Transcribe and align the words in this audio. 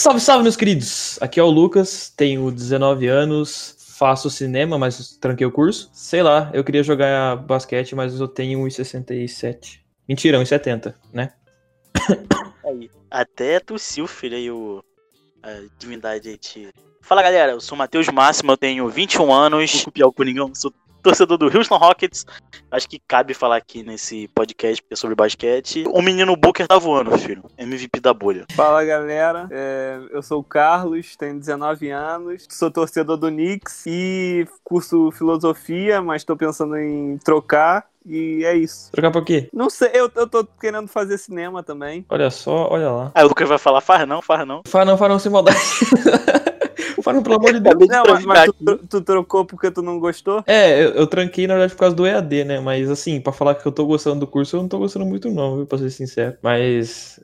Salve, 0.00 0.18
salve, 0.18 0.42
meus 0.44 0.56
queridos! 0.56 1.18
Aqui 1.20 1.38
é 1.38 1.42
o 1.42 1.50
Lucas, 1.50 2.10
tenho 2.16 2.50
19 2.50 3.06
anos, 3.06 3.76
faço 3.98 4.30
cinema, 4.30 4.78
mas 4.78 5.18
tranquei 5.18 5.46
o 5.46 5.52
curso. 5.52 5.90
Sei 5.92 6.22
lá, 6.22 6.50
eu 6.54 6.64
queria 6.64 6.82
jogar 6.82 7.36
basquete, 7.36 7.94
mas 7.94 8.18
eu 8.18 8.26
tenho 8.26 8.60
1,67. 8.60 9.80
Mentira, 10.08 10.38
1,70, 10.38 10.94
né? 11.12 11.34
Aí, 12.64 12.90
até 13.10 13.60
tossiu, 13.60 14.06
filho, 14.06 14.38
aí 14.38 14.50
o. 14.50 14.82
A 15.42 15.50
divindade 15.78 16.30
aí 16.30 16.38
te. 16.38 16.70
Fala 17.02 17.22
galera, 17.22 17.52
eu 17.52 17.60
sou 17.60 17.76
o 17.76 17.78
Matheus 17.78 18.08
Máximo, 18.08 18.52
eu 18.52 18.56
tenho 18.56 18.88
21 18.88 19.30
anos, 19.30 19.86
o 20.02 20.12
Coringão, 20.12 20.50
sou 20.54 20.72
torcedor 21.02 21.38
do 21.38 21.46
Houston 21.46 21.76
Rockets. 21.76 22.24
Acho 22.70 22.88
que 22.88 23.00
cabe 23.06 23.34
falar 23.34 23.56
aqui 23.56 23.82
nesse 23.82 24.28
podcast 24.28 24.82
porque 24.82 24.94
é 24.94 24.96
sobre 24.96 25.16
basquete. 25.16 25.84
O 25.88 26.00
menino 26.00 26.36
Booker 26.36 26.66
tá 26.66 26.78
voando, 26.78 27.16
filho. 27.18 27.42
MVP 27.58 28.00
da 28.00 28.14
bolha. 28.14 28.46
Fala 28.52 28.84
galera, 28.84 29.48
é, 29.50 30.00
eu 30.10 30.22
sou 30.22 30.40
o 30.40 30.44
Carlos, 30.44 31.16
tenho 31.16 31.38
19 31.38 31.90
anos, 31.90 32.46
sou 32.48 32.70
torcedor 32.70 33.16
do 33.16 33.28
Knicks 33.28 33.84
e 33.86 34.46
curso 34.62 35.10
filosofia, 35.12 36.00
mas 36.00 36.24
tô 36.24 36.36
pensando 36.36 36.76
em 36.76 37.18
trocar. 37.18 37.88
E 38.06 38.44
é 38.44 38.56
isso. 38.56 38.90
Trocar 38.92 39.10
por 39.10 39.24
quê? 39.24 39.50
Não 39.52 39.68
sei, 39.68 39.90
eu, 39.92 40.10
eu 40.14 40.26
tô 40.26 40.44
querendo 40.58 40.88
fazer 40.88 41.18
cinema 41.18 41.62
também. 41.62 42.04
Olha 42.08 42.30
só, 42.30 42.68
olha 42.70 42.90
lá. 42.90 43.12
Aí 43.14 43.24
o 43.24 43.28
Lucas 43.28 43.48
vai 43.48 43.58
falar, 43.58 43.80
faz 43.82 44.08
não, 44.08 44.22
faz 44.22 44.46
não. 44.46 44.62
Faz 44.66 44.86
não, 44.86 44.96
faz 44.96 45.10
não, 45.10 45.18
sem 45.18 45.30
maldade. 45.30 45.58
pelo 47.22 47.36
amor 47.36 47.52
de 47.52 47.60
Deus. 47.60 47.88
Não, 47.88 48.04
mas, 48.06 48.24
mas 48.24 48.50
tu- 48.64 48.78
tu 48.88 49.00
trocou 49.02 49.44
porque 49.44 49.70
tu 49.70 49.82
não 49.82 49.98
gostou? 49.98 50.42
É, 50.46 50.84
eu, 50.84 50.90
eu 50.90 51.06
tranquei 51.06 51.46
na 51.46 51.54
verdade 51.54 51.74
por 51.74 51.80
causa 51.80 51.96
do 51.96 52.06
EAD, 52.06 52.44
né? 52.44 52.60
Mas 52.60 52.88
assim, 52.90 53.20
pra 53.20 53.32
falar 53.32 53.54
que 53.54 53.66
eu 53.66 53.72
tô 53.72 53.86
gostando 53.86 54.20
do 54.20 54.26
curso, 54.26 54.56
eu 54.56 54.62
não 54.62 54.68
tô 54.68 54.78
gostando 54.78 55.04
muito 55.06 55.30
não, 55.30 55.56
viu? 55.56 55.66
Pra 55.66 55.78
ser 55.78 55.90
sincero. 55.90 56.36
Mas, 56.42 57.18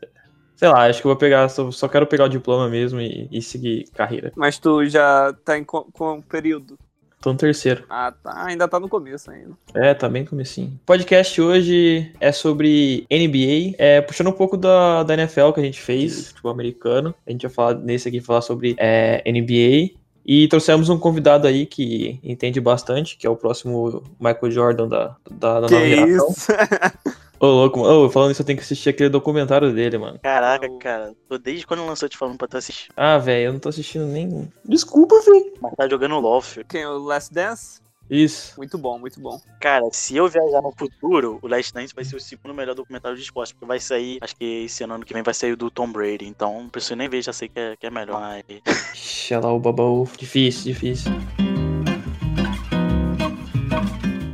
sei 0.57 0.69
lá, 0.69 0.87
acho 0.87 1.01
que 1.01 1.07
eu 1.07 1.11
vou 1.11 1.19
pegar, 1.19 1.49
só, 1.49 1.71
só 1.71 1.89
quero 1.89 2.07
pegar 2.07 2.25
o 2.25 2.29
diploma 2.29 2.69
mesmo 2.69 3.01
e, 3.01 3.29
e 3.31 3.43
seguir 3.43 3.85
carreira. 3.95 4.33
Mas 4.37 4.59
tu 4.59 4.85
já 4.87 5.33
tá 5.45 5.57
em 5.59 5.65
qual, 5.65 5.85
qual 5.93 6.23
período? 6.23 6.77
Tô 7.27 7.33
no 7.33 7.39
terceiro. 7.39 7.83
Ah, 7.91 8.13
tá. 8.13 8.45
Ainda 8.45 8.69
tá 8.69 8.79
no 8.79 8.89
começo 8.89 9.29
ainda. 9.33 9.51
É, 9.75 9.93
tá 9.93 10.09
bem 10.09 10.25
comecinho. 10.25 10.79
O 10.81 10.87
podcast 10.87 11.43
hoje 11.43 12.13
é 12.21 12.31
sobre 12.31 13.05
NBA, 13.11 13.75
é, 13.79 14.01
puxando 14.01 14.29
um 14.29 14.33
pouco 14.33 14.57
da, 14.57 15.03
da 15.03 15.15
NFL 15.15 15.51
que 15.51 15.59
a 15.59 15.65
gente 15.65 15.81
fez, 15.81 16.29
futebol 16.29 16.53
americano. 16.53 17.13
A 17.27 17.33
gente 17.33 17.45
vai 17.45 17.53
falar 17.53 17.75
nesse 17.81 18.09
aqui, 18.09 18.21
falar 18.21 18.43
sobre 18.43 18.77
é, 18.79 19.25
NBA. 19.27 19.99
E 20.25 20.47
trouxemos 20.47 20.89
um 20.89 20.97
convidado 20.97 21.49
aí 21.49 21.67
que 21.67 22.21
entende 22.23 22.61
bastante, 22.61 23.17
que 23.17 23.27
é 23.27 23.31
o 23.31 23.35
próximo 23.35 24.05
Michael 24.21 24.53
Jordan 24.53 24.87
da, 24.87 25.17
da, 25.29 25.61
da 25.63 25.69
nova 25.69 25.85
geração. 25.85 26.29
isso? 26.29 26.47
Ô, 27.39 27.47
louco, 27.47 27.81
mano. 27.81 28.07
Ô, 28.07 28.11
falando 28.11 28.33
isso, 28.33 28.43
eu 28.43 28.47
tenho 28.47 28.59
que 28.59 28.65
assistir 28.65 28.89
aquele 28.89 29.11
documentário 29.11 29.73
dele, 29.73 29.99
mano. 29.99 30.19
Caraca, 30.23 30.69
cara. 30.79 31.15
Tô 31.29 31.37
desde 31.37 31.67
quando 31.67 31.85
lançou 31.85 32.09
te 32.09 32.17
falando 32.17 32.39
pra 32.39 32.49
tu 32.49 32.57
assistir. 32.57 32.91
Ah, 32.97 33.19
velho, 33.19 33.49
eu 33.49 33.53
não 33.53 33.61
tô 33.61 33.69
assistindo 33.69 34.07
nem. 34.07 34.51
Desculpa, 34.65 35.21
velho. 35.21 35.53
Mas 35.61 35.75
tá 35.75 35.89
jogando 35.89 36.19
LOL, 36.19 36.41
filho. 36.41 36.67
Quem 36.67 36.87
o 36.87 36.99
Last 36.99 37.33
Dance? 37.33 37.81
Isso. 38.09 38.55
Muito 38.57 38.79
bom, 38.79 38.99
muito 38.99 39.21
bom. 39.21 39.41
Cara, 39.61 39.85
se 39.91 40.17
eu 40.17 40.29
viajar 40.29 40.63
no 40.63 40.73
futuro, 40.73 41.41
o 41.43 41.49
Last 41.49 41.75
Dance 41.75 41.95
vai 41.95 42.05
ser 42.05 42.17
o 42.17 42.21
segundo 42.21 42.55
melhor 42.55 42.75
documentário 42.75 43.17
de 43.17 43.23
esporte. 43.23 43.53
Porque 43.53 43.67
vai 43.67 43.81
sair, 43.81 44.19
acho 44.21 44.37
que 44.37 44.65
esse 44.65 44.85
ano 44.85 45.05
que 45.05 45.13
vem 45.13 45.23
vai 45.23 45.35
sair 45.35 45.53
o 45.53 45.57
do 45.57 45.71
Tom 45.71 45.91
Brady. 45.91 46.25
Então, 46.25 46.63
não 46.63 46.69
preciso 46.69 46.95
nem 46.95 47.09
ver, 47.09 47.21
já 47.21 47.33
sei 47.33 47.49
que 47.49 47.59
é, 47.59 47.77
que 47.77 47.87
é 47.87 47.91
melhor. 47.91 48.21
Mas... 48.21 48.45
Ixi, 48.95 49.35
olha 49.35 49.47
lá 49.47 49.53
o 49.53 49.59
babau. 49.59 50.09
Difícil, 50.17 50.73
difícil. 50.73 51.13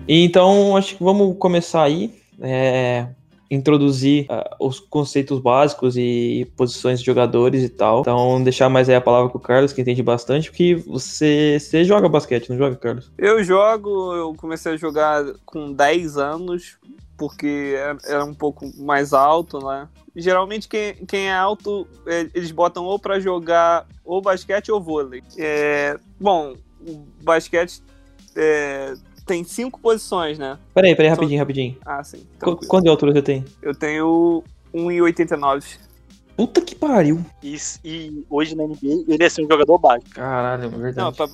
Então, 0.06 0.76
acho 0.76 0.96
que 0.96 1.02
vamos 1.02 1.36
começar 1.38 1.82
aí. 1.82 2.21
É, 2.42 3.08
introduzir 3.50 4.26
ah, 4.30 4.56
os 4.58 4.80
conceitos 4.80 5.38
básicos 5.38 5.96
e 5.96 6.50
posições 6.56 7.00
de 7.00 7.06
jogadores 7.06 7.62
e 7.62 7.68
tal. 7.68 8.00
Então, 8.00 8.42
deixar 8.42 8.68
mais 8.70 8.88
aí 8.88 8.94
a 8.94 9.00
palavra 9.00 9.30
com 9.30 9.38
o 9.38 9.40
Carlos, 9.40 9.72
que 9.72 9.80
entende 9.82 10.02
bastante, 10.02 10.50
porque 10.50 10.74
você, 10.74 11.58
você 11.60 11.84
joga 11.84 12.08
basquete, 12.08 12.48
não 12.48 12.56
joga, 12.56 12.76
Carlos? 12.76 13.12
Eu 13.18 13.44
jogo, 13.44 14.14
eu 14.14 14.34
comecei 14.38 14.72
a 14.72 14.76
jogar 14.76 15.22
com 15.44 15.70
10 15.72 16.16
anos, 16.16 16.78
porque 17.18 17.74
era- 17.76 17.98
era 18.06 18.24
um 18.24 18.34
pouco 18.34 18.70
mais 18.78 19.12
alto, 19.12 19.58
né? 19.58 19.86
Geralmente 20.16 20.66
quem, 20.66 20.94
quem 21.06 21.28
é 21.28 21.34
alto, 21.34 21.86
é, 22.06 22.26
eles 22.34 22.50
botam 22.50 22.84
ou 22.84 22.98
pra 22.98 23.20
jogar 23.20 23.86
ou 24.04 24.20
basquete 24.22 24.72
ou 24.72 24.80
vôlei. 24.80 25.22
É, 25.38 25.98
bom, 26.18 26.54
o 26.80 27.06
basquete 27.22 27.82
é, 28.34 28.94
tem 29.32 29.44
cinco 29.44 29.80
posições, 29.80 30.38
né? 30.38 30.58
Peraí, 30.74 30.94
peraí, 30.94 31.08
rapidinho, 31.08 31.40
rapidinho. 31.40 31.78
Ah, 31.86 32.04
sim. 32.04 32.26
Qu-. 32.38 32.66
Quanto 32.66 32.84
de 32.84 32.90
altura 32.90 33.14
você 33.14 33.22
tem? 33.22 33.42
Eu 33.62 33.74
tenho 33.74 34.44
1,89. 34.74 35.78
Puta 36.36 36.60
que 36.60 36.74
pariu. 36.74 37.24
E, 37.42 37.56
e 37.82 38.26
hoje 38.28 38.54
na 38.54 38.64
NBA, 38.64 39.04
ele 39.08 39.24
é 39.24 39.28
ser 39.30 39.42
um 39.42 39.48
jogador 39.48 39.78
baixo. 39.78 40.04
Caralho, 40.10 40.64
é 40.64 40.68
verdade. 40.68 40.96
Não, 40.98 41.12
pra, 41.14 41.28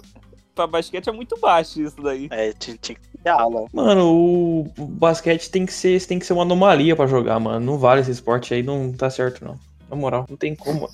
pra 0.54 0.66
basquete 0.68 1.08
é 1.08 1.12
muito 1.12 1.36
baixo 1.40 1.82
isso 1.82 2.00
daí. 2.00 2.28
É, 2.30 2.52
tinha, 2.52 2.76
tinha 2.80 2.96
que 2.96 3.18
ter 3.18 3.30
ala. 3.30 3.66
Mano, 3.72 4.14
o 4.14 4.72
o 4.78 4.86
basquete 4.86 5.50
tem 5.50 5.66
que 5.66 5.72
ser, 5.72 6.00
tem 6.06 6.20
que 6.20 6.26
ser 6.26 6.34
uma 6.34 6.42
anomalia 6.42 6.94
pra 6.94 7.08
jogar, 7.08 7.40
mano. 7.40 7.58
Não 7.58 7.78
vale 7.78 8.00
esse 8.00 8.12
esporte 8.12 8.54
aí, 8.54 8.62
não 8.62 8.92
tá 8.92 9.10
certo, 9.10 9.44
não. 9.44 9.58
Na 9.90 9.96
moral, 9.96 10.24
não 10.28 10.36
tem 10.36 10.54
como. 10.54 10.88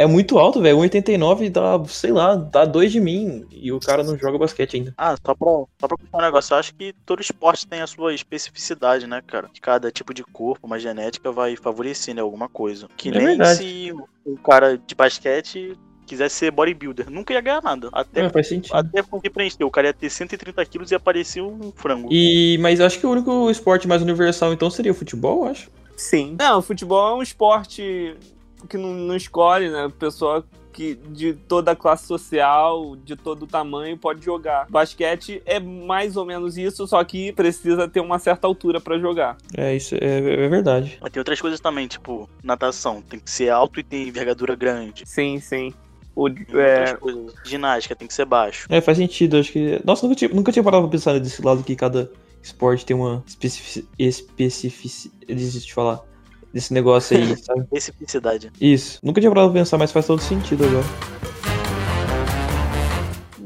É 0.00 0.06
muito 0.06 0.38
alto, 0.38 0.62
velho. 0.62 0.78
1,89 0.78 1.50
dá, 1.50 1.84
sei 1.86 2.10
lá, 2.10 2.34
dá 2.34 2.64
dois 2.64 2.90
de 2.90 2.98
mim. 2.98 3.44
E 3.50 3.70
o 3.70 3.78
cara 3.78 4.02
não 4.02 4.16
joga 4.16 4.38
basquete 4.38 4.76
ainda. 4.76 4.94
Ah, 4.96 5.14
só 5.14 5.34
pra, 5.34 5.48
só 5.78 5.88
pra 5.88 5.96
puxar 5.98 6.16
um 6.18 6.20
negócio, 6.22 6.54
eu 6.54 6.58
acho 6.58 6.74
que 6.74 6.94
todo 7.04 7.20
esporte 7.20 7.66
tem 7.66 7.82
a 7.82 7.86
sua 7.86 8.14
especificidade, 8.14 9.06
né, 9.06 9.22
cara? 9.26 9.50
Cada 9.60 9.90
tipo 9.90 10.14
de 10.14 10.24
corpo, 10.24 10.66
uma 10.66 10.78
genética 10.78 11.30
vai 11.30 11.54
favorecer, 11.54 12.14
né, 12.14 12.22
alguma 12.22 12.48
coisa. 12.48 12.88
Que 12.96 13.10
É 13.10 13.12
nem 13.12 13.26
verdade. 13.26 13.58
se 13.58 13.92
o 14.24 14.38
cara 14.38 14.78
de 14.78 14.94
basquete 14.94 15.76
quisesse 16.06 16.34
ser 16.34 16.50
bodybuilder, 16.50 17.10
nunca 17.10 17.34
ia 17.34 17.40
ganhar 17.42 17.62
nada. 17.62 17.90
Até, 17.92 18.22
É, 18.22 18.30
faz 18.30 18.48
sentido. 18.48 18.74
até 18.74 19.02
conseguir 19.02 19.30
preencher. 19.30 19.64
O 19.64 19.70
cara 19.70 19.88
ia 19.88 19.92
ter 19.92 20.08
130 20.08 20.64
quilos 20.64 20.90
e 20.90 20.94
ia 20.94 20.98
parecer 20.98 21.42
um 21.42 21.70
frango. 21.76 22.08
E, 22.10 22.56
mas 22.62 22.80
eu 22.80 22.86
acho 22.86 22.98
que 22.98 23.06
o 23.06 23.10
único 23.10 23.50
esporte 23.50 23.86
mais 23.86 24.00
universal, 24.00 24.50
então, 24.52 24.70
seria 24.70 24.92
o 24.92 24.94
futebol, 24.94 25.44
eu 25.44 25.50
acho. 25.50 25.70
Sim. 25.94 26.36
Não, 26.38 26.58
o 26.58 26.62
futebol 26.62 27.10
é 27.10 27.14
um 27.18 27.22
esporte 27.22 28.16
que 28.66 28.76
não, 28.78 28.92
não 28.92 29.16
escolhe, 29.16 29.68
né? 29.70 29.90
Pessoa 29.98 30.44
que 30.72 30.94
de 30.94 31.34
toda 31.34 31.72
a 31.72 31.76
classe 31.76 32.06
social, 32.06 32.94
de 33.04 33.16
todo 33.16 33.44
tamanho, 33.46 33.98
pode 33.98 34.24
jogar. 34.24 34.66
Basquete 34.70 35.42
é 35.44 35.58
mais 35.58 36.16
ou 36.16 36.24
menos 36.24 36.56
isso, 36.56 36.86
só 36.86 37.02
que 37.02 37.32
precisa 37.32 37.88
ter 37.88 38.00
uma 38.00 38.18
certa 38.20 38.46
altura 38.46 38.80
pra 38.80 38.96
jogar. 38.98 39.36
É, 39.56 39.74
isso 39.74 39.96
é, 39.96 40.44
é 40.44 40.48
verdade. 40.48 40.96
Mas 41.00 41.10
tem 41.10 41.20
outras 41.20 41.40
coisas 41.40 41.58
também, 41.58 41.88
tipo, 41.88 42.28
natação. 42.42 43.02
Tem 43.02 43.18
que 43.18 43.30
ser 43.30 43.50
alto 43.50 43.80
e 43.80 43.82
ter 43.82 44.06
envergadura 44.06 44.54
grande. 44.54 45.02
Sim, 45.06 45.40
sim. 45.40 45.74
O, 46.14 46.28
Tem 46.30 46.46
é, 46.54 46.94
coisas. 46.94 47.34
Ginástica 47.44 47.94
tem 47.96 48.06
que 48.06 48.14
ser 48.14 48.24
baixo. 48.24 48.66
É, 48.68 48.80
faz 48.80 48.98
sentido. 48.98 49.38
Acho 49.38 49.52
que. 49.52 49.80
Nossa, 49.84 50.06
nunca 50.06 50.16
tinha, 50.18 50.30
nunca 50.32 50.52
tinha 50.52 50.62
parado 50.62 50.84
pra 50.84 50.90
pensar 50.92 51.18
desse 51.18 51.44
lado 51.44 51.62
que 51.64 51.74
cada 51.74 52.10
esporte 52.42 52.84
tem 52.86 52.96
uma 52.96 53.22
especifici- 53.26 53.88
especificidade. 53.98 55.24
Deixa 55.26 55.68
eu 55.68 55.74
falar. 55.74 56.00
Desse 56.52 56.72
negócio 56.72 57.16
aí, 57.16 57.36
sabe? 57.36 57.66
Especificidade. 57.72 58.50
Isso. 58.60 58.98
Nunca 59.02 59.20
tinha 59.20 59.30
parado 59.30 59.50
pra 59.52 59.60
pensar, 59.60 59.78
mas 59.78 59.92
faz 59.92 60.06
todo 60.06 60.20
sentido 60.20 60.64
agora. 60.64 61.19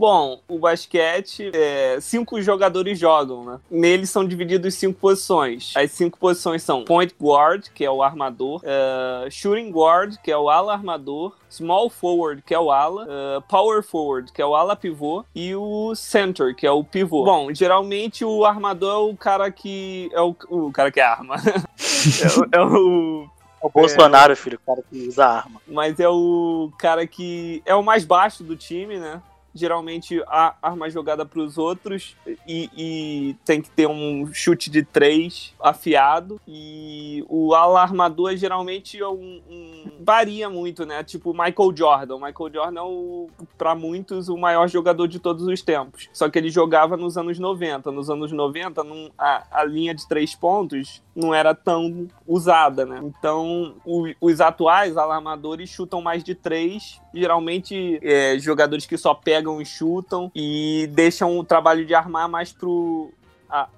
Bom, 0.04 0.38
o 0.46 0.58
basquete, 0.58 1.50
é, 1.54 1.96
cinco 1.98 2.38
jogadores 2.42 2.98
jogam, 2.98 3.42
né? 3.42 3.58
Neles 3.70 4.10
são 4.10 4.22
divididos 4.22 4.74
em 4.74 4.78
cinco 4.78 5.00
posições. 5.00 5.72
As 5.74 5.92
cinco 5.92 6.18
posições 6.18 6.62
são 6.62 6.84
point 6.84 7.14
guard, 7.18 7.68
que 7.74 7.82
é 7.82 7.90
o 7.90 8.02
armador, 8.02 8.60
é, 8.64 9.30
shooting 9.30 9.70
guard, 9.70 10.16
que 10.22 10.30
é 10.30 10.36
o 10.36 10.50
ala 10.50 10.74
armador, 10.74 11.32
small 11.48 11.88
forward, 11.88 12.42
que 12.42 12.52
é 12.52 12.58
o 12.58 12.70
ala, 12.70 13.06
é, 13.08 13.40
power 13.48 13.82
forward, 13.82 14.30
que 14.30 14.42
é 14.42 14.46
o 14.46 14.54
ala 14.54 14.76
pivô, 14.76 15.24
e 15.34 15.54
o 15.56 15.94
center, 15.94 16.54
que 16.54 16.66
é 16.66 16.70
o 16.70 16.84
pivô. 16.84 17.24
Bom, 17.24 17.48
geralmente 17.54 18.26
o 18.26 18.44
armador 18.44 18.92
é 18.92 19.10
o 19.12 19.16
cara 19.16 19.50
que 19.50 20.10
é 20.12 20.20
o, 20.20 20.36
o 20.50 20.70
cara 20.70 20.92
que 20.92 21.00
arma. 21.00 21.36
é, 22.52 22.60
o- 22.60 22.60
é 22.60 22.60
o 22.62 23.26
O 23.62 23.70
Bolsonaro, 23.70 24.36
filho, 24.36 24.58
o 24.62 24.66
cara 24.66 24.84
que 24.90 25.08
usa 25.08 25.24
arma. 25.24 25.62
mas 25.66 25.98
é 25.98 26.08
o 26.10 26.70
cara 26.78 27.06
que 27.06 27.62
é 27.64 27.74
o 27.74 27.82
mais 27.82 28.04
baixo 28.04 28.44
do 28.44 28.54
time, 28.54 28.98
né? 28.98 29.22
Geralmente 29.54 30.20
a 30.26 30.54
arma 30.60 30.90
jogada 30.90 31.24
para 31.24 31.40
os 31.40 31.56
outros 31.58 32.16
e, 32.46 32.68
e 32.76 33.36
tem 33.44 33.62
que 33.62 33.70
ter 33.70 33.86
um 33.86 34.28
chute 34.32 34.70
de 34.70 34.82
três 34.82 35.54
afiado. 35.60 36.40
E 36.46 37.24
o 37.28 37.54
ala 37.54 37.80
armador 37.82 38.36
geralmente 38.36 38.98
é 38.98 39.06
um, 39.08 39.40
um- 39.48 39.84
varia 40.00 40.50
muito, 40.50 40.84
né? 40.84 41.04
Tipo 41.04 41.32
Michael 41.32 41.72
Jordan. 41.76 42.16
Michael 42.16 42.52
Jordan 42.52 42.80
é, 42.82 43.44
para 43.56 43.74
muitos, 43.74 44.28
o 44.28 44.36
maior 44.36 44.68
jogador 44.68 45.06
de 45.06 45.18
todos 45.18 45.46
os 45.46 45.62
tempos. 45.62 46.08
Só 46.12 46.28
que 46.28 46.38
ele 46.38 46.50
jogava 46.50 46.96
nos 46.96 47.16
anos 47.16 47.38
90. 47.38 47.90
Nos 47.92 48.10
anos 48.10 48.32
90, 48.32 48.82
não- 48.82 49.10
a, 49.16 49.60
a 49.60 49.64
linha 49.64 49.94
de 49.94 50.06
três 50.08 50.34
pontos 50.34 51.02
não 51.14 51.32
era 51.32 51.54
tão 51.54 52.08
usada, 52.26 52.84
né? 52.84 53.00
Então, 53.04 53.76
o- 53.84 54.12
os 54.20 54.40
atuais 54.40 54.96
alarmadores 54.96 55.70
chutam 55.70 56.02
mais 56.02 56.24
de 56.24 56.34
três, 56.34 57.00
geralmente 57.14 57.98
é, 58.02 58.36
jogadores 58.38 58.84
que 58.86 58.96
só 58.96 59.14
pegam 59.14 59.43
e 59.60 59.66
chutam 59.66 60.30
e 60.34 60.88
deixam 60.92 61.38
o 61.38 61.44
trabalho 61.44 61.84
de 61.86 61.94
armar 61.94 62.28
mais 62.28 62.52
pro, 62.52 63.10
a- 63.48 63.68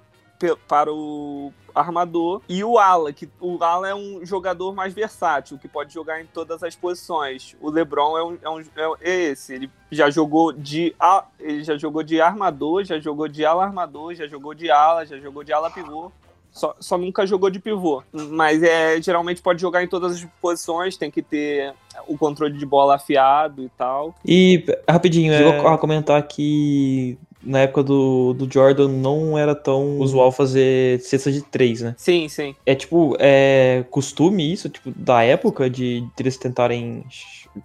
para 0.67 0.91
o 0.93 1.51
armador, 1.73 2.41
e 2.49 2.63
o 2.63 2.77
ala, 2.79 3.13
que 3.13 3.29
o 3.39 3.63
ala 3.63 3.87
é 3.87 3.93
um 3.93 4.25
jogador 4.25 4.73
mais 4.73 4.93
versátil, 4.93 5.57
que 5.59 5.67
pode 5.67 5.93
jogar 5.93 6.19
em 6.21 6.25
todas 6.25 6.63
as 6.63 6.75
posições. 6.75 7.55
O 7.61 7.69
LeBron 7.69 8.17
é, 8.17 8.23
um, 8.23 8.37
é, 8.41 8.49
um, 8.49 8.95
é 8.99 9.15
esse, 9.25 9.53
ele 9.53 9.69
já 9.91 10.09
jogou 10.09 10.51
de 10.51 10.95
ele 11.39 11.63
já 11.63 11.77
jogou 11.77 12.01
de 12.01 12.19
armador, 12.19 12.83
já 12.83 12.99
jogou 12.99 13.27
de 13.27 13.45
ala 13.45 13.63
armador, 13.63 14.15
já 14.15 14.25
jogou 14.27 14.53
de 14.55 14.71
ala, 14.71 15.05
já 15.05 15.17
jogou 15.19 15.43
de 15.43 15.53
ala 15.53 15.69
pivô. 15.69 16.11
Só, 16.57 16.75
só 16.79 16.97
nunca 16.97 17.25
jogou 17.25 17.49
de 17.49 17.59
pivô. 17.59 18.03
Mas 18.11 18.61
é, 18.63 19.01
geralmente 19.01 19.41
pode 19.41 19.61
jogar 19.61 19.83
em 19.83 19.87
todas 19.87 20.13
as 20.13 20.27
posições, 20.41 20.97
tem 20.97 21.11
que 21.11 21.21
ter 21.21 21.73
o 22.07 22.17
controle 22.17 22.57
de 22.57 22.65
bola 22.65 22.95
afiado 22.95 23.63
e 23.63 23.69
tal. 23.77 24.15
E, 24.25 24.65
rapidinho, 24.89 25.33
é... 25.33 25.41
eu 25.41 25.61
vou 25.61 25.77
comentar 25.77 26.21
que 26.27 27.17
na 27.43 27.59
época 27.59 27.83
do, 27.83 28.33
do 28.33 28.51
Jordan 28.51 28.89
não 28.89 29.37
era 29.37 29.55
tão 29.55 29.99
usual 29.99 30.31
fazer 30.31 30.99
cesta 30.99 31.31
de 31.31 31.41
três, 31.41 31.81
né? 31.81 31.95
Sim, 31.97 32.27
sim. 32.27 32.55
É 32.65 32.75
tipo, 32.75 33.15
é 33.19 33.85
costume 33.89 34.51
isso, 34.51 34.69
tipo, 34.69 34.91
da 34.95 35.23
época 35.23 35.69
de, 35.69 36.01
de 36.01 36.11
eles 36.19 36.37
tentarem 36.37 37.05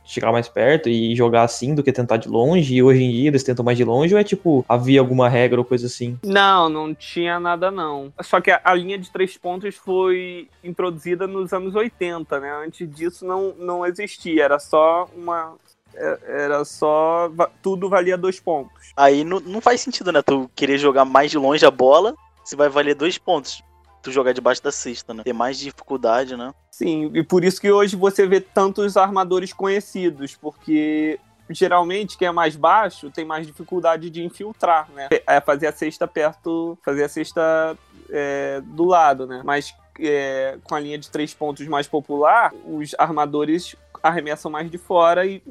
chegar 0.05 0.33
mais 0.33 0.49
perto 0.49 0.89
e 0.89 1.15
jogar 1.15 1.43
assim 1.43 1.75
do 1.75 1.83
que 1.83 1.93
tentar 1.93 2.17
de 2.17 2.29
longe, 2.29 2.75
e 2.75 2.83
hoje 2.83 3.03
em 3.03 3.11
dia 3.11 3.29
eles 3.29 3.43
tentam 3.43 3.65
mais 3.65 3.79
de 3.79 3.85
longe, 3.85 4.15
ou 4.15 4.21
é 4.21 4.25
tipo, 4.25 4.65
havia 4.69 5.01
alguma 5.01 5.29
regra 5.29 5.61
ou 5.61 5.65
coisa 5.65 5.87
assim? 5.87 6.19
Não, 6.25 6.69
não 6.69 6.95
tinha 6.95 7.39
nada 7.39 7.71
não. 7.71 8.13
Só 8.23 8.41
que 8.41 8.51
a, 8.51 8.61
a 8.65 8.75
linha 8.75 8.99
de 8.99 9.11
três 9.11 9.37
pontos 9.37 9.77
foi 9.77 10.49
introduzida 10.63 11.27
nos 11.27 11.53
anos 11.53 11.75
80, 11.75 12.41
né? 12.41 12.53
Antes 12.65 12.89
disso 12.89 13.25
não, 13.25 13.55
não 13.59 13.87
existia, 13.87 14.45
era 14.45 14.59
só 14.59 15.09
uma 15.17 15.55
é, 15.95 16.19
era 16.45 16.65
só. 16.65 17.31
Tudo 17.63 17.89
valia 17.89 18.17
dois 18.17 18.41
pontos. 18.41 18.93
Aí 18.97 19.25
não, 19.25 19.41
não 19.41 19.61
faz 19.61 19.81
sentido, 19.81 20.13
né? 20.13 20.23
Tu 20.23 20.51
querer 20.55 20.79
jogar 20.79 21.05
mais 21.05 21.31
de 21.31 21.39
longe 21.39 21.65
a 21.65 21.71
bola, 21.71 22.15
se 22.45 22.57
vai 22.57 22.69
valer 22.69 22.95
dois 22.95 23.19
pontos. 23.19 23.63
Tu 24.03 24.11
jogar 24.11 24.33
debaixo 24.33 24.63
da 24.63 24.73
cesta, 24.73 25.15
né? 25.15 25.23
Ter 25.23 25.33
mais 25.33 25.59
dificuldade, 25.59 26.37
né? 26.37 26.53
Sim, 26.71 27.11
e 27.15 27.23
por 27.23 27.45
isso 27.45 27.61
que 27.61 27.71
hoje 27.71 27.95
você 27.95 28.27
vê 28.27 28.41
tantos 28.41 28.97
armadores 28.97 29.53
conhecidos, 29.53 30.35
porque 30.35 31.21
geralmente 31.49 32.19
quem 32.19 32.29
é 32.29 32.33
mais 32.33 32.57
baixo 32.57 33.11
tem 33.11 33.25
mais 33.25 33.47
dificuldade 33.47 34.11
de 34.11 34.25
infiltrar, 34.25 34.89
né? 34.91 35.09
É 35.27 35.41
fazer 35.41 35.69
a 35.69 35.73
cesta 35.73 36.09
perto, 36.09 36.77
fazer 36.85 37.05
a 37.05 37.09
cesta 37.09 37.77
é, 38.11 38.61
do 38.65 38.85
lado, 38.85 39.27
né? 39.27 39.43
Mas 39.45 39.75
é, 40.01 40.59
com 40.65 40.75
a 40.75 40.81
linha 40.81 40.99
de 40.99 41.11
três 41.11 41.33
pontos 41.33 41.67
mais 41.69 41.87
popular, 41.87 42.53
os 42.67 42.95
armadores 42.99 43.77
arremessam 44.03 44.51
mais 44.51 44.71
de 44.71 44.79
fora 44.79 45.25
e, 45.25 45.43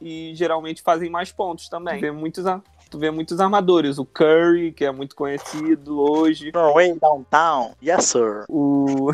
e 0.00 0.32
geralmente 0.34 0.80
fazem 0.82 1.10
mais 1.10 1.30
pontos 1.30 1.68
também. 1.68 2.00
Vê 2.00 2.10
muitos, 2.10 2.44
tu 2.88 2.98
vê 2.98 3.10
muitos 3.10 3.40
armadores. 3.40 3.98
O 3.98 4.04
Curry, 4.04 4.72
que 4.72 4.84
é 4.84 4.90
muito 4.90 5.14
conhecido 5.14 6.00
hoje. 6.00 6.50
Way 6.52 6.98
downtown. 6.98 7.72
Yes, 7.82 8.04
sir. 8.04 8.44
O. 8.48 9.10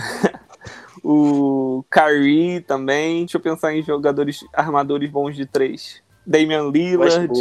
o 1.03 1.85
Kyrie 1.91 2.61
também. 2.61 3.21
Deixa 3.21 3.37
eu 3.37 3.41
pensar 3.41 3.75
em 3.75 3.83
jogadores 3.83 4.45
armadores 4.53 5.11
bons 5.11 5.37
de 5.37 5.47
três. 5.47 6.03
Damian 6.27 6.71
Lillard. 6.71 7.33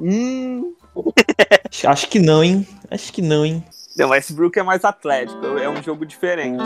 Hum. 0.00 0.74
Acho 1.86 2.08
que 2.08 2.18
não, 2.18 2.42
hein? 2.42 2.66
Acho 2.90 3.12
que 3.12 3.22
não, 3.22 3.44
hein? 3.44 3.62
Não, 3.96 4.10
Westbrook 4.10 4.58
é 4.58 4.62
mais 4.62 4.84
atlético, 4.84 5.44
é 5.58 5.68
um 5.68 5.82
jogo 5.82 6.06
diferente. 6.06 6.62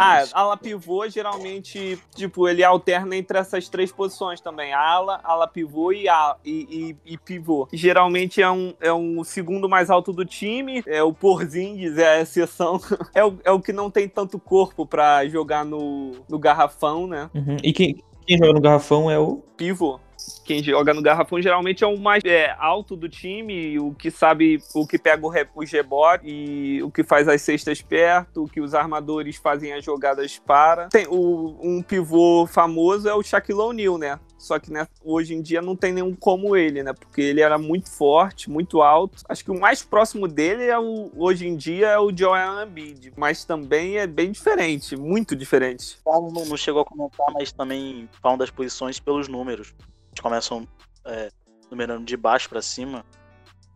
Ah, 0.00 0.24
ala 0.32 0.56
pivô 0.56 1.08
geralmente, 1.08 1.98
tipo, 2.14 2.48
ele 2.48 2.64
alterna 2.64 3.16
entre 3.16 3.38
essas 3.38 3.68
três 3.68 3.92
posições 3.92 4.40
também. 4.40 4.72
Ala, 4.72 5.20
ala 5.22 5.46
pivô 5.46 5.92
e, 5.92 6.08
a, 6.08 6.36
e, 6.44 6.96
e, 7.06 7.12
e 7.12 7.18
pivô. 7.18 7.68
Geralmente 7.72 8.40
é 8.40 8.50
um, 8.50 8.74
é 8.80 8.92
um 8.92 9.22
segundo 9.22 9.68
mais 9.68 9.90
alto 9.90 10.12
do 10.12 10.24
time. 10.24 10.82
É 10.86 11.02
o 11.02 11.12
Porzingis, 11.12 11.98
é 11.98 12.16
a 12.16 12.20
exceção. 12.20 12.80
é, 13.14 13.24
o, 13.24 13.38
é 13.44 13.50
o 13.50 13.60
que 13.60 13.72
não 13.72 13.90
tem 13.90 14.08
tanto 14.08 14.38
corpo 14.38 14.86
para 14.86 15.26
jogar 15.28 15.64
no, 15.64 16.12
no 16.28 16.38
garrafão, 16.38 17.06
né? 17.06 17.30
Uhum. 17.34 17.56
E 17.62 17.72
quem, 17.72 18.02
quem 18.26 18.38
joga 18.38 18.52
no 18.54 18.60
garrafão 18.60 19.10
é 19.10 19.18
o? 19.18 19.42
Pivô 19.56 20.00
quem 20.38 20.62
joga 20.62 20.94
no 20.94 21.02
garrafão 21.02 21.40
geralmente 21.40 21.82
é 21.82 21.86
o 21.86 21.98
mais 21.98 22.22
é, 22.24 22.54
alto 22.58 22.96
do 22.96 23.08
time, 23.08 23.78
o 23.78 23.92
que 23.92 24.10
sabe, 24.10 24.62
o 24.74 24.86
que 24.86 24.98
pega 24.98 25.26
o, 25.26 25.30
o 25.54 25.64
rebote 25.64 26.24
e 26.26 26.82
o 26.82 26.90
que 26.90 27.02
faz 27.02 27.28
as 27.28 27.42
cestas 27.42 27.80
perto, 27.82 28.44
o 28.44 28.48
que 28.48 28.60
os 28.60 28.74
armadores 28.74 29.36
fazem 29.36 29.72
as 29.72 29.84
jogadas 29.84 30.38
para. 30.38 30.88
Tem 30.88 31.06
o, 31.08 31.58
um 31.62 31.82
pivô 31.82 32.46
famoso 32.46 33.08
é 33.08 33.14
o 33.14 33.22
Shaquille 33.22 33.60
O'Neal, 33.60 33.98
né? 33.98 34.18
Só 34.40 34.58
que 34.58 34.72
né, 34.72 34.88
hoje 35.04 35.34
em 35.34 35.42
dia 35.42 35.60
não 35.60 35.76
tem 35.76 35.92
nenhum 35.92 36.14
como 36.14 36.56
ele, 36.56 36.82
né? 36.82 36.94
Porque 36.94 37.20
ele 37.20 37.42
era 37.42 37.58
muito 37.58 37.90
forte, 37.90 38.48
muito 38.50 38.80
alto. 38.80 39.22
Acho 39.28 39.44
que 39.44 39.50
o 39.50 39.60
mais 39.60 39.82
próximo 39.82 40.26
dele 40.26 40.64
é 40.64 40.78
o, 40.78 41.10
hoje 41.14 41.46
em 41.46 41.54
dia 41.54 41.88
é 41.88 41.98
o 41.98 42.10
Joel 42.16 42.62
Embiid, 42.62 43.12
mas 43.16 43.44
também 43.44 43.98
é 43.98 44.06
bem 44.06 44.32
diferente, 44.32 44.96
muito 44.96 45.36
diferente. 45.36 45.98
Não, 46.06 46.30
não 46.30 46.56
chegou 46.56 46.80
a 46.80 46.84
comentar, 46.86 47.26
mas 47.34 47.52
também 47.52 48.08
falam 48.22 48.38
das 48.38 48.50
posições 48.50 48.98
pelos 48.98 49.28
números 49.28 49.74
começam 50.20 50.66
é, 51.04 51.30
numerando 51.70 52.04
de 52.04 52.16
baixo 52.16 52.48
para 52.48 52.62
cima. 52.62 53.04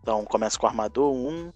Então 0.02 0.24
começa 0.24 0.58
com 0.58 0.66
o 0.66 0.68
armador 0.68 1.12
1, 1.12 1.28
um, 1.28 1.52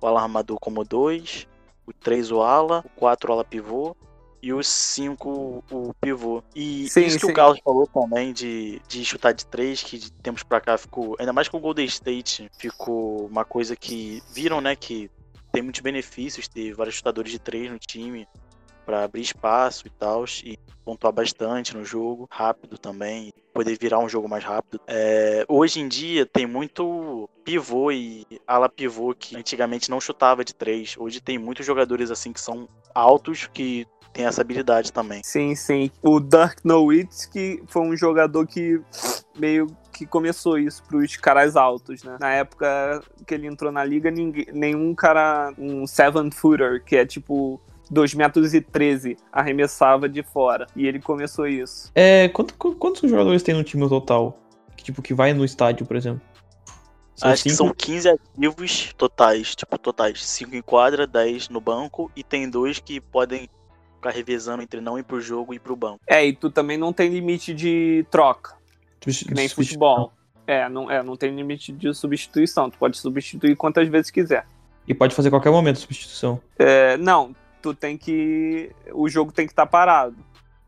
o 0.00 0.06
ala 0.06 0.22
armador 0.22 0.58
como 0.60 0.84
2, 0.84 1.46
o 1.86 1.92
3 1.92 2.30
o 2.30 2.42
ala, 2.42 2.84
o 2.84 2.88
4 2.90 3.30
o 3.30 3.34
ala 3.34 3.44
pivô 3.44 3.96
e 4.42 4.52
o 4.52 4.62
5 4.62 5.64
o 5.70 5.94
pivô. 6.00 6.42
E 6.54 6.88
sim, 6.88 7.04
isso 7.04 7.18
que 7.18 7.26
sim. 7.26 7.32
o 7.32 7.34
Carlos 7.34 7.60
falou 7.64 7.86
também 7.86 8.32
de, 8.32 8.82
de 8.88 9.04
chutar 9.04 9.32
de 9.32 9.46
3, 9.46 9.82
que 9.84 9.96
de 9.96 10.12
tempos 10.12 10.42
pra 10.42 10.60
cá 10.60 10.76
ficou, 10.76 11.14
ainda 11.18 11.32
mais 11.32 11.48
com 11.48 11.58
o 11.58 11.60
Golden 11.60 11.86
State, 11.86 12.50
ficou 12.58 13.26
uma 13.26 13.44
coisa 13.44 13.76
que 13.76 14.20
viram, 14.32 14.60
né, 14.60 14.74
que 14.74 15.08
tem 15.52 15.62
muitos 15.62 15.80
benefícios 15.80 16.48
ter 16.48 16.74
vários 16.74 16.96
chutadores 16.96 17.30
de 17.30 17.38
3 17.38 17.70
no 17.70 17.78
time 17.78 18.26
para 18.84 19.04
abrir 19.04 19.22
espaço 19.22 19.86
e 19.86 19.90
tal, 19.90 20.24
e 20.44 20.58
pontuar 20.84 21.12
bastante 21.12 21.76
no 21.76 21.84
jogo, 21.84 22.28
rápido 22.30 22.76
também, 22.76 23.32
poder 23.52 23.78
virar 23.78 23.98
um 23.98 24.08
jogo 24.08 24.28
mais 24.28 24.44
rápido. 24.44 24.80
É, 24.86 25.44
hoje 25.48 25.80
em 25.80 25.88
dia 25.88 26.26
tem 26.26 26.46
muito 26.46 27.28
pivô 27.44 27.90
e 27.90 28.26
ala 28.46 28.68
pivô 28.68 29.14
que 29.14 29.36
antigamente 29.36 29.90
não 29.90 30.00
chutava 30.00 30.44
de 30.44 30.54
três. 30.54 30.94
Hoje 30.98 31.20
tem 31.20 31.38
muitos 31.38 31.64
jogadores 31.64 32.10
assim 32.10 32.32
que 32.32 32.40
são 32.40 32.68
altos 32.94 33.46
que 33.46 33.86
tem 34.12 34.26
essa 34.26 34.42
habilidade 34.42 34.92
também. 34.92 35.22
Sim, 35.24 35.54
sim. 35.54 35.90
O 36.02 36.20
Dirk 36.20 36.60
Nowitzki 36.64 37.62
foi 37.66 37.82
um 37.82 37.96
jogador 37.96 38.46
que 38.46 38.80
meio 39.38 39.66
que 39.92 40.06
começou 40.06 40.58
isso 40.58 40.82
pros 40.84 41.16
caras 41.16 41.56
altos, 41.56 42.02
né? 42.02 42.16
Na 42.20 42.32
época 42.32 43.02
que 43.26 43.34
ele 43.34 43.46
entrou 43.46 43.72
na 43.72 43.84
liga, 43.84 44.10
ninguém, 44.10 44.46
nenhum 44.52 44.94
cara, 44.94 45.52
um 45.58 45.86
seven 45.86 46.30
footer, 46.30 46.82
que 46.84 46.96
é 46.96 47.06
tipo 47.06 47.60
2 47.92 48.14
metros 48.14 48.54
e 48.54 48.60
13 48.60 49.18
arremessava 49.30 50.08
de 50.08 50.22
fora. 50.22 50.66
E 50.74 50.86
ele 50.86 50.98
começou 51.00 51.46
isso. 51.46 51.92
É, 51.94 52.28
quanto, 52.28 52.54
quantos 52.54 53.08
jogadores 53.08 53.42
tem 53.42 53.54
no 53.54 53.62
time 53.62 53.86
total? 53.88 54.38
Que, 54.76 54.84
tipo, 54.84 55.02
que 55.02 55.12
vai 55.12 55.34
no 55.34 55.44
estádio, 55.44 55.84
por 55.84 55.94
exemplo? 55.94 56.22
São 57.14 57.30
Acho 57.30 57.42
cinco? 57.42 57.52
que 57.52 57.56
são 57.56 57.74
15 57.74 58.08
ativos 58.08 58.94
totais, 58.96 59.54
tipo, 59.54 59.78
totais. 59.78 60.24
5 60.24 60.56
em 60.56 60.62
quadra, 60.62 61.06
10 61.06 61.50
no 61.50 61.60
banco, 61.60 62.10
e 62.16 62.24
tem 62.24 62.48
dois 62.48 62.78
que 62.78 62.98
podem 62.98 63.48
ficar 63.96 64.10
revezando 64.10 64.62
entre 64.62 64.80
não 64.80 64.98
ir 64.98 65.04
pro 65.04 65.20
jogo 65.20 65.52
e 65.52 65.56
ir 65.56 65.60
pro 65.60 65.76
banco. 65.76 66.00
É, 66.06 66.26
e 66.26 66.32
tu 66.34 66.50
também 66.50 66.78
não 66.78 66.92
tem 66.92 67.10
limite 67.10 67.52
de 67.52 68.06
troca. 68.10 68.56
que 69.00 69.34
nem 69.34 69.48
futebol. 69.48 70.12
É 70.46 70.68
não, 70.68 70.90
é, 70.90 71.02
não 71.02 71.14
tem 71.14 71.34
limite 71.34 71.70
de 71.70 71.94
substituição. 71.94 72.70
Tu 72.70 72.78
pode 72.78 72.96
substituir 72.96 73.54
quantas 73.54 73.86
vezes 73.86 74.10
quiser. 74.10 74.46
E 74.88 74.94
pode 74.94 75.14
fazer 75.14 75.30
qualquer 75.30 75.50
momento 75.50 75.78
substituição. 75.78 76.40
É, 76.58 76.96
não, 76.96 77.32
tu 77.62 77.74
tem 77.74 77.96
que. 77.96 78.70
O 78.92 79.08
jogo 79.08 79.32
tem 79.32 79.46
que 79.46 79.52
estar 79.52 79.66
tá 79.66 79.70
parado. 79.70 80.16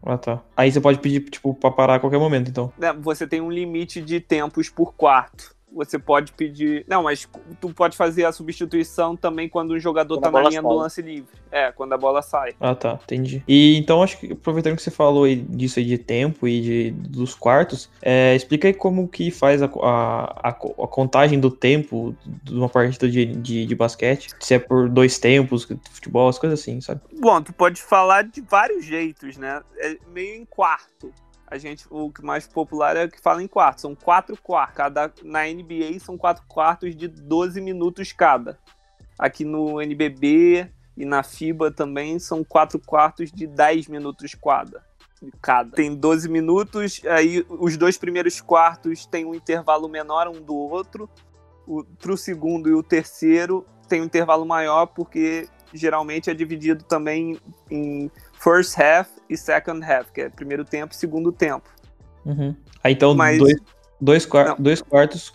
Ah, 0.02 0.18
tá. 0.18 0.42
Aí 0.56 0.70
você 0.70 0.80
pode 0.80 0.98
pedir, 0.98 1.20
tipo, 1.30 1.54
pra 1.54 1.70
parar 1.70 1.94
a 1.96 2.00
qualquer 2.00 2.18
momento, 2.18 2.50
então. 2.50 2.72
É, 2.80 2.92
você 2.92 3.26
tem 3.26 3.40
um 3.40 3.50
limite 3.50 4.00
de 4.02 4.20
tempos 4.20 4.68
por 4.68 4.94
quarto 4.94 5.53
você 5.74 5.98
pode 5.98 6.32
pedir. 6.32 6.84
Não, 6.88 7.02
mas 7.02 7.28
tu 7.60 7.70
pode 7.70 7.96
fazer 7.96 8.24
a 8.24 8.32
substituição 8.32 9.16
também 9.16 9.48
quando 9.48 9.74
um 9.74 9.78
jogador 9.78 10.14
quando 10.14 10.22
tá 10.22 10.30
na 10.30 10.48
linha 10.48 10.62
sai. 10.62 10.70
do 10.70 10.76
lance 10.76 11.02
livre. 11.02 11.34
É, 11.50 11.72
quando 11.72 11.92
a 11.92 11.98
bola 11.98 12.22
sai. 12.22 12.54
Ah, 12.60 12.74
tá, 12.74 12.98
entendi. 13.02 13.42
E 13.46 13.76
então 13.76 14.02
acho 14.02 14.18
que 14.18 14.32
aproveitando 14.32 14.76
que 14.76 14.82
você 14.82 14.90
falou 14.90 15.24
aí 15.24 15.36
disso 15.36 15.78
aí 15.78 15.84
de 15.84 15.98
tempo 15.98 16.46
e 16.46 16.60
de, 16.60 16.90
dos 16.92 17.34
quartos, 17.34 17.90
é, 18.00 18.34
explica 18.34 18.68
aí 18.68 18.74
como 18.74 19.08
que 19.08 19.30
faz 19.30 19.62
a, 19.62 19.66
a, 19.66 20.48
a, 20.48 20.50
a, 20.50 20.88
contagem 20.88 21.38
do 21.38 21.50
tempo 21.50 22.14
de 22.42 22.54
uma 22.54 22.68
partida 22.68 23.08
de, 23.08 23.26
de, 23.26 23.66
de 23.66 23.74
basquete. 23.74 24.30
Se 24.40 24.54
é 24.54 24.58
por 24.58 24.88
dois 24.88 25.18
tempos, 25.18 25.68
futebol, 25.90 26.28
as 26.28 26.38
coisas 26.38 26.60
assim, 26.60 26.80
sabe? 26.80 27.00
Bom, 27.18 27.42
tu 27.42 27.52
pode 27.52 27.82
falar 27.82 28.22
de 28.22 28.40
vários 28.40 28.84
jeitos, 28.84 29.36
né? 29.36 29.60
É 29.78 29.96
meio 30.12 30.36
em 30.36 30.44
quarto 30.44 31.12
a 31.46 31.58
gente, 31.58 31.86
o 31.90 32.12
mais 32.22 32.46
popular 32.46 32.96
é 32.96 33.08
que 33.08 33.20
fala 33.20 33.42
em 33.42 33.48
quartos. 33.48 33.82
São 33.82 33.94
quatro 33.94 34.36
quartos. 34.42 34.76
Cada, 34.76 35.12
na 35.22 35.44
NBA 35.44 35.98
são 36.00 36.16
quatro 36.16 36.44
quartos 36.48 36.96
de 36.96 37.08
12 37.08 37.60
minutos 37.60 38.12
cada. 38.12 38.58
Aqui 39.18 39.44
no 39.44 39.80
NBB 39.80 40.70
e 40.96 41.04
na 41.04 41.22
FIBA 41.22 41.70
também 41.70 42.18
são 42.18 42.42
quatro 42.42 42.78
quartos 42.78 43.30
de 43.30 43.46
10 43.46 43.88
minutos 43.88 44.34
cada. 44.34 44.82
cada. 45.40 45.70
Tem 45.70 45.94
12 45.94 46.28
minutos, 46.28 47.02
aí 47.06 47.44
os 47.48 47.76
dois 47.76 47.96
primeiros 47.96 48.40
quartos 48.40 49.06
têm 49.06 49.24
um 49.24 49.34
intervalo 49.34 49.88
menor 49.88 50.28
um 50.28 50.40
do 50.40 50.54
outro. 50.54 51.08
o, 51.66 51.84
pro 51.84 52.16
segundo 52.16 52.68
e 52.68 52.74
o 52.74 52.82
terceiro 52.82 53.66
tem 53.88 54.00
um 54.00 54.04
intervalo 54.04 54.44
maior, 54.44 54.86
porque 54.86 55.48
geralmente 55.72 56.30
é 56.30 56.34
dividido 56.34 56.84
também 56.84 57.38
em 57.70 58.10
first 58.38 58.78
half 58.78 59.08
e 59.28 59.36
second 59.36 59.84
half, 59.84 60.10
que 60.12 60.22
é 60.22 60.28
primeiro 60.28 60.64
tempo 60.64 60.92
e 60.92 60.96
segundo 60.96 61.32
tempo. 61.32 61.68
Uhum. 62.24 62.54
Aí 62.82 62.92
então 62.92 63.14
Mas... 63.14 63.38
dois, 63.38 63.56
dois, 64.00 64.28
dois 64.58 64.82
quartos 64.82 65.32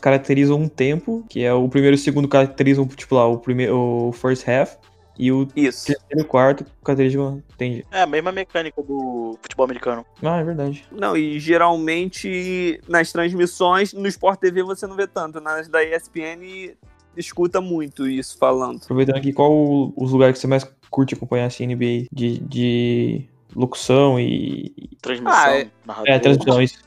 caracterizam 0.00 0.58
um 0.58 0.68
tempo, 0.68 1.24
que 1.28 1.42
é 1.42 1.52
o 1.52 1.68
primeiro 1.68 1.96
e 1.96 1.98
o 1.98 2.00
segundo 2.00 2.28
caracterizam, 2.28 2.86
tipo 2.86 3.14
lá, 3.14 3.26
o 3.26 3.38
primeiro 3.38 3.76
o 3.76 4.12
first 4.12 4.46
half, 4.48 4.76
e 5.18 5.30
o 5.30 5.46
Isso. 5.54 5.86
terceiro 5.86 6.20
e 6.20 6.24
quarto 6.24 6.64
caracterizam. 6.82 7.42
Entendi. 7.54 7.84
É 7.90 8.02
a 8.02 8.06
mesma 8.06 8.32
mecânica 8.32 8.82
do 8.82 9.38
futebol 9.42 9.64
americano. 9.64 10.04
Ah, 10.22 10.38
é 10.38 10.44
verdade. 10.44 10.86
Não, 10.90 11.14
e 11.14 11.38
geralmente 11.38 12.80
nas 12.88 13.12
transmissões, 13.12 13.92
no 13.92 14.08
Sport 14.08 14.40
TV 14.40 14.62
você 14.62 14.86
não 14.86 14.96
vê 14.96 15.06
tanto, 15.06 15.38
nas 15.40 15.68
da 15.68 15.84
ESPN 15.84 16.74
escuta 17.16 17.60
muito 17.60 18.08
isso 18.08 18.38
falando. 18.38 18.80
Aproveitando 18.82 19.16
aqui, 19.16 19.32
qual 19.32 19.92
os 19.96 20.12
lugares 20.12 20.34
que 20.34 20.40
você 20.40 20.46
mais 20.46 20.64
curte 20.90 21.14
acompanhar 21.14 21.46
assim, 21.46 21.66
NBA 21.66 22.06
de, 22.12 22.38
de 22.40 23.28
locução 23.54 24.18
e. 24.18 24.90
Transmissão, 25.00 25.34
ah, 25.34 25.56
é, 25.56 25.70
é 26.06 26.18
transmissão, 26.18 26.60
isso. 26.60 26.78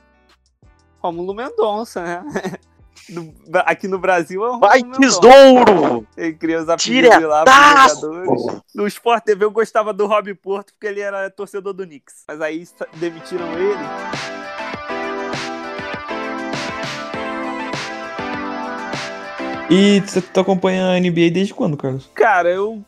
Rômulo 0.99 1.33
Mendonça, 1.33 2.01
né? 2.03 2.23
No, 3.09 3.33
aqui 3.65 3.85
no 3.85 3.99
Brasil 3.99 4.45
é 4.45 4.51
um 4.51 4.59
Vai 4.61 4.81
tesouro! 4.81 6.07
Ele 6.15 6.33
cria 6.33 6.61
os 6.61 6.69
apelidos 6.69 7.21
lá 7.23 7.43
pros 7.43 7.99
jogadores. 7.99 8.61
No 8.73 8.87
Sport 8.87 9.25
TV 9.25 9.43
eu 9.43 9.51
gostava 9.51 9.91
do 9.91 10.07
Rob 10.07 10.33
Porto 10.35 10.71
porque 10.71 10.87
ele 10.87 11.01
era 11.01 11.29
torcedor 11.29 11.73
do 11.73 11.85
Knicks. 11.85 12.23
Mas 12.25 12.39
aí 12.39 12.65
demitiram 12.95 13.45
ele. 13.59 13.83
E 19.69 20.01
você 20.01 20.21
tá 20.21 20.41
acompanhando 20.41 20.95
a 20.95 20.99
NBA 20.99 21.31
desde 21.31 21.53
quando, 21.53 21.75
Carlos? 21.75 22.09
Cara, 22.13 22.49
eu. 22.49 22.83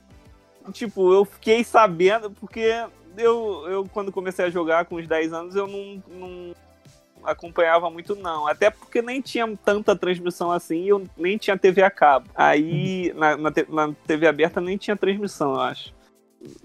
Tipo, 0.71 1.13
eu 1.13 1.25
fiquei 1.25 1.63
sabendo 1.63 2.31
porque 2.31 2.85
eu, 3.17 3.65
eu 3.67 3.89
quando 3.91 4.11
comecei 4.11 4.45
a 4.45 4.49
jogar 4.49 4.85
com 4.85 4.95
os 4.95 5.07
10 5.07 5.33
anos, 5.33 5.55
eu 5.55 5.67
não, 5.67 6.03
não 6.09 6.55
acompanhava 7.23 7.89
muito, 7.89 8.15
não. 8.15 8.47
Até 8.47 8.69
porque 8.69 9.01
nem 9.01 9.21
tinha 9.21 9.47
tanta 9.63 9.95
transmissão 9.95 10.51
assim 10.51 10.83
e 10.83 10.89
eu 10.89 11.03
nem 11.17 11.37
tinha 11.37 11.57
TV 11.57 11.81
a 11.81 11.89
cabo. 11.89 12.27
Aí, 12.35 13.11
uhum. 13.11 13.19
na, 13.19 13.37
na, 13.37 13.53
na 13.69 13.93
TV 14.05 14.27
aberta 14.27 14.61
nem 14.61 14.77
tinha 14.77 14.95
transmissão, 14.95 15.53
eu 15.53 15.61
acho. 15.61 15.93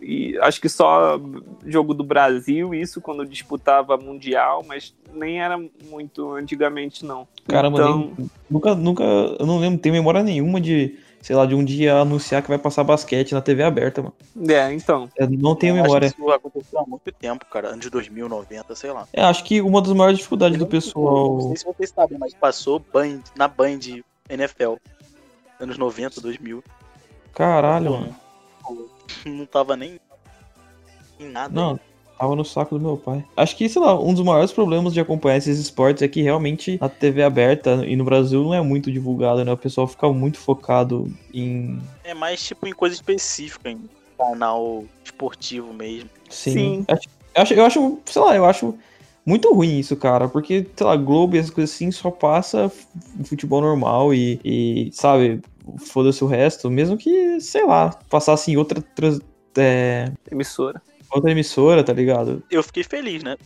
E 0.01 0.39
acho 0.41 0.61
que 0.61 0.69
só 0.69 1.19
jogo 1.65 1.95
do 1.95 2.05
Brasil, 2.05 2.75
isso 2.75 3.01
quando 3.01 3.25
disputava 3.25 3.97
Mundial, 3.97 4.63
mas 4.67 4.95
nem 5.15 5.41
era 5.41 5.59
muito 5.89 6.33
antigamente, 6.33 7.05
não. 7.05 7.27
Caramba, 7.49 7.79
então... 7.79 8.13
nem, 8.19 8.31
nunca, 8.51 8.75
nunca, 8.75 9.05
eu 9.05 9.47
não 9.47 9.59
lembro, 9.59 9.81
tem 9.81 9.91
memória 9.91 10.23
nenhuma 10.23 10.61
de 10.61 10.99
sei 11.21 11.37
lá, 11.37 11.45
de 11.45 11.55
um 11.55 11.65
dia 11.65 11.97
anunciar 11.97 12.43
que 12.43 12.49
vai 12.49 12.59
passar 12.59 12.83
basquete 12.83 13.33
na 13.33 13.41
TV 13.41 13.63
aberta, 13.63 14.03
mano. 14.03 14.15
É, 14.49 14.73
então. 14.73 15.09
Eu 15.17 15.29
não 15.31 15.55
tenho 15.55 15.77
eu 15.77 15.83
memória. 15.83 16.07
Acho 16.07 16.17
que 16.17 16.23
isso 16.23 16.31
aconteceu 16.31 16.81
há 16.81 16.87
muito 16.87 17.13
tempo, 17.13 17.45
cara, 17.47 17.69
antes 17.69 17.83
de 17.83 17.91
2090, 17.91 18.75
sei 18.75 18.91
lá. 18.93 19.07
É, 19.13 19.23
acho 19.23 19.45
que 19.45 19.61
uma 19.61 19.83
das 19.83 19.93
maiores 19.93 20.19
dificuldades 20.19 20.59
do 20.59 20.67
pessoal. 20.67 21.37
Não 21.37 21.49
sei 21.49 21.57
se 21.57 21.65
vocês 21.65 21.91
sabem, 21.91 22.19
mas 22.19 22.35
passou 22.35 22.83
Band, 22.93 23.21
na 23.37 23.47
Band 23.47 23.81
NFL, 24.29 24.75
anos 25.59 25.77
90, 25.77 26.21
2000. 26.21 26.65
Caralho, 27.35 27.93
mano. 27.93 28.17
Não 29.27 29.47
tava 29.47 29.77
nem 29.77 30.01
em 31.19 31.29
nada. 31.29 31.55
Não, 31.55 31.79
tava 32.21 32.37
no 32.37 32.45
saco 32.45 32.79
do 32.79 32.85
meu 32.85 32.99
pai. 32.99 33.25
Acho 33.35 33.57
que, 33.57 33.67
sei 33.67 33.81
lá, 33.81 33.99
um 33.99 34.13
dos 34.13 34.23
maiores 34.23 34.53
problemas 34.53 34.93
de 34.93 35.01
acompanhar 35.01 35.39
esses 35.39 35.59
esportes 35.59 36.03
é 36.03 36.09
que 36.09 36.21
realmente 36.21 36.77
a 36.79 36.87
TV 36.87 37.23
aberta 37.23 37.83
e 37.87 37.97
no 37.97 38.05
Brasil 38.05 38.45
não 38.45 38.53
é 38.53 38.61
muito 38.61 38.93
divulgada, 38.93 39.43
né? 39.43 39.51
O 39.51 39.57
pessoal 39.57 39.87
fica 39.87 40.07
muito 40.13 40.39
focado 40.39 41.11
em. 41.33 41.81
É 42.05 42.13
mais 42.13 42.45
tipo 42.45 42.67
em 42.67 42.73
coisa 42.73 42.95
específica, 42.95 43.71
em 43.71 43.89
canal 44.19 44.85
esportivo 45.03 45.73
mesmo. 45.73 46.11
Sim. 46.29 46.53
Sim. 46.53 46.87
Eu, 47.35 47.43
acho, 47.43 47.55
eu 47.55 47.65
acho, 47.65 47.99
sei 48.05 48.21
lá, 48.21 48.37
eu 48.37 48.45
acho 48.45 48.75
muito 49.25 49.55
ruim 49.55 49.79
isso, 49.79 49.97
cara, 49.97 50.29
porque, 50.29 50.67
sei 50.77 50.87
lá, 50.87 50.97
Globo 50.97 51.37
e 51.37 51.39
essas 51.39 51.51
coisas 51.51 51.75
assim 51.75 51.91
só 51.91 52.11
passa 52.11 52.71
futebol 53.25 53.63
normal 53.63 54.13
e, 54.13 54.39
e 54.45 54.91
sabe, 54.93 55.41
foda-se 55.79 56.23
o 56.23 56.27
resto, 56.27 56.71
mesmo 56.71 56.99
que, 56.99 57.41
sei 57.41 57.65
lá, 57.65 57.99
passasse 58.11 58.51
em 58.51 58.59
outra. 58.59 58.85
É... 59.57 60.13
Emissora 60.31 60.83
outra 61.11 61.31
emissora, 61.31 61.83
tá 61.83 61.93
ligado? 61.93 62.43
Eu 62.51 62.63
fiquei 62.63 62.85
feliz, 62.85 63.23
né? 63.23 63.37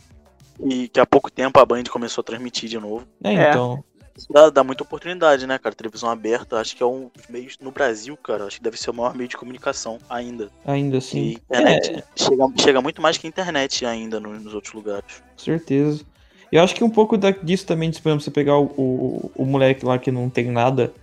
E 0.63 0.87
que 0.87 0.99
há 0.99 1.05
pouco 1.05 1.31
tempo 1.31 1.59
a 1.59 1.65
Band 1.65 1.83
começou 1.89 2.21
a 2.21 2.25
transmitir 2.25 2.69
de 2.69 2.79
novo. 2.79 3.05
É, 3.23 3.33
é. 3.33 3.49
então. 3.49 3.83
Dá, 4.29 4.49
dá, 4.49 4.63
muita 4.63 4.83
oportunidade, 4.83 5.45
né, 5.45 5.57
cara? 5.57 5.75
Televisão 5.75 6.09
aberta, 6.09 6.57
acho 6.57 6.73
que 6.73 6.81
é 6.81 6.85
um 6.85 7.11
dos 7.13 7.27
meios 7.27 7.57
no 7.59 7.69
Brasil, 7.69 8.15
cara. 8.15 8.45
Acho 8.45 8.57
que 8.57 8.63
deve 8.63 8.77
ser 8.77 8.91
o 8.91 8.93
maior 8.93 9.13
meio 9.13 9.27
de 9.27 9.35
comunicação 9.35 9.99
ainda. 10.09 10.49
Ainda 10.65 11.01
sim. 11.01 11.31
internet 11.31 11.91
é. 11.91 12.03
chega, 12.15 12.45
chega 12.57 12.81
muito 12.81 13.01
mais 13.01 13.17
que 13.17 13.27
a 13.27 13.29
internet 13.29 13.85
ainda 13.85 14.17
nos, 14.17 14.41
nos 14.41 14.53
outros 14.53 14.73
lugares. 14.73 15.21
Com 15.33 15.43
certeza. 15.43 16.05
Eu 16.49 16.63
acho 16.63 16.73
que 16.73 16.83
um 16.83 16.89
pouco 16.89 17.17
disso 17.43 17.65
também, 17.65 17.91
por 17.91 18.07
exemplo, 18.07 18.21
você 18.21 18.31
pegar 18.31 18.57
o, 18.57 18.65
o, 18.77 19.31
o 19.35 19.45
moleque 19.45 19.85
lá 19.85 19.99
que 19.99 20.11
não 20.11 20.29
tem 20.29 20.45
nada 20.45 20.93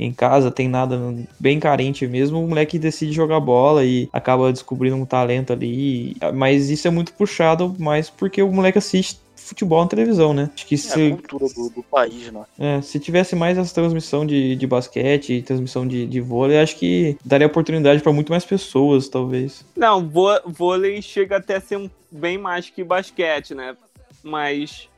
em 0.00 0.12
casa, 0.12 0.50
tem 0.50 0.68
nada 0.68 0.98
bem 1.38 1.60
carente 1.60 2.06
mesmo, 2.06 2.42
o 2.42 2.48
moleque 2.48 2.78
decide 2.78 3.12
jogar 3.12 3.38
bola 3.38 3.84
e 3.84 4.08
acaba 4.12 4.50
descobrindo 4.50 4.96
um 4.96 5.04
talento 5.04 5.52
ali. 5.52 6.16
Mas 6.34 6.70
isso 6.70 6.88
é 6.88 6.90
muito 6.90 7.12
puxado 7.12 7.74
mais 7.78 8.08
porque 8.08 8.42
o 8.42 8.50
moleque 8.50 8.78
assiste 8.78 9.20
futebol 9.36 9.82
na 9.82 9.88
televisão, 9.88 10.32
né? 10.32 10.50
Acho 10.54 10.66
que 10.66 10.74
é 10.74 10.78
se, 10.78 11.06
a 11.08 11.16
cultura 11.16 11.46
do, 11.54 11.70
do 11.70 11.82
país, 11.82 12.30
né? 12.30 12.44
É, 12.58 12.80
se 12.80 13.00
tivesse 13.00 13.34
mais 13.34 13.58
essa 13.58 13.74
transmissão 13.74 14.24
de, 14.24 14.54
de 14.54 14.66
basquete, 14.66 15.42
transmissão 15.42 15.86
de, 15.86 16.06
de 16.06 16.20
vôlei, 16.20 16.58
acho 16.58 16.76
que 16.76 17.16
daria 17.24 17.46
oportunidade 17.46 18.02
para 18.02 18.12
muito 18.12 18.30
mais 18.30 18.44
pessoas, 18.44 19.08
talvez. 19.08 19.64
Não, 19.76 20.08
vôlei 20.46 21.02
chega 21.02 21.38
até 21.38 21.56
a 21.56 21.60
ser 21.60 21.76
um, 21.76 21.90
bem 22.10 22.38
mais 22.38 22.70
que 22.70 22.84
basquete, 22.84 23.54
né? 23.54 23.76
Mas 24.22 24.88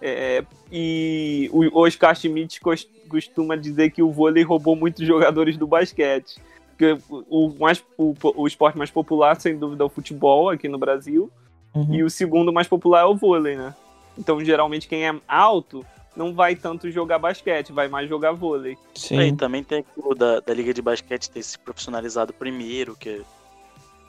é, 0.00 0.44
e 0.70 1.48
o 1.52 1.80
Oscar 1.80 2.14
Schmidt 2.14 2.60
costuma 3.08 3.56
dizer 3.56 3.90
que 3.90 4.02
o 4.02 4.10
vôlei 4.10 4.42
roubou 4.42 4.76
muitos 4.76 5.06
jogadores 5.06 5.56
do 5.56 5.66
basquete. 5.66 6.40
Porque 6.70 6.98
o, 7.10 7.54
mais, 7.58 7.82
o, 7.96 8.14
o 8.36 8.46
esporte 8.46 8.76
mais 8.76 8.90
popular, 8.90 9.40
sem 9.40 9.56
dúvida, 9.56 9.82
é 9.82 9.86
o 9.86 9.90
futebol 9.90 10.50
aqui 10.50 10.68
no 10.68 10.78
Brasil. 10.78 11.30
Uhum. 11.74 11.94
E 11.94 12.02
o 12.02 12.10
segundo 12.10 12.52
mais 12.52 12.68
popular 12.68 13.02
é 13.02 13.04
o 13.04 13.16
vôlei, 13.16 13.56
né? 13.56 13.74
Então, 14.18 14.42
geralmente, 14.44 14.88
quem 14.88 15.06
é 15.06 15.14
alto 15.26 15.84
não 16.16 16.34
vai 16.34 16.54
tanto 16.54 16.90
jogar 16.90 17.18
basquete, 17.18 17.72
vai 17.72 17.88
mais 17.88 18.08
jogar 18.08 18.32
vôlei. 18.32 18.76
Sim. 18.94 19.18
Aí 19.18 19.32
também 19.32 19.62
tem 19.62 19.80
aquilo 19.80 20.14
da, 20.14 20.40
da 20.40 20.54
Liga 20.54 20.72
de 20.72 20.80
Basquete 20.80 21.30
ter 21.30 21.42
se 21.42 21.58
profissionalizado 21.58 22.32
primeiro, 22.32 22.96
que 22.96 23.22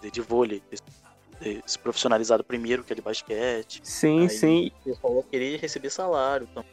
é 0.03 0.09
de 0.09 0.21
vôlei, 0.21 0.61
ter 0.69 0.77
se 0.77 0.83
profissionalizado 1.81 2.43
primeiro, 2.43 2.83
que 2.83 2.93
é 2.93 2.95
de 2.95 3.01
basquete. 3.01 3.81
Sim, 3.83 4.21
Aí 4.21 4.29
sim. 4.29 4.71
O 4.81 4.83
pessoal 4.89 5.13
vai 5.15 5.23
querer 5.23 5.59
receber 5.59 5.89
salário, 5.89 6.47
então 6.51 6.63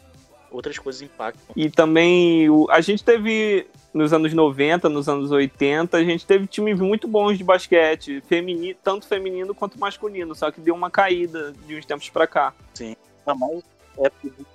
outras 0.50 0.78
coisas 0.78 1.02
impactam. 1.02 1.54
E 1.56 1.68
também 1.68 2.46
a 2.70 2.80
gente 2.80 3.02
teve 3.02 3.66
nos 3.92 4.12
anos 4.12 4.32
90, 4.32 4.88
nos 4.88 5.08
anos 5.08 5.30
80, 5.30 5.96
a 5.96 6.04
gente 6.04 6.26
teve 6.26 6.46
times 6.46 6.78
muito 6.78 7.06
bons 7.06 7.36
de 7.36 7.44
basquete, 7.44 8.22
feminino, 8.28 8.76
tanto 8.82 9.06
feminino 9.06 9.54
quanto 9.54 9.78
masculino, 9.78 10.34
só 10.34 10.50
que 10.50 10.60
deu 10.60 10.74
uma 10.74 10.90
caída 10.90 11.52
de 11.66 11.76
uns 11.76 11.84
tempos 11.84 12.08
para 12.08 12.26
cá. 12.26 12.54
Sim. 12.72 12.96
A 13.26 13.34
mais 13.34 13.62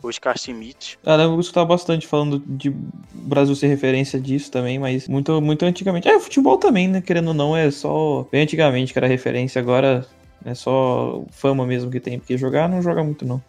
Oscar 0.03 0.37
Schmidt. 0.37 0.97
Ah, 1.05 1.15
eu 1.15 1.31
vou 1.31 1.39
escutar 1.39 1.65
bastante 1.65 2.07
falando 2.07 2.41
de 2.45 2.69
Brasil 3.13 3.55
ser 3.55 3.67
referência 3.67 4.19
disso 4.19 4.51
também, 4.51 4.79
mas 4.79 5.07
muito, 5.07 5.41
muito 5.41 5.65
antigamente. 5.65 6.07
É, 6.07 6.19
futebol 6.19 6.57
também, 6.57 6.87
né? 6.87 7.01
Querendo 7.01 7.29
ou 7.29 7.33
não, 7.33 7.55
é 7.55 7.69
só 7.71 8.27
bem 8.31 8.43
antigamente 8.43 8.93
que 8.93 8.99
era 8.99 9.07
referência, 9.07 9.59
agora 9.61 10.05
é 10.45 10.53
só 10.53 11.23
fama 11.31 11.65
mesmo 11.65 11.91
que 11.91 11.99
tem, 11.99 12.19
porque 12.19 12.37
jogar 12.37 12.69
não 12.69 12.81
joga 12.81 13.03
muito 13.03 13.25
não, 13.25 13.41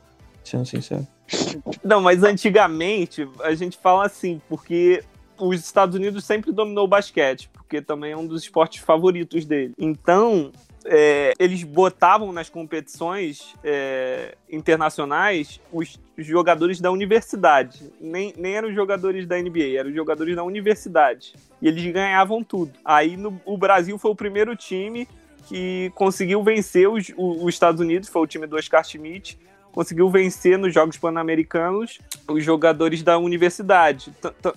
sendo 0.45 0.67
sincero. 0.67 1.07
Não, 1.85 2.01
mas 2.01 2.25
antigamente 2.25 3.29
a 3.45 3.55
gente 3.55 3.79
fala 3.79 4.05
assim, 4.05 4.41
porque 4.49 5.05
os 5.39 5.61
Estados 5.61 5.95
Unidos 5.95 6.25
sempre 6.25 6.51
dominou 6.51 6.85
o 6.85 6.89
basquete, 6.89 7.49
porque 7.53 7.81
também 7.81 8.13
é 8.13 8.17
um 8.17 8.27
dos 8.27 8.43
esportes 8.43 8.83
favoritos 8.83 9.45
dele. 9.45 9.73
Então, 9.79 10.51
é, 10.85 11.35
eles 11.39 11.63
botavam 11.63 12.33
nas 12.33 12.49
competições 12.49 13.55
é, 13.63 14.35
internacionais 14.51 15.61
os, 15.73 15.99
jogadores 16.17 16.81
da 16.81 16.91
universidade. 16.91 17.93
Nem, 18.01 18.35
nem 18.37 18.55
eram 18.55 18.69
os 18.69 18.75
jogadores 18.75 19.27
da 19.27 19.41
NBA, 19.41 19.79
eram 19.79 19.91
os 19.91 19.97
jogadores 19.97 20.37
da 20.37 20.45
universidade. 20.45 21.35
E 21.61 21.69
eles 21.69 21.85
ganhavam 21.93 22.43
tudo. 22.43 22.73
Aí 22.85 23.17
no, 23.17 23.41
o 23.45 23.57
Brasil 23.57 23.97
foi 23.99 24.11
o 24.11 24.17
primeiro 24.17 24.55
time 24.55 25.09
que 25.49 25.91
conseguiu 25.95 26.43
vencer 26.43 26.89
os, 26.89 27.13
os 27.17 27.55
Estados 27.55 27.81
Unidos, 27.81 28.09
foi 28.09 28.23
o 28.23 28.27
time 28.27 28.47
do 28.47 28.57
Oscar 28.57 28.85
Schmidt, 28.85 29.39
conseguiu 29.73 30.11
vencer 30.11 30.59
nos 30.59 30.75
Jogos 30.75 30.97
Pan-Americanos 30.97 31.99
os 32.29 32.45
jogadores 32.45 33.03
da 33.03 33.19
universidade. 33.19 34.13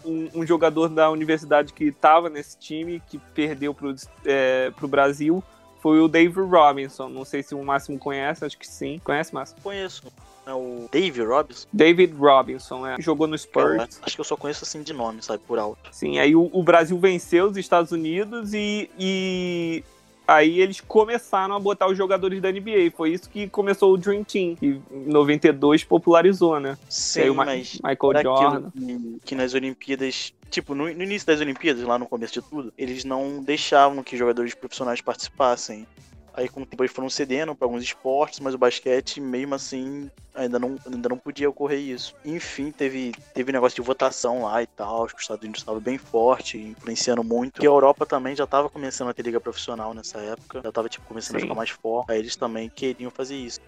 Um, 0.05 0.45
jogador 0.45 0.89
da 0.89 1.09
universidade 1.09 1.73
que 1.73 1.85
estava 1.85 2.29
nesse 2.29 2.57
time, 2.57 3.01
que 3.07 3.17
perdeu 3.33 3.73
para 3.73 3.87
o 3.87 3.95
é, 4.25 4.71
Brasil, 4.81 5.43
foi 5.83 5.99
o 5.99 6.07
Dave 6.07 6.39
Robinson. 6.39 7.09
Não 7.09 7.25
sei 7.25 7.43
se 7.43 7.53
o 7.53 7.61
Máximo 7.61 7.99
conhece, 7.99 8.45
acho 8.45 8.57
que 8.57 8.65
sim. 8.65 9.01
Conhece, 9.03 9.35
Máximo? 9.35 9.59
Conheço. 9.61 10.01
É 10.47 10.53
o 10.53 10.87
Dave 10.89 11.21
Robinson. 11.21 11.67
David 11.71 12.13
Robinson, 12.15 12.87
é. 12.87 12.95
Jogou 13.01 13.27
no 13.27 13.33
Eu 13.35 13.37
Spurs. 13.37 13.99
acho 14.01 14.15
que 14.15 14.21
eu 14.21 14.25
só 14.25 14.37
conheço 14.37 14.63
assim 14.63 14.81
de 14.81 14.93
nome, 14.93 15.21
sabe? 15.21 15.41
Por 15.45 15.59
alto. 15.59 15.77
Sim, 15.91 16.19
aí 16.19 16.35
o, 16.35 16.49
o 16.53 16.63
Brasil 16.63 16.97
venceu 16.97 17.47
os 17.47 17.57
Estados 17.57 17.91
Unidos 17.91 18.53
e, 18.53 18.89
e 18.97 19.83
aí 20.27 20.59
eles 20.59 20.79
começaram 20.81 21.55
a 21.55 21.59
botar 21.59 21.87
os 21.87 21.97
jogadores 21.97 22.41
da 22.41 22.49
NBA. 22.51 22.91
Foi 22.95 23.11
isso 23.11 23.29
que 23.29 23.47
começou 23.49 23.93
o 23.93 23.97
Dream 23.97 24.23
Team, 24.23 24.55
que 24.55 24.81
em 24.91 25.05
92 25.07 25.83
popularizou, 25.83 26.59
né? 26.59 26.77
Sim, 26.89 27.21
aí 27.21 27.29
o 27.29 27.35
Ma- 27.35 27.45
mas 27.45 27.79
Michael 27.83 28.23
Jordan. 28.23 28.71
que, 28.71 29.19
que 29.25 29.35
nas 29.35 29.53
Olimpíadas, 29.53 30.33
tipo, 30.53 30.75
no, 30.75 30.83
no 30.83 31.03
início 31.03 31.25
das 31.25 31.41
Olimpíadas, 31.41 31.83
lá 31.83 31.97
no 31.97 32.07
começo 32.07 32.33
de 32.33 32.41
tudo, 32.41 32.71
eles 32.77 33.03
não 33.03 33.43
deixavam 33.43 34.03
que 34.03 34.15
jogadores 34.15 34.53
profissionais 34.53 35.01
participassem. 35.01 35.87
Aí 36.35 36.49
com 36.49 36.61
o 36.61 36.65
tempo 36.65 36.83
eles 36.83 36.93
foram 36.93 37.09
cedendo 37.09 37.53
para 37.53 37.67
alguns 37.67 37.83
esportes, 37.83 38.39
mas 38.39 38.55
o 38.55 38.57
basquete, 38.57 39.21
mesmo 39.21 39.53
assim, 39.53 40.09
ainda 40.33 40.57
não, 40.57 40.77
ainda 40.85 41.09
não 41.09 41.17
podia 41.17 41.47
ocorrer 41.47 41.79
isso. 41.79 42.15
Enfim, 42.25 42.71
teve, 42.71 43.11
teve 43.35 43.51
negócio 43.51 43.75
de 43.75 43.85
votação 43.85 44.43
lá 44.43 44.63
e 44.63 44.65
tal, 44.67 45.05
acho 45.05 45.13
que 45.13 45.19
os 45.19 45.23
Estados 45.23 45.43
Unidos 45.43 45.61
estavam 45.61 45.79
bem 45.79 45.97
forte, 45.97 46.57
influenciando 46.57 47.23
muito. 47.23 47.61
E 47.61 47.67
a 47.67 47.69
Europa 47.69 48.05
também 48.05 48.35
já 48.35 48.45
estava 48.45 48.67
começando 48.67 49.09
a 49.09 49.13
ter 49.13 49.21
liga 49.21 49.39
profissional 49.39 49.93
nessa 49.93 50.19
época, 50.19 50.61
já 50.63 50.69
estava 50.69 50.89
tipo, 50.89 51.05
começando 51.05 51.35
a 51.35 51.39
Sim. 51.39 51.45
ficar 51.45 51.55
mais 51.55 51.69
forte. 51.69 52.11
Aí 52.11 52.19
eles 52.19 52.35
também 52.35 52.67
queriam 52.67 53.11
fazer 53.11 53.35
isso. 53.35 53.59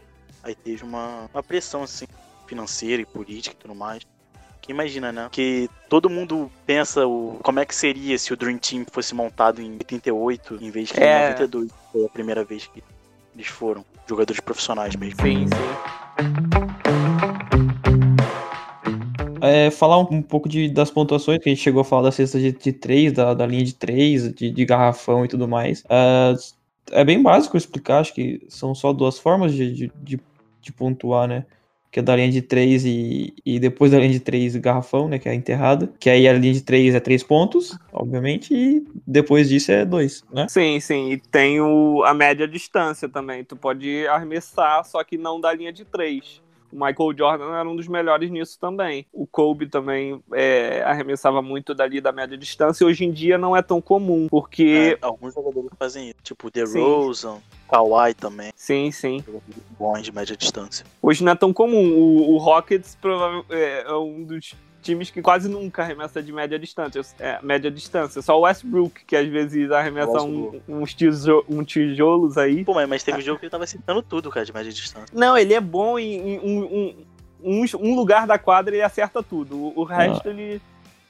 Aí 0.42 0.56
teve 0.56 0.84
uma, 0.84 1.30
uma 1.32 1.44
pressão, 1.44 1.84
assim, 1.84 2.06
financeira 2.48 3.02
e 3.02 3.06
política 3.06 3.56
e 3.56 3.60
tudo 3.60 3.76
mais. 3.76 4.02
Imagina, 4.68 5.12
né? 5.12 5.28
Que 5.32 5.70
todo 5.90 6.10
mundo 6.10 6.52
pensa 6.66 7.06
o, 7.06 7.40
como 7.44 7.60
é 7.60 7.66
que 7.66 7.76
seria 7.76 8.18
se 8.18 8.34
o 8.34 8.38
Dream 8.38 8.58
Team 8.58 8.86
fosse 8.92 9.14
montado 9.14 9.62
em 9.62 9.74
88 9.74 10.58
em 10.62 10.72
vez 10.72 10.90
de 10.90 11.00
É. 11.00 11.28
em 11.28 11.32
92. 11.32 11.72
Foi 11.92 12.06
a 12.06 12.10
primeira 12.10 12.44
vez 12.44 12.68
que 12.68 12.84
eles 13.36 13.48
foram 13.48 13.86
jogadores 14.08 14.40
profissionais 14.40 14.96
mesmo. 14.96 15.22
Sim, 15.22 15.48
sim. 15.48 16.66
É, 19.42 19.70
falar 19.70 20.00
um, 20.00 20.08
um 20.10 20.22
pouco 20.22 20.50
de, 20.50 20.68
das 20.70 20.90
pontuações, 20.90 21.38
que 21.40 21.50
a 21.50 21.54
gente 21.54 21.62
chegou 21.62 21.82
a 21.82 21.86
falar 21.86 22.04
da 22.04 22.12
cesta 22.12 22.40
de, 22.40 22.52
de 22.52 22.74
3, 22.74 23.14
da, 23.14 23.34
da 23.36 23.46
linha 23.46 23.64
de 23.64 23.76
3, 23.76 24.34
de, 24.34 24.50
de 24.50 24.66
garrafão 24.66 25.24
e 25.24 25.28
tudo 25.28 25.48
mais. 25.48 25.84
É, 25.88 26.34
é 26.92 27.04
bem 27.06 27.22
básico 27.22 27.56
explicar, 27.56 28.00
acho 28.00 28.14
que 28.14 28.42
são 28.50 28.74
só 28.74 28.92
duas 28.92 29.20
formas 29.20 29.54
de, 29.54 29.72
de, 29.72 29.92
de, 30.02 30.20
de 30.62 30.72
pontuar, 30.72 31.28
né? 31.28 31.46
Que 31.96 32.02
é 32.02 32.04
da 32.04 32.14
linha 32.14 32.30
de 32.30 32.42
3 32.42 32.84
e, 32.84 33.34
e 33.46 33.58
depois 33.58 33.94
da 33.94 33.98
linha 33.98 34.12
de 34.12 34.20
3 34.20 34.58
garrafão, 34.58 35.08
né? 35.08 35.18
Que 35.18 35.30
é 35.30 35.34
enterrada. 35.34 35.90
Que 35.98 36.10
aí 36.10 36.28
a 36.28 36.34
linha 36.34 36.52
de 36.52 36.60
3 36.62 36.94
é 36.94 37.00
3 37.00 37.24
pontos, 37.24 37.80
obviamente, 37.94 38.54
e 38.54 38.86
depois 39.08 39.48
disso 39.48 39.72
é 39.72 39.86
2, 39.86 40.26
né? 40.30 40.46
Sim, 40.50 40.78
sim. 40.82 41.12
E 41.14 41.18
tem 41.18 41.62
o, 41.62 42.04
a 42.04 42.14
média 42.14 42.46
distância 42.46 43.08
também. 43.08 43.46
Tu 43.46 43.56
pode 43.56 44.06
arremessar, 44.08 44.84
só 44.84 45.02
que 45.06 45.18
não 45.18 45.40
da 45.40 45.54
linha 45.54 45.72
de 45.72 45.86
três. 45.86 46.42
O 46.76 46.86
Michael 46.86 47.18
Jordan 47.18 47.56
era 47.56 47.70
um 47.70 47.76
dos 47.76 47.88
melhores 47.88 48.30
nisso 48.30 48.60
também. 48.60 49.08
O 49.14 49.26
Kobe 49.26 49.68
também 49.68 50.22
é, 50.34 50.84
arremessava 50.84 51.42
muito 51.42 51.74
dali 51.74 52.02
da 52.02 52.12
média 52.12 52.38
distância. 52.38 52.84
E 52.84 52.88
hoje 52.88 53.06
em 53.06 53.12
dia 53.12 53.38
não 53.38 53.56
é 53.56 53.62
tão 53.62 53.80
comum, 53.80 54.28
porque. 54.30 54.98
É, 55.02 55.06
alguns 55.06 55.34
jogadores 55.34 55.70
fazem 55.80 56.10
isso. 56.10 56.18
Tipo 56.22 56.52
o. 56.52 56.84
Rosen, 56.84 57.38
Kawhi 57.70 58.14
também. 58.14 58.52
Sim, 58.58 58.92
sim. 58.92 59.24
Jogadores 59.26 59.64
bons 59.80 60.02
de 60.04 60.12
média 60.12 60.36
distância. 60.36 60.86
Hoje 61.02 61.24
não 61.24 61.32
é 61.32 61.36
tão 61.36 61.54
comum. 61.54 61.94
O, 61.94 62.34
o 62.34 62.38
Rockets 62.38 62.98
é, 63.50 63.84
é 63.88 63.94
um 63.94 64.26
dos 64.26 64.54
times 64.86 65.10
que 65.10 65.22
quase 65.22 65.50
nunca 65.50 65.82
arremessa 65.82 66.22
de 66.22 66.32
média 66.32 66.58
distância. 66.60 67.02
É, 67.20 67.40
média 67.42 67.72
distância. 67.72 68.22
Só 68.22 68.38
o 68.40 68.44
Westbrook, 68.44 69.04
que 69.06 69.16
às 69.16 69.28
vezes 69.28 69.72
arremessa 69.72 70.22
um, 70.22 70.62
uns 70.68 70.94
tijo, 70.94 71.44
um 71.50 71.64
tijolos 71.64 72.38
aí. 72.38 72.64
Pô, 72.64 72.74
mas, 72.88 73.04
teve 73.04 73.18
um 73.18 73.22
jogo 73.22 73.40
que 73.40 73.46
ele 73.46 73.52
tava 73.52 73.66
citando 73.66 74.02
tudo, 74.02 74.30
cara, 74.30 74.46
de 74.46 74.54
média 74.54 74.72
distância. 74.72 75.08
Não, 75.12 75.36
ele 75.36 75.54
é 75.54 75.60
bom 75.60 75.98
em, 75.98 76.36
em 76.36 76.40
um, 76.40 76.96
um, 77.44 77.66
um, 77.80 77.96
lugar 77.96 78.28
da 78.28 78.38
quadra 78.38 78.76
ele 78.76 78.84
acerta 78.84 79.24
tudo. 79.24 79.58
O, 79.58 79.82
o 79.82 79.84
resto 79.84 80.30
ele. 80.30 80.62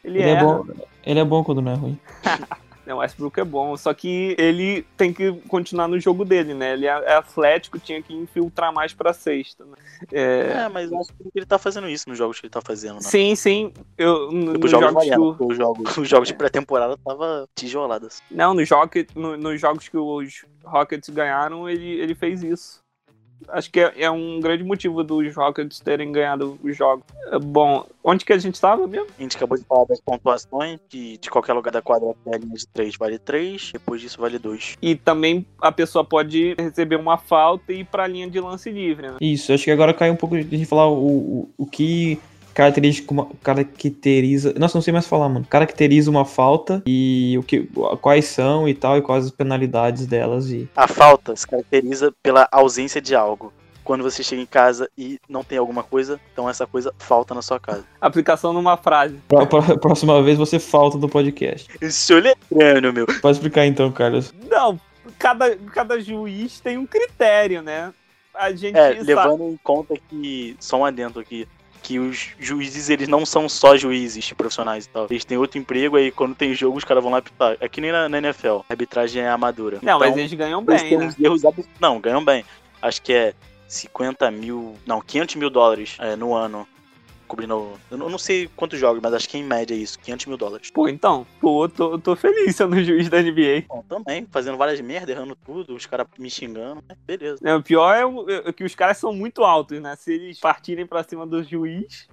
Ele, 0.03 0.20
Ele 0.20 0.29
é, 0.29 0.39
bom, 0.39 0.65
ele 1.03 1.20
é 1.20 1.25
bom 1.25 1.44
quando 1.44 1.63
não 1.63 1.72
é 1.72 1.75
ruim. 1.75 2.00
Não, 2.86 2.98
o 2.98 3.00
Westbrook 3.00 3.39
é 3.39 3.44
bom, 3.44 3.75
só 3.77 3.94
que 3.94 4.36
ele 4.38 4.84
tem 4.98 5.13
que 5.13 5.32
continuar 5.48 5.88
no 5.88 6.00
jogo 6.00 6.25
dele, 6.25 6.53
né? 6.53 6.74
Ele 6.74 6.88
é 6.88 6.96
é 7.05 7.16
atlético, 7.16 7.79
tinha 7.79 8.01
que 8.01 8.14
infiltrar 8.14 8.74
mais 8.74 8.94
pra 8.94 9.14
sexta. 9.14 9.66
Né? 9.66 9.75
É, 10.12 10.53
É, 10.66 10.70
mas 10.70 10.92
eu 10.92 11.00
acho 11.00 11.10
que 11.14 11.29
ele 11.33 11.46
tá 11.46 11.57
fazendo 11.57 11.88
isso 11.88 12.07
nos 12.10 12.18
jogos 12.18 12.40
que 12.40 12.46
ele 12.46 12.51
tá 12.51 12.62
fazendo, 12.62 12.96
né? 12.96 13.01
Sim, 13.01 13.36
sim. 13.36 13.74
Eu, 13.98 14.29
Tipo, 14.29 14.68
jogos 14.68 15.05
jogos 15.05 15.36
que 15.38 15.44
o, 15.44 15.48
os 15.48 15.57
jogos, 15.57 15.98
os 15.98 16.10
jogos 16.10 16.27
de 16.27 16.33
pré-temporada 16.33 16.98
tava 16.98 17.48
tijoladas. 17.55 18.22
Não, 18.29 18.53
nos 18.53 18.70
Rocket, 18.70 19.10
no, 19.16 19.38
nos 19.38 19.60
jogos 19.60 19.88
que 19.88 19.98
os 19.98 20.46
Rockets 20.64 21.10
ganharam, 21.10 21.70
ele, 21.70 22.00
ele 22.00 22.16
fez 22.16 22.44
isso. 22.44 22.85
Acho 23.50 23.72
que 23.72 23.79
é, 23.79 23.94
é 24.03 24.12
um 24.12 24.40
grande 24.40 24.64
motivo 24.64 25.03
dos 25.03 25.36
Rockets 25.36 25.79
terem 25.79 26.12
ganhado 26.12 26.60
os 26.64 26.75
jogos. 26.75 27.03
É, 27.31 27.40
Bom, 27.40 27.86
onde 28.03 28.25
que 28.25 28.34
a 28.34 28.38
gente 28.38 28.60
tava 28.60 28.88
mesmo? 28.88 29.08
A 29.18 29.22
gente 29.22 29.36
acabou 29.38 29.58
de 29.58 29.64
falar 29.64 29.86
das 29.86 30.00
pontuações, 30.01 30.79
que 30.90 31.18
de 31.18 31.29
qualquer 31.29 31.53
lugar 31.53 31.72
da 31.72 31.81
quadra 31.81 32.12
até 32.12 32.36
a 32.36 32.40
linha 32.40 32.55
de 32.55 32.68
3 32.68 32.96
vale 32.98 33.20
3, 33.20 33.72
depois 33.74 34.01
disso 34.01 34.20
vale 34.20 34.40
2. 34.40 34.77
E 34.81 34.96
também 34.96 35.46
a 35.62 35.72
pessoa 35.72 36.03
pode 36.03 36.55
receber 36.58 36.96
uma 36.96 37.18
falta 37.18 37.72
e 37.74 37.79
ir 37.79 37.86
pra 37.86 38.08
linha 38.08 38.29
de 38.29 38.40
lance 38.40 38.70
livre, 38.72 39.08
né? 39.08 39.16
Isso, 39.22 39.53
acho 39.53 39.64
que 39.64 39.72
agora 39.72 39.94
cai 39.94 40.10
um 40.10 40.16
pouco 40.16 40.36
de 40.36 40.55
a 40.55 40.58
gente 40.58 40.68
falar 40.68 40.88
o, 40.88 40.96
o, 40.98 41.50
o 41.58 41.66
que 41.66 42.20
caracteriza, 42.55 43.03
uma- 43.11 43.27
caracteriza. 43.44 44.53
Nossa, 44.57 44.77
não 44.77 44.81
sei 44.81 44.91
mais 44.94 45.05
falar, 45.07 45.29
mano. 45.29 45.46
Caracteriza 45.48 46.09
uma 46.09 46.25
falta 46.25 46.81
e 46.87 47.35
o 47.37 47.44
que, 47.44 47.70
quais 48.01 48.25
são 48.25 48.68
e 48.68 48.74
tal, 48.74 48.98
e 48.98 49.01
quais 49.01 49.25
as 49.25 49.31
penalidades 49.31 50.07
delas. 50.07 50.50
E 50.50 50.68
A 50.75 50.87
falta 50.87 51.35
se 51.35 51.46
caracteriza 51.46 52.11
pela 52.24 52.48
ausência 52.51 53.00
de 53.01 53.13
algo. 53.15 53.53
Quando 53.83 54.01
você 54.03 54.24
chega 54.24 54.41
em 54.41 54.48
casa 54.48 54.89
e 54.98 55.20
não 55.29 55.44
tem 55.44 55.59
alguma 55.59 55.83
coisa, 55.83 56.20
então 56.33 56.50
essa 56.50 56.65
coisa 56.65 56.91
falta 56.98 57.35
na 57.35 57.44
sua 57.44 57.59
casa. 57.59 57.83
Aplicação 58.01 58.51
numa 58.51 58.75
frase. 58.77 59.20
pra, 59.27 59.46
pra- 59.46 59.61
próxima 59.77 60.24
vez 60.24 60.39
você 60.39 60.57
falta 60.57 60.98
do 60.98 61.07
podcast. 61.07 61.68
Estou 61.79 62.18
lembrando, 62.20 62.91
meu. 62.91 63.05
Pode 63.22 63.37
explicar 63.37 63.63
então, 63.68 63.91
Carlos. 63.91 64.33
Não, 64.50 64.79
cada, 65.20 65.55
cada 65.72 66.00
juiz 66.00 66.59
tem 66.59 66.79
um 66.79 66.85
critério, 66.87 67.61
né? 67.61 67.94
A 68.33 68.51
gente 68.51 68.75
É, 68.75 68.94
sabe- 68.96 69.03
levando 69.03 69.44
em 69.44 69.57
conta 69.63 69.94
que, 70.09 70.57
só 70.59 70.77
um 70.79 70.85
adendo 70.85 71.20
aqui, 71.20 71.48
que 71.86 72.00
os 72.00 72.30
juízes, 72.40 72.90
eles 72.90 73.08
não 73.08 73.24
são 73.28 73.48
só 73.48 73.78
juízes 73.78 74.34
profissionais 74.34 74.86
e 74.86 74.90
tal. 74.90 75.06
Eles 75.08 75.24
têm 75.24 75.38
outro 75.38 75.60
emprego, 75.60 75.98
aí 75.98 76.10
quando 76.10 76.34
tem 76.34 76.52
jogo, 76.56 76.78
os 76.80 76.84
caras 76.84 77.04
vão 77.04 77.12
lá 77.12 77.20
apitar. 77.20 77.56
É 77.60 77.70
que 77.70 77.80
nem 77.80 77.92
na, 77.92 78.10
na 78.10 78.18
NFL, 78.18 78.62
a 78.62 78.64
arbitragem 78.72 79.22
é 79.22 79.30
amadora. 79.30 79.78
Não, 79.84 80.00
mas 80.00 80.10
Então, 80.10 80.20
eles 80.20 80.34
ganham 80.34 80.64
eles 80.68 80.82
bem, 80.82 80.90
têm 80.90 80.98
né? 80.98 81.06
uns 81.06 81.20
erros 81.20 81.46
abs- 81.46 81.70
Não, 81.80 82.00
ganham 82.00 82.26
bem. 82.26 82.44
Acho 82.82 83.00
que 83.04 83.14
é 83.14 83.34
50 83.68 84.32
mil. 84.32 84.76
Não, 84.84 85.00
500 85.00 85.36
mil 85.36 85.50
dólares 85.52 85.96
é, 86.00 86.16
no 86.16 86.34
ano. 86.34 86.68
Cobrindo. 87.27 87.74
Eu 87.90 87.98
não 87.98 88.09
eu 88.09 88.18
sei 88.20 88.48
quantos 88.55 88.79
jogos, 88.79 89.01
mas 89.01 89.14
acho 89.14 89.27
que 89.29 89.38
em 89.38 89.44
média 89.44 89.74
é 89.74 89.77
isso. 89.77 89.98
500 90.00 90.25
mil 90.27 90.38
dólares. 90.38 90.70
Pô, 90.72 90.88
então, 90.88 91.25
pô, 91.42 91.68
tô, 91.68 91.98
tô 92.00 92.16
feliz 92.16 92.55
sendo 92.55 92.75
juiz 92.83 93.09
da 93.09 93.22
NBA. 93.22 93.64
Bom, 93.68 93.83
também, 93.88 94.27
fazendo 94.31 94.57
várias 94.57 94.79
merda, 94.81 95.11
errando 95.11 95.35
tudo, 95.46 95.75
os 95.75 95.85
caras 95.85 96.07
me 96.20 96.29
xingando. 96.29 96.83
mas 96.88 96.98
Beleza. 97.05 97.40
É, 97.44 97.55
o 97.55 97.64
pior 97.64 97.94
é, 97.96 98.05
o- 98.05 98.29
é 98.29 98.53
que 98.53 98.64
os 98.64 98.75
caras 98.75 98.98
são 98.98 99.11
muito 99.14 99.44
altos, 99.44 99.79
né? 99.81 99.96
Se 99.96 100.14
eles 100.14 100.40
partirem 100.40 100.85
pra 100.85 101.03
cima 101.03 101.25
do 101.25 101.44
juiz, 101.44 102.07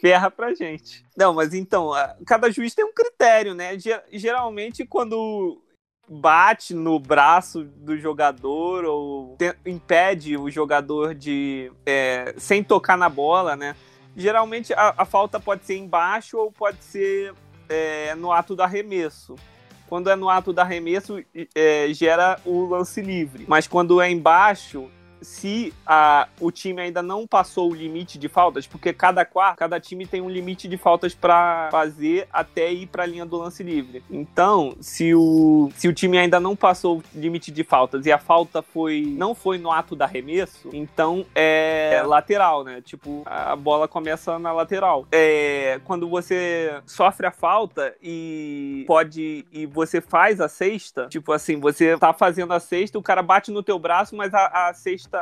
ferra 0.00 0.30
pra 0.30 0.54
gente. 0.54 1.04
Não, 1.16 1.32
mas 1.34 1.52
então, 1.54 1.90
cada 2.26 2.50
juiz 2.50 2.74
tem 2.74 2.84
um 2.84 2.92
critério, 2.92 3.54
né? 3.54 3.78
Ge- 3.78 4.02
Geralmente, 4.12 4.84
quando 4.86 5.60
bate 6.06 6.74
no 6.74 6.98
braço 7.00 7.64
do 7.64 7.96
jogador 7.96 8.84
ou 8.84 9.38
impede 9.64 10.36
o 10.36 10.50
jogador 10.50 11.14
de. 11.14 11.72
é, 11.86 12.34
sem 12.36 12.62
tocar 12.62 12.96
na 12.98 13.08
bola, 13.08 13.56
né? 13.56 13.74
Geralmente 14.16 14.72
a, 14.72 14.94
a 14.98 15.04
falta 15.04 15.40
pode 15.40 15.64
ser 15.64 15.76
embaixo 15.76 16.38
ou 16.38 16.52
pode 16.52 16.82
ser 16.82 17.34
é, 17.68 18.14
no 18.14 18.32
ato 18.32 18.54
do 18.54 18.62
arremesso. 18.62 19.34
Quando 19.88 20.10
é 20.10 20.16
no 20.16 20.28
ato 20.28 20.52
do 20.52 20.60
arremesso, 20.60 21.22
é, 21.54 21.88
gera 21.92 22.40
o 22.44 22.66
lance 22.66 23.00
livre. 23.02 23.44
Mas 23.46 23.66
quando 23.66 24.00
é 24.00 24.10
embaixo, 24.10 24.90
se 25.24 25.72
a, 25.86 26.28
o 26.40 26.50
time 26.50 26.82
ainda 26.82 27.02
não 27.02 27.26
passou 27.26 27.70
o 27.70 27.74
limite 27.74 28.18
de 28.18 28.28
faltas, 28.28 28.66
porque 28.66 28.92
cada 28.92 29.24
quarto, 29.24 29.58
cada 29.58 29.80
time 29.80 30.06
tem 30.06 30.20
um 30.20 30.28
limite 30.28 30.68
de 30.68 30.76
faltas 30.76 31.14
para 31.14 31.68
fazer 31.70 32.28
até 32.32 32.72
ir 32.72 32.86
para 32.86 33.02
a 33.02 33.06
linha 33.06 33.26
do 33.26 33.36
lance 33.36 33.62
livre. 33.62 34.02
Então, 34.10 34.76
se 34.80 35.14
o, 35.14 35.70
se 35.76 35.88
o 35.88 35.92
time 35.92 36.18
ainda 36.18 36.38
não 36.38 36.54
passou 36.54 36.98
o 36.98 37.02
limite 37.14 37.50
de 37.50 37.64
faltas 37.64 38.06
e 38.06 38.12
a 38.12 38.18
falta 38.18 38.62
foi 38.62 39.02
não 39.16 39.34
foi 39.34 39.58
no 39.58 39.70
ato 39.70 39.96
da 39.96 40.04
arremesso, 40.04 40.68
então 40.72 41.26
é 41.34 42.02
lateral, 42.06 42.62
né? 42.62 42.80
Tipo, 42.80 43.22
a 43.26 43.56
bola 43.56 43.88
começa 43.88 44.38
na 44.38 44.52
lateral. 44.52 45.06
É, 45.10 45.80
quando 45.84 46.08
você 46.08 46.80
sofre 46.86 47.26
a 47.26 47.30
falta 47.30 47.94
e 48.02 48.84
pode 48.86 49.46
e 49.50 49.66
você 49.66 50.00
faz 50.00 50.40
a 50.40 50.48
cesta, 50.48 51.06
tipo 51.08 51.32
assim, 51.32 51.58
você 51.58 51.96
tá 51.96 52.12
fazendo 52.12 52.52
a 52.52 52.60
cesta, 52.60 52.98
o 52.98 53.02
cara 53.02 53.22
bate 53.22 53.50
no 53.50 53.62
teu 53.62 53.78
braço, 53.78 54.14
mas 54.14 54.32
a, 54.34 54.68
a 54.68 54.74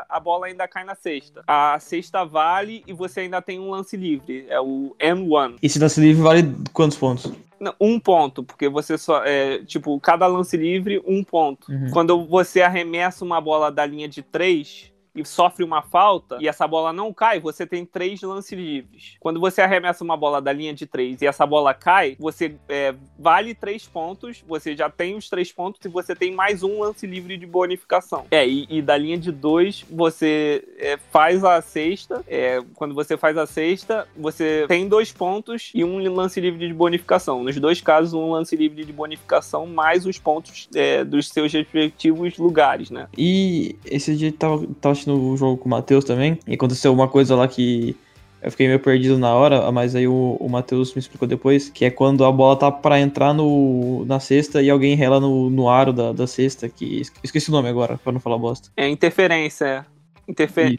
a 0.09 0.21
bola 0.21 0.47
ainda 0.47 0.67
cai 0.69 0.85
na 0.85 0.95
cesta. 0.95 1.43
A 1.47 1.79
cesta 1.79 2.25
vale 2.25 2.83
e 2.87 2.93
você 2.93 3.21
ainda 3.21 3.41
tem 3.43 3.59
um 3.59 3.71
lance 3.71 3.97
livre, 3.97 4.47
é 4.49 4.61
o 4.61 4.95
N1. 4.99 5.57
Esse 5.63 5.79
lance 5.79 6.01
livre 6.01 6.23
vale 6.23 6.55
quantos 6.73 6.97
pontos? 6.97 7.33
Um 7.81 8.01
ponto, 8.01 8.43
porque 8.43 8.69
você 8.69 8.99
só. 8.99 9.25
É, 9.25 9.59
tipo, 9.65 9.99
cada 10.01 10.27
lance 10.27 10.57
livre, 10.57 11.01
um 11.07 11.23
ponto. 11.23 11.71
Uhum. 11.71 11.91
Quando 11.93 12.27
você 12.27 12.61
arremessa 12.61 13.25
uma 13.25 13.41
bola 13.41 13.71
da 13.71 13.87
linha 13.87 14.09
de 14.09 14.21
três 14.21 14.92
e 15.15 15.25
sofre 15.25 15.65
uma 15.65 15.83
falta 15.83 16.39
e 16.41 16.49
essa 16.49 16.67
bola 16.67 16.93
não 16.93 17.13
cai, 17.13 17.39
você 17.39 17.67
tem 17.67 17.85
três 17.85 18.23
lances 18.23 18.53
livres. 18.53 19.17
Quando 19.21 19.39
você 19.39 19.61
arremessa 19.61 20.03
uma 20.03 20.17
bola 20.17 20.41
da 20.41 20.53
linha 20.53 20.73
de 20.73 20.87
três 20.87 21.21
e 21.21 21.27
essa 21.27 21.47
bola 21.47 21.75
cai, 21.75 22.17
você 22.19 22.55
é, 22.69 22.95
vale 23.19 23.55
três 23.55 23.87
pontos, 23.87 24.43
você 24.47 24.77
já 24.77 24.89
tem 24.89 25.15
os 25.15 25.29
três 25.29 25.53
pontos 25.53 25.81
e 25.85 25.89
você 25.89 26.15
tem 26.15 26.33
mais 26.33 26.63
um 26.63 26.81
lance 26.81 27.07
livre 27.07 27.37
de 27.37 27.47
bonificação. 27.47 28.27
É, 28.31 28.47
e, 28.47 28.67
e 28.69 28.83
da 28.83 28.97
linha 28.97 29.19
de 29.19 29.31
dois, 29.31 29.85
você 29.91 30.65
é, 30.79 30.97
faz 31.11 31.45
a 31.45 31.61
sexta. 31.61 32.25
É, 32.27 32.61
quando 32.75 32.95
você 32.95 33.17
faz 33.17 33.37
a 33.37 33.47
sexta, 33.47 34.09
você 34.17 34.65
tem 34.69 34.89
dois 34.89 35.13
pontos 35.13 35.71
e 35.75 35.85
um 35.85 35.99
lance 36.13 36.41
livre 36.41 36.67
de 36.67 36.75
bonificação. 36.75 37.43
Nos 37.43 37.59
dois 37.59 37.81
casos, 37.81 38.15
um 38.15 38.31
lance 38.31 38.57
livre 38.57 38.85
de 38.85 38.93
bonificação 38.93 39.67
mais 39.67 40.07
os 40.07 40.19
pontos 40.19 40.69
é, 40.75 41.05
dos 41.05 41.29
seus 41.29 41.53
respectivos 41.53 42.39
lugares, 42.39 42.91
né? 42.91 43.09
E 43.17 43.77
esse 43.85 44.17
dia 44.17 44.33
tava, 44.33 44.67
tava 44.81 44.95
assistindo 45.03 45.21
o 45.21 45.37
jogo 45.37 45.57
com 45.57 45.67
o 45.67 45.71
Matheus 45.71 46.05
também, 46.05 46.39
e 46.47 46.55
aconteceu 46.55 46.93
uma 46.93 47.09
coisa 47.09 47.35
lá 47.35 47.49
que 47.49 47.97
eu 48.41 48.51
fiquei 48.51 48.67
meio 48.67 48.81
perdido 48.81 49.17
na 49.19 49.33
hora, 49.33 49.71
mas 49.71 49.95
aí 49.95 50.09
o, 50.09 50.37
o 50.41 50.49
Matheus 50.49 50.95
me 50.95 50.99
explicou 50.99 51.29
depois, 51.29 51.69
que 51.69 51.85
é 51.85 51.91
quando 51.91 52.25
a 52.25 52.33
bola 52.33 52.57
tá 52.57 52.73
para 52.73 52.99
entrar 52.99 53.33
no, 53.33 54.05
na 54.05 54.19
cesta 54.19 54.61
e 54.61 54.69
alguém 54.69 54.97
rela 54.97 55.21
no, 55.21 55.49
no 55.49 55.69
aro 55.69 55.93
da, 55.93 56.13
da 56.13 56.27
cesta, 56.27 56.69
que 56.69 57.03
esqueci 57.23 57.51
o 57.51 57.53
nome 57.53 57.69
agora, 57.69 57.99
para 57.99 58.13
não 58.13 58.21
falar 58.21 58.39
bosta. 58.39 58.71
É 58.77 58.89
interferência. 58.89 59.87
Interfer... 60.27 60.77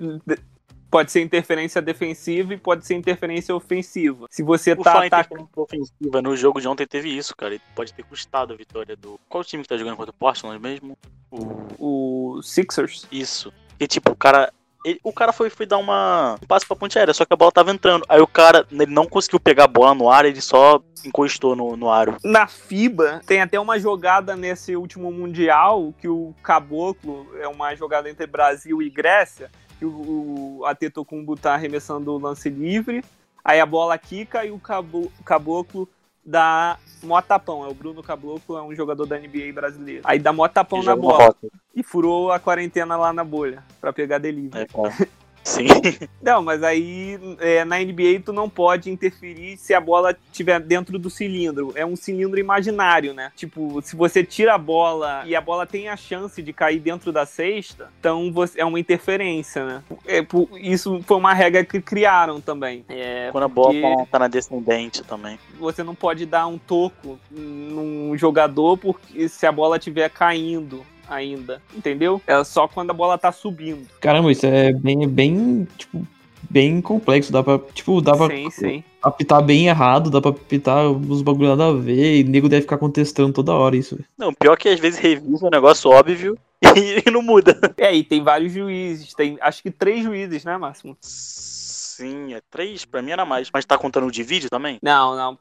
Pode 0.91 1.11
ser 1.11 1.21
interferência 1.21 1.81
defensiva 1.81 2.53
e 2.53 2.57
pode 2.57 2.85
ser 2.85 2.93
interferência 2.93 3.55
ofensiva. 3.55 4.27
Se 4.29 4.43
você 4.43 4.75
Por 4.75 4.83
tá 4.83 5.03
atacando. 5.03 5.41
interferência 5.41 5.49
ofensiva, 5.55 6.21
no 6.21 6.37
jogo 6.37 6.61
de 6.61 6.67
ontem 6.67 6.85
teve 6.85 7.09
isso, 7.09 7.35
cara. 7.35 7.55
E 7.55 7.61
pode 7.73 7.91
ter 7.95 8.03
custado 8.03 8.53
a 8.53 8.55
vitória 8.55 8.95
do. 8.95 9.19
Qual 9.27 9.43
time 9.43 9.63
que 9.63 9.69
tá 9.69 9.75
jogando 9.75 9.97
contra 9.97 10.11
o 10.11 10.13
Portland 10.13 10.61
mesmo? 10.61 10.95
O. 11.31 12.35
O 12.35 12.41
Sixers. 12.43 13.07
Isso. 13.11 13.51
E 13.79 13.87
tipo, 13.87 14.11
o 14.11 14.15
cara. 14.15 14.51
ele- 14.85 14.99
o 15.03 15.13
cara 15.13 15.31
foi, 15.31 15.49
foi 15.49 15.65
dar 15.65 15.77
uma, 15.77 16.35
um 16.41 16.45
passo 16.45 16.67
pra 16.67 16.75
ponte 16.75 16.97
aérea, 16.97 17.13
só 17.13 17.23
que 17.25 17.33
a 17.33 17.37
bola 17.37 17.51
tava 17.51 17.71
entrando. 17.71 18.05
Aí 18.09 18.19
o 18.19 18.27
cara, 18.27 18.65
ele 18.71 18.85
não 18.93 19.05
conseguiu 19.05 19.39
pegar 19.39 19.63
a 19.63 19.67
bola 19.67 19.93
no 19.95 20.09
ar, 20.09 20.25
ele 20.25 20.41
só 20.41 20.81
encostou 21.05 21.55
no, 21.55 21.75
no 21.77 21.89
aro. 21.89 22.17
Na 22.23 22.47
FIBA, 22.47 23.21
tem 23.25 23.41
até 23.41 23.59
uma 23.59 23.79
jogada 23.79 24.35
nesse 24.35 24.75
último 24.75 25.11
Mundial 25.11 25.93
que 25.99 26.07
o 26.07 26.33
Caboclo 26.43 27.27
é 27.39 27.47
uma 27.47 27.73
jogada 27.75 28.09
entre 28.09 28.27
Brasil 28.27 28.81
e 28.81 28.89
Grécia. 28.89 29.49
Que 29.79 29.85
o, 29.85 30.59
o 30.59 30.65
Atetokounmpo 30.65 31.35
tá 31.35 31.53
arremessando 31.53 32.11
o 32.13 32.17
lance 32.17 32.49
livre. 32.49 33.03
Aí 33.43 33.59
a 33.59 33.65
bola 33.65 33.97
quica 33.97 34.45
e 34.45 34.51
o 34.51 34.55
o 34.55 35.23
Caboclo 35.25 35.89
dá 36.25 36.77
mó 37.01 37.21
tapão. 37.21 37.65
É 37.65 37.67
o 37.67 37.73
Bruno 37.73 38.01
Caboclo, 38.01 38.57
é 38.57 38.61
um 38.61 38.73
jogador 38.75 39.05
da 39.05 39.17
NBA 39.17 39.53
brasileiro. 39.53 40.01
Aí 40.03 40.19
dá 40.19 40.31
mó 40.31 40.47
tapão 40.47 40.79
Ele 40.79 40.87
na 40.87 40.95
bola. 40.95 41.35
E 41.75 41.83
furou 41.83 42.31
a 42.31 42.39
quarentena 42.39 42.95
lá 42.95 43.11
na 43.11 43.23
bolha 43.23 43.63
pra 43.81 43.91
pegar 43.91 44.19
delivery. 44.19 44.67
É. 44.69 45.07
Sim. 45.43 45.67
Não, 46.21 46.41
mas 46.41 46.63
aí 46.63 47.19
é, 47.39 47.65
na 47.65 47.77
NBA 47.79 48.21
tu 48.23 48.31
não 48.31 48.49
pode 48.49 48.89
interferir 48.89 49.57
se 49.57 49.73
a 49.73 49.81
bola 49.81 50.15
estiver 50.31 50.59
dentro 50.59 50.97
do 50.97 51.09
cilindro. 51.09 51.71
É 51.75 51.85
um 51.85 51.95
cilindro 51.95 52.39
imaginário, 52.39 53.13
né? 53.13 53.31
Tipo, 53.35 53.81
se 53.81 53.95
você 53.95 54.23
tira 54.23 54.53
a 54.55 54.57
bola 54.57 55.23
e 55.25 55.35
a 55.35 55.41
bola 55.41 55.65
tem 55.67 55.89
a 55.89 55.97
chance 55.97 56.41
de 56.41 56.53
cair 56.53 56.79
dentro 56.79 57.11
da 57.11 57.25
cesta, 57.25 57.89
então 57.99 58.31
você, 58.31 58.61
é 58.61 58.65
uma 58.65 58.79
interferência, 58.79 59.65
né? 59.65 59.83
É, 60.05 60.21
por- 60.21 60.47
isso 60.59 61.01
foi 61.05 61.17
uma 61.17 61.33
regra 61.33 61.63
que 61.65 61.81
criaram 61.81 62.39
também. 62.39 62.85
É, 62.87 63.29
Quando 63.31 63.43
a 63.43 63.47
bola 63.49 63.73
tá, 63.81 64.05
tá 64.11 64.19
na 64.19 64.27
descendente 64.27 65.03
também. 65.03 65.37
você 65.59 65.83
não 65.83 65.93
pode 65.95 66.25
dar 66.25 66.47
um 66.47 66.57
toco 66.57 67.19
num 67.29 68.17
jogador 68.17 68.77
porque 68.77 69.27
se 69.27 69.45
a 69.45 69.51
bola 69.51 69.77
estiver 69.77 70.09
caindo 70.09 70.85
ainda, 71.13 71.61
entendeu? 71.75 72.21
É 72.27 72.43
só 72.43 72.67
quando 72.67 72.91
a 72.91 72.93
bola 72.93 73.17
tá 73.17 73.31
subindo. 73.31 73.87
Caramba, 73.99 74.31
isso 74.31 74.45
é 74.45 74.71
bem, 74.73 75.07
bem, 75.07 75.67
tipo, 75.77 76.05
bem 76.49 76.81
complexo. 76.81 77.31
Dá 77.31 77.43
pra, 77.43 77.59
tipo, 77.73 78.01
dá 78.01 78.15
pra 78.15 78.27
Sim, 78.27 78.49
sim. 78.49 78.83
apitar 79.01 79.41
bem 79.43 79.67
errado, 79.67 80.09
dá 80.09 80.19
pra 80.21 80.31
apitar 80.31 80.89
os 80.91 81.21
bagulho 81.21 81.49
nada 81.49 81.67
a 81.69 81.73
ver, 81.73 82.19
e 82.19 82.23
o 82.23 82.29
nego 82.29 82.49
deve 82.49 82.61
ficar 82.63 82.77
contestando 82.77 83.33
toda 83.33 83.53
hora 83.53 83.75
isso. 83.75 83.97
Não, 84.17 84.33
pior 84.33 84.57
que 84.57 84.69
às 84.69 84.79
vezes 84.79 84.99
revisa 84.99 85.45
um 85.45 85.49
negócio 85.49 85.89
óbvio 85.89 86.37
e, 87.05 87.09
não 87.11 87.21
muda. 87.21 87.59
É, 87.77 87.93
e 87.93 88.03
tem 88.03 88.23
vários 88.23 88.51
juízes, 88.53 89.13
tem 89.13 89.37
acho 89.41 89.61
que 89.63 89.71
três 89.71 90.03
juízes, 90.03 90.43
né, 90.45 90.57
Máximo? 90.57 90.95
Sim, 91.01 92.33
é 92.33 92.41
três, 92.49 92.85
pra 92.85 93.03
mim 93.03 93.11
era 93.11 93.23
mais. 93.23 93.49
Mas 93.53 93.65
tá 93.65 93.77
contando 93.77 94.07
o 94.07 94.11
de 94.11 94.23
vídeo 94.23 94.49
também? 94.49 94.79
Não, 94.81 95.15
não. 95.15 95.37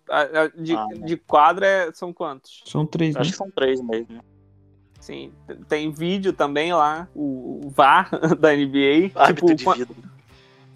De, 0.54 0.74
Ah, 0.76 0.86
não. 0.94 1.06
de 1.06 1.16
quadra 1.16 1.66
é- 1.66 1.92
são 1.92 2.12
quantos? 2.12 2.62
São 2.66 2.84
três, 2.84 3.14
né? 3.14 3.22
Acho 3.22 3.30
que 3.30 3.36
são 3.38 3.50
três 3.50 3.80
mesmo. 3.80 4.22
Sim, 5.02 5.32
tem 5.68 5.90
vídeo 5.90 6.32
também 6.32 6.72
lá, 6.72 7.08
o 7.12 7.72
VAR 7.74 8.08
da 8.38 8.54
NBA. 8.54 9.10
Árbitro 9.16 9.48
tipo, 9.48 9.56
de 9.56 9.64
qua- 9.64 9.74
vida. 9.74 9.92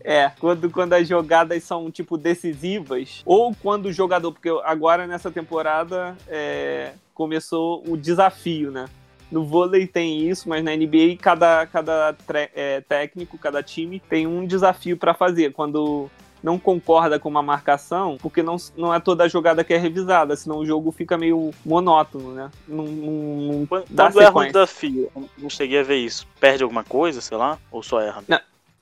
É, 0.03 0.31
quando, 0.41 0.69
quando 0.69 0.95
as 0.95 1.07
jogadas 1.07 1.63
são, 1.63 1.91
tipo, 1.93 2.19
decisivas, 2.19 3.23
ou 3.25 3.55
quando 3.55 3.87
o 3.87 3.93
jogador, 3.93 4.33
porque 4.33 4.49
agora 4.65 5.07
nessa 5.07 5.31
temporada 5.31 6.17
é, 6.27 6.93
começou 7.15 7.85
o 7.87 7.97
desafio, 7.97 8.73
né? 8.73 8.87
No 9.31 9.45
vôlei 9.45 9.87
tem 9.87 10.29
isso, 10.29 10.49
mas 10.49 10.63
na 10.63 10.77
NBA 10.77 11.19
cada, 11.21 11.65
cada 11.67 12.17
é, 12.55 12.81
técnico, 12.81 13.39
cada 13.39 13.63
time 13.63 14.01
tem 14.01 14.27
um 14.27 14.45
desafio 14.45 14.97
pra 14.97 15.15
fazer. 15.15 15.53
Quando 15.53 16.11
não 16.43 16.59
concorda 16.59 17.19
com 17.19 17.29
uma 17.29 17.43
marcação, 17.43 18.17
porque 18.21 18.43
não, 18.43 18.57
não 18.77 18.95
é 18.95 19.01
toda 19.01 19.25
a 19.25 19.29
jogada 19.29 19.65
que 19.65 19.75
é 19.75 19.77
revisada, 19.77 20.37
senão 20.37 20.59
o 20.59 20.67
jogo 20.67 20.93
fica 20.93 21.19
meio 21.19 21.51
monótono, 21.65 22.33
né? 22.33 22.51
Não, 22.69 22.85
não, 22.85 23.15
não 23.15 23.67
Quando, 23.67 23.85
dá 23.91 24.05
quando 24.05 24.21
erra 24.21 24.41
um 24.41 24.47
desafio, 24.47 25.11
eu 25.15 25.29
não 25.39 25.51
cheguei 25.51 25.81
a 25.81 25.83
ver 25.83 25.97
isso. 25.97 26.27
Perde 26.39 26.63
alguma 26.63 26.85
coisa, 26.85 27.21
sei 27.21 27.37
lá? 27.37 27.59
Ou 27.71 27.83
só 27.83 28.01
erra? 28.01 28.23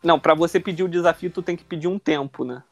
Não, 0.03 0.21
pra 0.21 0.35
você 0.35 0.61
pedir 0.61 0.83
o 0.83 0.89
desafio, 0.89 1.31
tu 1.31 1.43
tem 1.43 1.57
que 1.57 1.65
pedir 1.65 1.89
um 1.89 1.99
tempo, 1.99 2.45
né? 2.45 2.63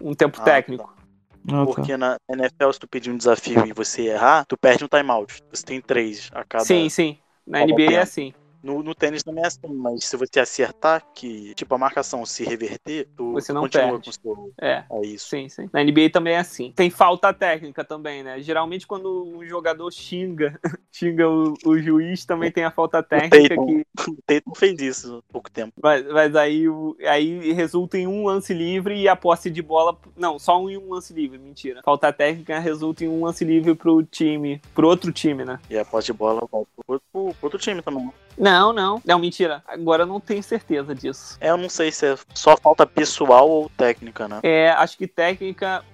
Um 0.00 0.14
tempo 0.14 0.38
Ah, 0.40 0.44
técnico. 0.44 0.84
Ah, 0.84 0.96
tá. 0.96 1.64
Porque 1.64 1.96
na 1.96 2.16
NFL, 2.30 2.70
se 2.72 2.78
tu 2.78 2.86
pedir 2.86 3.10
um 3.10 3.16
desafio 3.16 3.66
e 3.66 3.72
você 3.72 4.02
errar, 4.02 4.44
tu 4.46 4.56
perde 4.56 4.84
um 4.84 4.88
timeout. 4.88 5.42
Você 5.52 5.64
tem 5.64 5.80
três 5.80 6.30
a 6.32 6.44
cada. 6.44 6.64
Sim, 6.64 6.88
sim. 6.88 7.18
Na 7.44 7.64
NBA 7.66 7.94
é 7.94 7.98
assim. 7.98 8.32
No, 8.62 8.82
no 8.82 8.94
tênis 8.94 9.22
também 9.22 9.42
é 9.42 9.46
assim, 9.46 9.60
mas 9.68 10.04
se 10.04 10.16
você 10.16 10.38
acertar, 10.40 11.04
que 11.14 11.52
tipo 11.54 11.74
a 11.74 11.78
marcação 11.78 12.24
se 12.24 12.44
reverter, 12.44 13.08
tu 13.16 13.32
Você 13.32 13.52
não 13.52 13.62
continua 13.62 13.98
perde. 13.98 14.04
com 14.04 14.10
o 14.10 14.12
seu. 14.36 14.52
É. 14.60 14.84
É 14.90 15.00
isso. 15.06 15.28
Sim, 15.28 15.48
sim. 15.48 15.68
Na 15.72 15.82
NBA 15.82 16.10
também 16.12 16.34
é 16.34 16.38
assim. 16.38 16.72
Tem 16.76 16.88
falta 16.90 17.32
técnica 17.34 17.84
também, 17.84 18.22
né? 18.22 18.40
Geralmente 18.40 18.86
quando 18.86 19.24
um 19.26 19.44
jogador 19.46 19.90
xinga, 19.90 20.58
xinga 20.92 21.28
o, 21.28 21.54
o 21.66 21.78
juiz, 21.78 22.24
também 22.24 22.50
tem 22.52 22.64
a 22.64 22.70
falta 22.70 23.02
técnica 23.02 23.48
Tatum. 23.48 23.66
que. 23.66 23.86
O 24.10 24.16
Tatum 24.26 24.54
fez 24.54 24.80
isso 24.80 25.22
há 25.28 25.32
pouco 25.32 25.50
tempo. 25.50 25.72
Mas, 25.82 26.06
mas 26.06 26.36
aí, 26.36 26.68
o- 26.68 26.96
aí 27.00 27.52
resulta 27.52 27.98
em 27.98 28.06
um 28.06 28.26
lance 28.26 28.54
livre 28.54 28.96
e 29.00 29.08
a 29.08 29.16
posse 29.16 29.50
de 29.50 29.60
bola. 29.62 29.96
Não, 30.16 30.38
só 30.38 30.60
um 30.62 30.70
em 30.70 30.76
um 30.76 30.90
lance 30.92 31.12
livre, 31.12 31.36
mentira. 31.38 31.80
Falta 31.84 32.12
técnica 32.12 32.58
resulta 32.58 33.04
em 33.04 33.08
um 33.08 33.24
lance 33.24 33.44
livre 33.44 33.74
pro 33.74 34.02
time, 34.04 34.60
pro 34.74 34.86
outro 34.86 35.10
time, 35.12 35.44
né? 35.44 35.58
E 35.68 35.76
a 35.76 35.84
posse 35.84 36.06
de 36.06 36.12
bola 36.12 36.46
volta 36.50 36.68
pro, 36.86 37.00
pro, 37.12 37.34
pro 37.34 37.36
outro 37.42 37.58
time 37.58 37.82
também. 37.82 38.10
Não, 38.36 38.72
não. 38.72 39.00
Não, 39.04 39.18
mentira. 39.18 39.62
Agora 39.66 40.02
eu 40.02 40.06
não 40.06 40.20
tenho 40.20 40.42
certeza 40.42 40.94
disso. 40.94 41.36
É, 41.40 41.50
eu 41.50 41.56
não 41.56 41.68
sei 41.68 41.92
se 41.92 42.06
é 42.06 42.16
só 42.34 42.56
falta 42.56 42.86
pessoal 42.86 43.48
ou 43.48 43.70
técnica, 43.76 44.28
né? 44.28 44.40
É, 44.42 44.70
acho 44.70 44.96
que 44.96 45.06
técnica. 45.06 45.84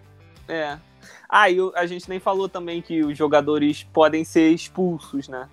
É. 0.49 0.79
Ah, 1.29 1.51
e 1.51 1.59
a 1.75 1.87
gente 1.87 2.09
nem 2.09 2.19
falou 2.19 2.49
também 2.49 2.81
que 2.81 3.03
os 3.05 3.17
jogadores 3.17 3.83
podem 3.93 4.25
ser 4.25 4.51
expulsos, 4.51 5.29
né? 5.29 5.49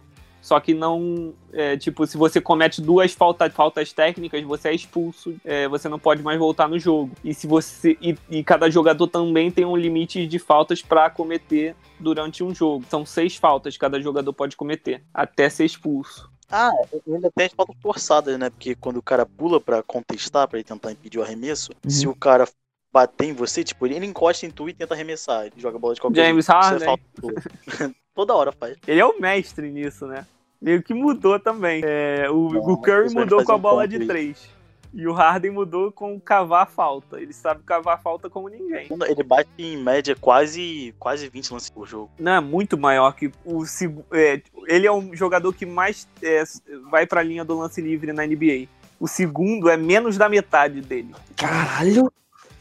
Só 0.46 0.60
que 0.60 0.76
não. 0.76 1.34
é, 1.52 1.76
tipo, 1.76 2.06
se 2.06 2.18
você 2.18 2.40
comete 2.40 2.80
duas 2.80 3.12
falta, 3.14 3.50
faltas 3.50 3.92
técnicas, 3.92 4.44
você 4.44 4.70
é 4.70 4.76
expulso. 4.76 5.34
é, 5.44 5.68
você 5.68 5.90
não 5.90 5.98
pode 5.98 6.22
mais 6.22 6.38
voltar 6.38 6.70
no 6.70 6.78
jogo. 6.78 7.12
E 7.24 7.34
se 7.34 7.48
você. 7.48 7.98
E, 8.00 8.16
e 8.30 8.44
cada 8.44 8.70
jogador 8.70 9.08
também 9.08 9.50
tem 9.50 9.66
um 9.66 9.76
limite 9.76 10.28
de 10.28 10.38
faltas 10.38 10.84
pra 10.84 11.10
cometer 11.10 11.76
durante 12.00 12.44
um 12.44 12.54
jogo. 12.54 12.86
São 12.88 13.04
seis 13.04 13.36
faltas 13.36 13.76
cada 13.76 14.00
jogador 14.00 14.32
pode 14.34 14.56
cometer. 14.56 15.02
Até 15.12 15.50
ser 15.50 15.66
expulso. 15.66 16.32
Ah, 16.52 16.72
ainda 17.08 17.32
tem 17.36 17.46
as 17.48 17.54
faltas 17.54 17.76
forçadas, 17.82 18.38
né? 18.38 18.50
Porque 18.50 18.76
quando 18.76 18.98
o 18.98 19.02
cara 19.02 19.26
pula 19.26 19.60
pra 19.60 19.82
contestar, 19.84 20.48
pra 20.48 20.58
ele 20.60 20.64
tentar 20.64 20.92
impedir 20.92 21.20
o 21.20 21.24
arremesso, 21.24 21.72
Uhum. 21.84 21.90
se 21.90 22.08
o 22.08 22.16
cara 22.16 22.48
bater 22.94 23.26
em 23.26 23.34
você, 23.34 23.64
tipo, 23.64 23.86
ele 23.86 24.06
encosta 24.06 24.46
em 24.46 24.52
tu 24.52 24.70
e 24.70 24.74
tenta 24.74 24.94
arremessar. 24.94 25.46
Ele 25.48 25.56
joga 25.58 25.76
a 25.76 25.80
bola 25.80 25.94
de 25.96 26.02
qualquer 26.02 26.28
James 26.28 26.48
é 26.48 26.52
Harden. 26.54 26.98
Toda 28.16 28.34
hora 28.34 28.52
faz. 28.54 28.78
Ele 28.88 29.00
é 29.02 29.06
o 29.06 29.20
mestre 29.20 29.70
nisso, 29.70 30.08
né? 30.08 30.26
Meio 30.62 30.82
que 30.82 30.94
mudou 30.94 31.38
também. 31.38 31.82
É, 31.86 32.30
o, 32.30 32.50
Não, 32.54 32.62
o 32.62 32.82
Curry 32.82 33.14
mudou 33.14 33.44
com 33.44 33.52
a 33.52 33.56
um 33.56 33.60
bola 33.60 33.82
ponto 33.84 33.90
de 33.90 33.98
aí. 33.98 34.08
três. 34.08 34.50
E 34.94 35.06
o 35.06 35.12
Harden 35.12 35.52
mudou 35.52 35.92
com 35.92 36.18
cavar 36.22 36.64
a 36.64 36.66
falta. 36.66 37.20
Ele 37.20 37.34
sabe 37.34 37.62
cavar 37.64 37.96
a 37.96 37.98
falta 37.98 38.30
como 38.30 38.48
ninguém. 38.48 38.88
Ele 39.10 39.24
bate 39.24 39.50
em 39.58 39.76
média 39.76 40.16
quase, 40.16 40.96
quase 40.98 41.28
20 41.28 41.52
lances 41.52 41.70
por 41.70 41.86
jogo. 41.86 42.10
Não, 42.18 42.32
é 42.32 42.40
muito 42.40 42.78
maior 42.78 43.12
que 43.14 43.30
o 43.44 43.66
é, 44.14 44.42
Ele 44.68 44.88
é 44.88 44.92
um 44.92 45.16
jogador 45.16 45.54
que 45.54 45.66
mais 45.66 46.08
é, 46.22 46.44
vai 46.90 47.06
pra 47.06 47.24
linha 47.24 47.44
do 47.44 47.58
lance 47.58 47.82
livre 47.82 48.12
na 48.14 48.26
NBA. 48.26 48.68
O 49.00 49.08
segundo 49.08 49.70
é 49.70 49.78
menos 49.78 50.18
da 50.18 50.30
metade 50.30 50.82
dele. 50.82 51.14
Caralho! 51.36 52.12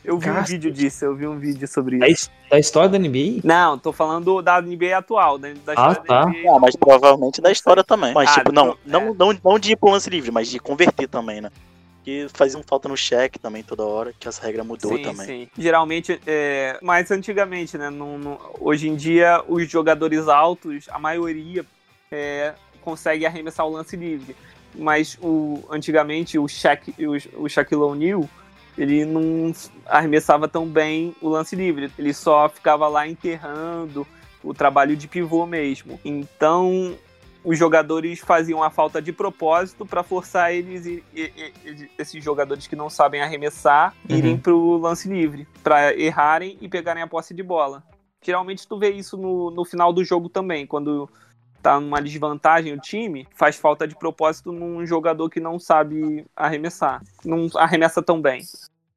Eu 0.04 0.18
vi 0.18 0.30
um 0.30 0.42
vídeo 0.42 0.70
disso, 0.70 1.06
eu 1.06 1.16
vi 1.16 1.26
um 1.26 1.38
vídeo 1.38 1.66
sobre 1.66 1.96
isso. 2.06 2.30
da 2.50 2.58
história 2.58 2.90
da 2.90 2.98
NBA? 2.98 3.40
Não, 3.42 3.78
tô 3.78 3.90
falando 3.90 4.42
da 4.42 4.60
NBA 4.60 4.98
atual, 4.98 5.38
da, 5.38 5.48
da 5.64 5.72
Ah, 5.74 5.88
história 5.92 6.02
tá. 6.02 6.24
da 6.24 6.30
NBA. 6.30 6.50
Ah, 6.54 6.58
mas 6.60 6.76
provavelmente 6.76 7.40
da 7.40 7.50
história 7.50 7.82
também. 7.82 8.12
Mas, 8.12 8.28
Ah, 8.30 8.34
tipo, 8.34 8.52
não, 8.52 8.76
então, 8.86 9.14
não, 9.14 9.14
não, 9.14 9.40
não 9.42 9.58
de 9.58 9.72
ir 9.72 9.76
pro 9.76 9.88
lance 9.88 10.10
livre, 10.10 10.30
mas 10.30 10.50
de 10.50 10.58
converter 10.58 11.08
também, 11.08 11.40
né? 11.40 11.50
que 12.04 12.26
faziam 12.34 12.62
falta 12.62 12.86
no 12.86 12.96
cheque 12.96 13.38
também 13.38 13.62
toda 13.62 13.82
hora, 13.82 14.12
que 14.20 14.28
essa 14.28 14.42
regra 14.44 14.62
mudou 14.62 14.94
sim, 14.94 15.02
também. 15.02 15.26
Sim. 15.26 15.48
Geralmente, 15.56 16.20
é, 16.26 16.78
mais 16.82 17.10
antigamente, 17.10 17.78
né? 17.78 17.88
No, 17.88 18.18
no, 18.18 18.38
hoje 18.60 18.88
em 18.88 18.94
dia, 18.94 19.42
os 19.48 19.66
jogadores 19.68 20.28
altos, 20.28 20.86
a 20.90 20.98
maioria 20.98 21.64
é, 22.14 22.54
consegue 22.80 23.26
arremessar 23.26 23.66
o 23.66 23.70
lance 23.70 23.96
livre. 23.96 24.36
Mas 24.74 25.16
o, 25.22 25.62
antigamente 25.70 26.38
o, 26.38 26.48
Shaq, 26.48 26.94
o, 26.98 27.44
o 27.44 27.48
Shaquille 27.48 27.82
O'Neal 27.82 28.28
ele 28.76 29.04
não 29.04 29.52
arremessava 29.86 30.48
tão 30.48 30.66
bem 30.66 31.14
o 31.20 31.28
lance 31.28 31.54
livre. 31.54 31.90
Ele 31.98 32.12
só 32.12 32.48
ficava 32.48 32.88
lá 32.88 33.06
enterrando 33.06 34.06
o 34.42 34.52
trabalho 34.52 34.96
de 34.96 35.06
pivô 35.06 35.46
mesmo. 35.46 35.98
Então, 36.04 36.96
os 37.44 37.58
jogadores 37.58 38.20
faziam 38.20 38.62
a 38.62 38.70
falta 38.70 39.00
de 39.00 39.12
propósito 39.12 39.86
para 39.86 40.02
forçar 40.02 40.52
eles, 40.52 40.86
e, 40.86 41.04
e, 41.14 41.52
e, 41.64 41.90
esses 41.98 42.22
jogadores 42.22 42.66
que 42.66 42.74
não 42.74 42.90
sabem 42.90 43.20
arremessar, 43.20 43.94
uhum. 44.08 44.16
irem 44.16 44.38
para 44.38 44.54
o 44.54 44.76
lance 44.76 45.08
livre, 45.08 45.46
para 45.62 45.94
errarem 45.98 46.58
e 46.60 46.68
pegarem 46.68 47.02
a 47.02 47.06
posse 47.06 47.32
de 47.32 47.42
bola. 47.42 47.82
Geralmente 48.22 48.66
tu 48.66 48.78
vê 48.78 48.90
isso 48.90 49.16
no, 49.16 49.50
no 49.50 49.64
final 49.64 49.92
do 49.92 50.02
jogo 50.02 50.28
também, 50.28 50.66
quando 50.66 51.08
tá 51.64 51.80
numa 51.80 52.02
desvantagem 52.02 52.74
o 52.74 52.78
time, 52.78 53.26
faz 53.34 53.56
falta 53.56 53.88
de 53.88 53.96
propósito 53.96 54.52
num 54.52 54.84
jogador 54.84 55.30
que 55.30 55.40
não 55.40 55.58
sabe 55.58 56.26
arremessar, 56.36 57.02
não 57.24 57.48
arremessa 57.56 58.02
tão 58.02 58.20
bem. 58.20 58.42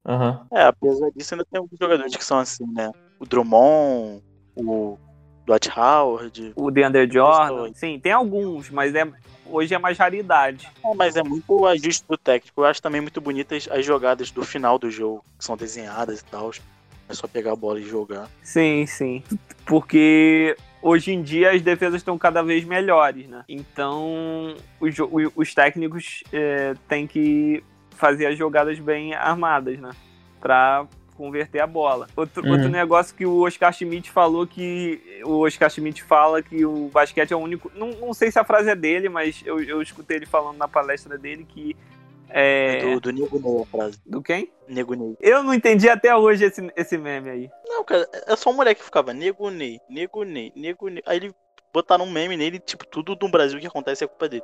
Uhum. 0.03 0.37
É, 0.51 0.63
apesar 0.63 1.09
disso, 1.15 1.33
ainda 1.33 1.45
tem 1.49 1.59
alguns 1.59 1.79
jogadores 1.79 2.13
que 2.13 2.25
são 2.25 2.37
assim, 2.37 2.65
né? 2.73 2.91
O 3.17 3.25
Drummond, 3.25 4.21
o 4.53 4.97
Dwight 5.45 5.71
Howard. 5.79 6.51
O 6.57 6.69
DeAndre 6.69 7.09
Jordan. 7.09 7.71
Sim, 7.73 7.99
tem 8.01 8.11
alguns, 8.11 8.69
mas 8.69 8.93
é, 8.93 9.09
hoje 9.45 9.73
é 9.73 9.77
mais 9.77 9.97
raridade. 9.97 10.69
É, 10.83 10.93
mas 10.93 11.15
é 11.15 11.23
muito 11.23 11.65
ajuste 11.65 12.03
do 12.07 12.17
técnico. 12.17 12.59
Eu 12.59 12.65
acho 12.65 12.81
também 12.81 12.99
muito 12.99 13.21
bonitas 13.21 13.69
as 13.71 13.85
jogadas 13.85 14.29
do 14.29 14.43
final 14.43 14.77
do 14.77 14.91
jogo, 14.91 15.23
que 15.39 15.45
são 15.45 15.55
desenhadas 15.55 16.19
e 16.19 16.25
tal. 16.25 16.51
É 17.07 17.13
só 17.13 17.27
pegar 17.27 17.53
a 17.53 17.55
bola 17.55 17.79
e 17.79 17.83
jogar. 17.83 18.29
Sim, 18.43 18.85
sim. 18.85 19.23
Porque 19.65 20.57
hoje 20.87 21.11
em 21.11 21.21
dia 21.21 21.51
as 21.51 21.61
defesas 21.61 22.01
estão 22.01 22.17
cada 22.17 22.41
vez 22.41 22.63
melhores, 22.63 23.27
né? 23.27 23.43
Então 23.47 24.55
os, 24.79 24.95
os 25.35 25.53
técnicos 25.53 26.23
é, 26.31 26.73
têm 26.87 27.05
que 27.05 27.63
fazer 27.91 28.27
as 28.27 28.37
jogadas 28.37 28.79
bem 28.79 29.13
armadas, 29.13 29.77
né? 29.79 29.89
Pra 30.39 30.87
converter 31.15 31.59
a 31.59 31.67
bola. 31.67 32.07
Outro, 32.15 32.45
uhum. 32.45 32.51
outro 32.51 32.69
negócio 32.69 33.15
que 33.15 33.25
o 33.25 33.41
Oscar 33.41 33.73
Schmidt 33.73 34.11
falou 34.11 34.45
que. 34.45 35.01
O 35.25 35.39
Oscar 35.39 35.69
Schmidt 35.69 36.03
fala 36.03 36.41
que 36.43 36.63
o 36.63 36.89
basquete 36.89 37.31
é 37.31 37.35
o 37.35 37.39
único. 37.39 37.71
Não, 37.75 37.89
não 37.91 38.13
sei 38.13 38.31
se 38.31 38.39
a 38.39 38.45
frase 38.45 38.69
é 38.69 38.75
dele, 38.75 39.09
mas 39.09 39.41
eu, 39.43 39.59
eu 39.59 39.81
escutei 39.81 40.17
ele 40.17 40.25
falando 40.27 40.57
na 40.57 40.67
palestra 40.67 41.17
dele 41.17 41.45
que. 41.47 41.75
É... 42.29 42.81
Do, 42.81 42.99
do 42.99 43.11
Nego 43.11 43.39
Ney 43.39 43.61
a 43.61 43.65
frase. 43.65 43.99
Do 44.05 44.21
quem? 44.21 44.51
Nego 44.67 44.93
Ney. 44.93 45.15
Eu 45.19 45.43
não 45.43 45.53
entendi 45.53 45.89
até 45.89 46.15
hoje 46.15 46.45
esse, 46.45 46.71
esse 46.75 46.97
meme 46.97 47.29
aí. 47.29 47.49
Não, 47.67 47.83
cara, 47.83 48.07
é 48.27 48.35
só 48.35 48.49
um 48.49 48.53
moleque 48.53 48.79
que 48.79 48.85
ficava 48.85 49.13
Nego 49.13 49.49
Ney, 49.49 49.79
Nego 49.89 50.23
Ney, 50.23 50.51
Nego 50.55 50.89
Ney. 50.89 51.03
Aí 51.05 51.17
ele 51.17 51.35
botaram 51.73 52.05
um 52.05 52.11
meme 52.11 52.35
nele, 52.35 52.59
tipo, 52.59 52.85
tudo 52.85 53.17
no 53.21 53.29
Brasil 53.29 53.59
que 53.59 53.67
acontece 53.67 54.03
é 54.03 54.07
culpa 54.07 54.27
dele. 54.27 54.43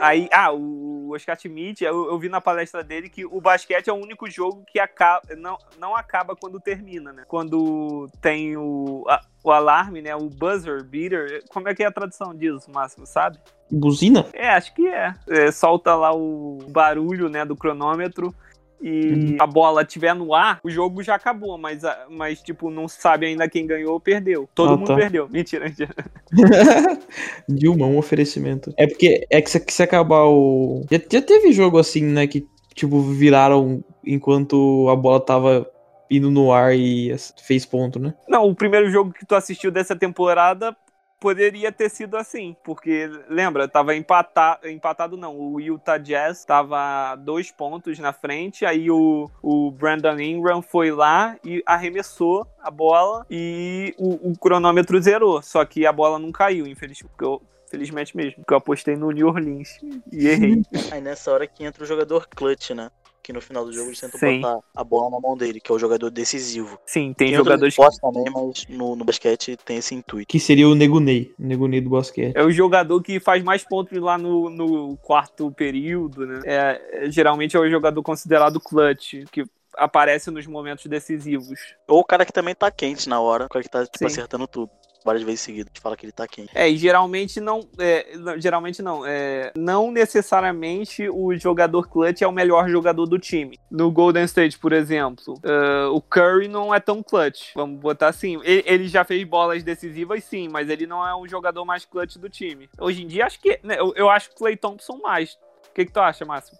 Aí, 0.00 0.28
ah, 0.32 0.52
o 0.52 1.10
Oscar 1.14 1.38
Schmidt, 1.38 1.84
eu, 1.84 2.10
eu, 2.10 2.18
vi 2.18 2.28
na 2.28 2.40
palestra 2.40 2.82
dele 2.82 3.08
que 3.08 3.24
o 3.24 3.40
basquete 3.40 3.88
é 3.88 3.92
o 3.92 3.96
único 3.96 4.30
jogo 4.30 4.64
que 4.66 4.78
acaba, 4.78 5.22
não, 5.36 5.58
não 5.78 5.94
acaba 5.94 6.34
quando 6.34 6.60
termina, 6.60 7.12
né? 7.12 7.24
Quando 7.28 8.08
tem 8.20 8.56
o, 8.56 9.04
a, 9.08 9.20
o 9.44 9.50
alarme, 9.50 10.00
né? 10.00 10.14
O 10.16 10.28
buzzer 10.28 10.82
beater. 10.82 11.44
Como 11.50 11.68
é 11.68 11.74
que 11.74 11.82
é 11.82 11.86
a 11.86 11.92
tradução 11.92 12.34
disso, 12.34 12.70
Máximo, 12.72 13.06
sabe? 13.06 13.38
Buzina? 13.70 14.26
É, 14.32 14.50
acho 14.50 14.74
que 14.74 14.88
é. 14.88 15.14
é 15.28 15.52
solta 15.52 15.94
lá 15.94 16.14
o 16.14 16.58
barulho, 16.68 17.28
né, 17.28 17.44
do 17.44 17.56
cronômetro 17.56 18.34
e 18.80 19.12
uhum. 19.12 19.36
a 19.38 19.46
bola 19.46 19.82
estiver 19.82 20.14
no 20.14 20.34
ar, 20.34 20.58
o 20.64 20.70
jogo 20.70 21.02
já 21.02 21.14
acabou, 21.14 21.58
mas, 21.58 21.82
mas 22.08 22.40
tipo, 22.42 22.70
não 22.70 22.88
sabe 22.88 23.26
ainda 23.26 23.48
quem 23.48 23.66
ganhou 23.66 23.92
ou 23.92 24.00
perdeu. 24.00 24.48
Todo 24.54 24.72
ah, 24.72 24.76
mundo 24.76 24.86
tá. 24.86 24.96
perdeu. 24.96 25.28
Mentira, 25.30 25.66
mentira. 25.66 25.94
Dilma, 27.48 27.86
um 27.86 27.98
oferecimento. 27.98 28.72
É 28.76 28.86
porque 28.86 29.26
é 29.30 29.40
que 29.42 29.50
se, 29.50 29.60
que 29.60 29.72
se 29.72 29.82
acabar 29.82 30.24
o. 30.24 30.82
Já, 30.90 30.98
já 31.12 31.22
teve 31.22 31.52
jogo 31.52 31.78
assim, 31.78 32.02
né? 32.02 32.26
Que, 32.26 32.46
tipo, 32.74 33.00
viraram 33.00 33.84
enquanto 34.04 34.88
a 34.88 34.96
bola 34.96 35.20
tava 35.20 35.66
indo 36.10 36.30
no 36.30 36.52
ar 36.52 36.76
e 36.76 37.14
fez 37.40 37.64
ponto, 37.64 38.00
né? 38.00 38.12
Não, 38.28 38.48
o 38.48 38.54
primeiro 38.54 38.90
jogo 38.90 39.12
que 39.12 39.24
tu 39.24 39.34
assistiu 39.34 39.70
dessa 39.70 39.94
temporada 39.94 40.76
poderia 41.20 41.70
ter 41.70 41.90
sido 41.90 42.16
assim, 42.16 42.56
porque 42.64 43.08
lembra, 43.28 43.68
tava 43.68 43.94
empatado, 43.94 44.66
empatado 44.66 45.16
não, 45.16 45.38
o 45.38 45.60
Utah 45.60 45.98
Jazz 45.98 46.44
tava 46.44 47.14
dois 47.16 47.50
pontos 47.50 47.98
na 47.98 48.12
frente, 48.12 48.64
aí 48.64 48.90
o, 48.90 49.30
o 49.42 49.70
Brandon 49.70 50.18
Ingram 50.18 50.62
foi 50.62 50.90
lá 50.90 51.36
e 51.44 51.62
arremessou 51.66 52.46
a 52.58 52.70
bola 52.70 53.26
e 53.30 53.94
o, 53.98 54.30
o 54.30 54.38
cronômetro 54.38 55.00
zerou, 55.00 55.42
só 55.42 55.64
que 55.64 55.84
a 55.84 55.92
bola 55.92 56.18
não 56.18 56.32
caiu, 56.32 56.66
infelizmente, 56.66 57.04
porque 57.04 57.24
eu, 57.24 57.42
felizmente 57.70 58.16
mesmo, 58.16 58.36
porque 58.36 58.54
eu 58.54 58.58
apostei 58.58 58.96
no 58.96 59.10
New 59.10 59.28
Orleans 59.28 59.78
e 60.10 60.26
errei. 60.26 60.62
Aí 60.90 61.00
nessa 61.00 61.30
hora 61.30 61.46
que 61.46 61.64
entra 61.64 61.84
o 61.84 61.86
jogador 61.86 62.26
clutch, 62.28 62.70
né? 62.70 62.90
Que 63.22 63.32
no 63.32 63.40
final 63.40 63.64
do 63.64 63.72
jogo 63.72 63.88
eles 63.88 64.00
tentam 64.00 64.18
Sim. 64.18 64.40
botar 64.40 64.60
a 64.74 64.84
bola 64.84 65.10
na 65.10 65.20
mão 65.20 65.36
dele, 65.36 65.60
que 65.60 65.70
é 65.70 65.74
o 65.74 65.78
jogador 65.78 66.10
decisivo. 66.10 66.78
Sim, 66.86 67.12
tem, 67.12 67.28
tem 67.28 67.36
jogadores 67.36 67.74
que... 67.74 68.00
também, 68.00 68.24
mas 68.32 68.66
no, 68.68 68.96
no 68.96 69.04
basquete 69.04 69.56
tem 69.64 69.78
esse 69.78 69.94
intuito. 69.94 70.28
Que 70.28 70.40
seria 70.40 70.68
o 70.68 70.74
Negunei, 70.74 71.34
o 71.38 71.44
Negunei 71.44 71.80
do 71.80 71.90
basquete. 71.90 72.36
É 72.36 72.42
o 72.42 72.50
jogador 72.50 73.02
que 73.02 73.20
faz 73.20 73.42
mais 73.42 73.64
pontos 73.64 73.98
lá 74.00 74.18
no, 74.18 74.50
no 74.50 74.96
quarto 74.98 75.50
período, 75.52 76.26
né? 76.26 76.40
É, 76.44 77.06
é, 77.06 77.10
geralmente 77.10 77.56
é 77.56 77.60
o 77.60 77.70
jogador 77.70 78.02
considerado 78.02 78.60
clutch, 78.60 79.24
que 79.30 79.44
aparece 79.76 80.30
nos 80.30 80.46
momentos 80.46 80.86
decisivos. 80.86 81.58
Ou 81.86 82.00
o 82.00 82.04
cara 82.04 82.24
que 82.24 82.32
também 82.32 82.54
tá 82.54 82.70
quente 82.70 83.08
na 83.08 83.20
hora, 83.20 83.46
o 83.46 83.48
cara 83.48 83.62
que 83.62 83.70
tá 83.70 83.86
tipo, 83.86 84.06
acertando 84.06 84.46
tudo 84.46 84.70
várias 85.04 85.22
vezes 85.22 85.40
seguidas, 85.40 85.72
fala 85.80 85.96
que 85.96 86.04
ele 86.04 86.12
tá 86.12 86.26
quente. 86.26 86.50
É, 86.54 86.68
e 86.68 86.76
geralmente 86.76 87.40
não. 87.40 87.68
É, 87.78 88.06
geralmente 88.38 88.82
não. 88.82 89.04
É, 89.06 89.52
não 89.56 89.90
necessariamente 89.90 91.08
o 91.08 91.34
jogador 91.36 91.88
clutch 91.88 92.22
é 92.22 92.26
o 92.26 92.32
melhor 92.32 92.68
jogador 92.68 93.06
do 93.06 93.18
time. 93.18 93.58
No 93.70 93.90
Golden 93.90 94.24
State, 94.24 94.58
por 94.58 94.72
exemplo, 94.72 95.34
uh, 95.44 95.94
o 95.94 96.00
Curry 96.00 96.48
não 96.48 96.74
é 96.74 96.80
tão 96.80 97.02
clutch. 97.02 97.52
Vamos 97.54 97.80
botar 97.80 98.08
assim. 98.08 98.40
Ele, 98.42 98.62
ele, 98.66 98.88
já 98.88 99.04
fez 99.04 99.24
bolas 99.24 99.62
decisivas, 99.62 100.24
sim, 100.24 100.48
mas 100.48 100.68
ele 100.68 100.86
não 100.86 101.06
é 101.06 101.14
o 101.14 101.26
jogador 101.26 101.64
mais 101.64 101.84
clutch 101.84 102.16
do 102.16 102.28
time. 102.28 102.68
Hoje 102.78 103.02
em 103.02 103.06
dia, 103.06 103.26
acho 103.26 103.40
que. 103.40 103.58
Né, 103.62 103.76
eu, 103.78 103.92
eu 103.96 104.10
acho 104.10 104.28
que 104.28 104.34
o 104.34 104.38
Clay 104.38 104.56
Thompson 104.56 104.98
mais. 105.02 105.38
O 105.68 105.72
que, 105.74 105.84
que 105.84 105.92
tu 105.92 106.00
acha, 106.00 106.24
Márcio? 106.24 106.56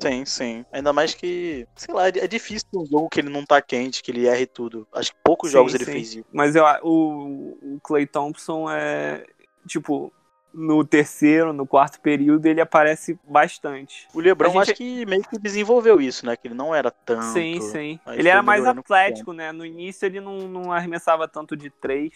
Sim, 0.00 0.24
sim. 0.24 0.64
Ainda 0.72 0.92
mais 0.92 1.14
que, 1.14 1.66
sei 1.74 1.94
lá, 1.94 2.08
é 2.08 2.26
difícil 2.26 2.68
um 2.74 2.86
jogo 2.86 3.08
que 3.08 3.20
ele 3.20 3.30
não 3.30 3.44
tá 3.44 3.60
quente, 3.62 4.02
que 4.02 4.10
ele 4.10 4.26
erre 4.26 4.46
tudo. 4.46 4.86
Acho 4.92 5.12
que 5.12 5.18
poucos 5.22 5.50
sim, 5.50 5.54
jogos 5.54 5.72
sim. 5.72 5.78
ele 5.78 5.84
fez 5.84 6.14
isso. 6.14 6.26
Mas 6.32 6.54
eu, 6.54 6.64
o, 6.82 7.76
o 7.76 7.80
Clay 7.82 8.06
Thompson 8.06 8.70
é, 8.70 9.24
tipo, 9.66 10.12
no 10.54 10.84
terceiro, 10.84 11.52
no 11.52 11.66
quarto 11.66 12.00
período, 12.00 12.46
ele 12.46 12.60
aparece 12.60 13.18
bastante. 13.24 14.06
O 14.14 14.20
Lebron 14.20 14.50
gente... 14.52 14.62
acho 14.62 14.74
que 14.74 15.04
meio 15.04 15.22
que 15.24 15.38
desenvolveu 15.38 16.00
isso, 16.00 16.24
né? 16.24 16.36
Que 16.36 16.46
ele 16.46 16.54
não 16.54 16.74
era 16.74 16.90
tanto. 16.90 17.24
Sim, 17.24 17.60
sim. 17.60 17.98
Ele 18.06 18.28
era 18.28 18.42
mais 18.42 18.64
atlético, 18.64 19.32
né? 19.32 19.50
No 19.50 19.66
início 19.66 20.06
ele 20.06 20.20
não, 20.20 20.48
não 20.48 20.72
arremessava 20.72 21.26
tanto 21.26 21.56
de 21.56 21.70
três. 21.70 22.12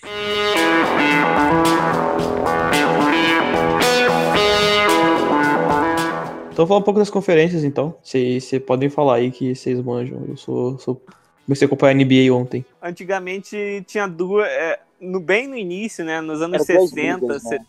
Então 6.58 6.66
falar 6.66 6.80
um 6.80 6.82
pouco 6.82 6.98
das 6.98 7.08
conferências, 7.08 7.62
então. 7.62 7.94
Vocês 8.02 8.50
podem 8.66 8.90
falar 8.90 9.14
aí 9.14 9.30
que 9.30 9.54
vocês 9.54 9.80
manjam. 9.80 10.24
Eu 10.28 10.36
sou, 10.36 10.76
sou. 10.76 11.00
Comecei 11.46 11.64
a 11.64 11.68
acompanhar 11.68 11.92
a 11.92 11.94
NBA 11.94 12.34
ontem. 12.34 12.64
Antigamente 12.82 13.84
tinha 13.86 14.08
duas. 14.08 14.44
É, 14.48 14.80
no, 15.00 15.20
bem 15.20 15.46
no 15.46 15.56
início, 15.56 16.04
né? 16.04 16.20
Nos 16.20 16.42
anos 16.42 16.68
era 16.68 16.80
60, 16.80 17.20
ligas, 17.20 17.44
né? 17.44 17.64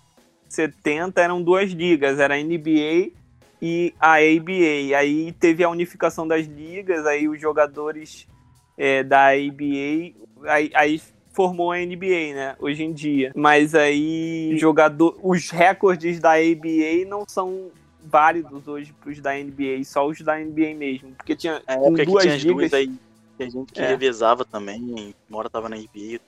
70 0.48 1.22
eram 1.22 1.40
duas 1.40 1.70
ligas. 1.70 2.18
Era 2.18 2.34
a 2.34 2.44
NBA 2.44 3.12
e 3.62 3.94
a 4.00 4.14
ABA. 4.14 4.98
Aí 4.98 5.34
teve 5.34 5.64
a 5.64 5.70
unificação 5.70 6.28
das 6.28 6.48
ligas, 6.48 7.06
aí 7.06 7.30
os 7.30 7.40
jogadores 7.40 8.28
é, 8.76 9.04
da 9.04 9.28
ABA. 9.28 10.16
Aí, 10.46 10.72
aí 10.74 11.00
formou 11.32 11.72
a 11.72 11.78
NBA, 11.78 12.34
né? 12.34 12.56
Hoje 12.60 12.84
em 12.86 12.92
dia. 12.92 13.34
Mas 13.36 13.76
aí 13.76 14.58
jogador, 14.58 15.16
os 15.22 15.52
recordes 15.52 16.20
da 16.20 16.32
ABA 16.32 17.06
não 17.08 17.24
são 17.28 17.70
válidos 18.04 18.68
hoje 18.68 18.94
pros 19.02 19.20
da 19.20 19.34
NBA, 19.34 19.84
só 19.84 20.08
os 20.08 20.20
da 20.22 20.38
NBA 20.38 20.76
mesmo. 20.76 21.12
Porque 21.12 21.36
tinha 21.36 21.62
é, 21.68 21.76
com 21.76 21.94
duas 21.94 22.24
tinha 22.24 22.38
ligas... 22.38 22.74
aí, 22.74 22.92
tinha 23.38 23.50
gente 23.50 23.74
que 23.74 23.82
é. 23.82 23.88
revezava 23.88 24.46
também, 24.46 25.14
uma 25.30 25.40
hora 25.40 25.50
tava 25.50 25.70
na 25.70 25.76
NBA, 25.76 26.20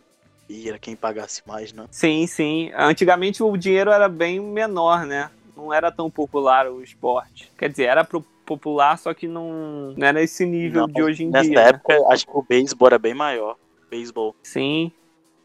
e 0.49 0.67
era 0.67 0.77
quem 0.77 0.95
pagasse 0.95 1.41
mais, 1.47 1.71
né? 1.71 1.85
Sim, 1.89 2.27
sim. 2.27 2.71
Antigamente 2.75 3.41
o 3.41 3.55
dinheiro 3.55 3.89
era 3.89 4.09
bem 4.09 4.39
menor, 4.39 5.05
né? 5.05 5.31
Não 5.55 5.73
era 5.73 5.91
tão 5.91 6.09
popular 6.09 6.67
o 6.67 6.83
esporte. 6.83 7.51
Quer 7.57 7.69
dizer, 7.69 7.85
era 7.85 8.03
pro 8.03 8.21
popular, 8.45 8.97
só 8.97 9.13
que 9.13 9.27
não, 9.27 9.93
não 9.95 10.07
era 10.07 10.21
esse 10.21 10.45
nível 10.45 10.81
não, 10.81 10.93
de 10.93 11.01
hoje 11.01 11.23
em 11.23 11.29
nessa 11.29 11.45
dia. 11.45 11.55
Nessa 11.55 11.71
né? 11.71 11.77
época, 11.77 11.99
né? 11.99 12.05
acho 12.09 12.25
que 12.25 12.31
o 12.33 12.43
beisebol 12.43 12.87
era 12.87 12.99
bem 12.99 13.13
maior. 13.13 13.55
Beisebol. 13.89 14.35
Sim. 14.43 14.91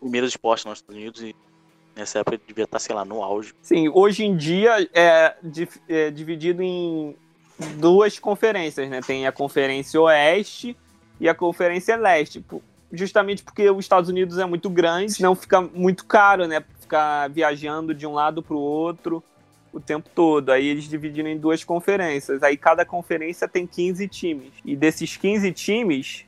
Primeiro 0.00 0.26
esporte 0.26 0.66
nos 0.66 0.78
Estados 0.78 0.96
Unidos 0.96 1.22
e 1.22 1.36
Nessa 1.96 2.18
época 2.18 2.38
devia 2.46 2.64
estar, 2.64 2.78
sei 2.78 2.94
lá, 2.94 3.04
no 3.04 3.22
auge. 3.22 3.54
Sim, 3.62 3.88
hoje 3.88 4.22
em 4.22 4.36
dia 4.36 4.86
é, 4.92 5.34
é 5.88 6.10
dividido 6.10 6.62
em 6.62 7.16
duas 7.78 8.18
conferências, 8.18 8.88
né? 8.90 9.00
Tem 9.00 9.26
a 9.26 9.32
Conferência 9.32 9.98
Oeste 10.00 10.76
e 11.18 11.26
a 11.26 11.34
Conferência 11.34 11.96
Leste. 11.96 12.44
Justamente 12.92 13.42
porque 13.42 13.68
os 13.70 13.84
Estados 13.84 14.10
Unidos 14.10 14.38
é 14.38 14.44
muito 14.44 14.68
grande, 14.68 15.22
não 15.22 15.34
fica 15.34 15.60
muito 15.60 16.04
caro, 16.04 16.46
né? 16.46 16.62
Ficar 16.80 17.30
viajando 17.30 17.94
de 17.94 18.06
um 18.06 18.12
lado 18.12 18.42
para 18.42 18.54
o 18.54 18.60
outro 18.60 19.24
o 19.72 19.80
tempo 19.80 20.08
todo. 20.14 20.50
Aí 20.50 20.66
eles 20.66 20.84
dividiram 20.84 21.28
em 21.28 21.38
duas 21.38 21.64
conferências. 21.64 22.42
Aí 22.42 22.56
cada 22.56 22.84
conferência 22.84 23.48
tem 23.48 23.66
15 23.66 24.06
times. 24.08 24.52
E 24.64 24.76
desses 24.76 25.16
15 25.16 25.52
times, 25.52 26.24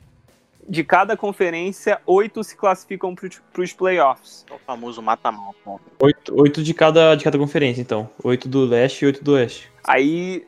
de 0.69 0.83
cada 0.83 1.17
conferência, 1.17 1.99
oito 2.05 2.43
se 2.43 2.55
classificam 2.55 3.15
para 3.15 3.61
os 3.61 3.73
playoffs. 3.73 4.45
É 4.49 4.53
o 4.53 4.59
famoso 4.59 5.01
mata-mata. 5.01 5.81
Oito, 5.99 6.39
oito 6.39 6.63
de, 6.63 6.73
cada, 6.73 7.15
de 7.15 7.23
cada 7.23 7.37
conferência, 7.39 7.81
então. 7.81 8.07
Oito 8.23 8.47
do 8.47 8.63
leste 8.65 9.01
e 9.01 9.05
oito 9.07 9.23
do 9.23 9.33
oeste. 9.33 9.71
Aí 9.83 10.45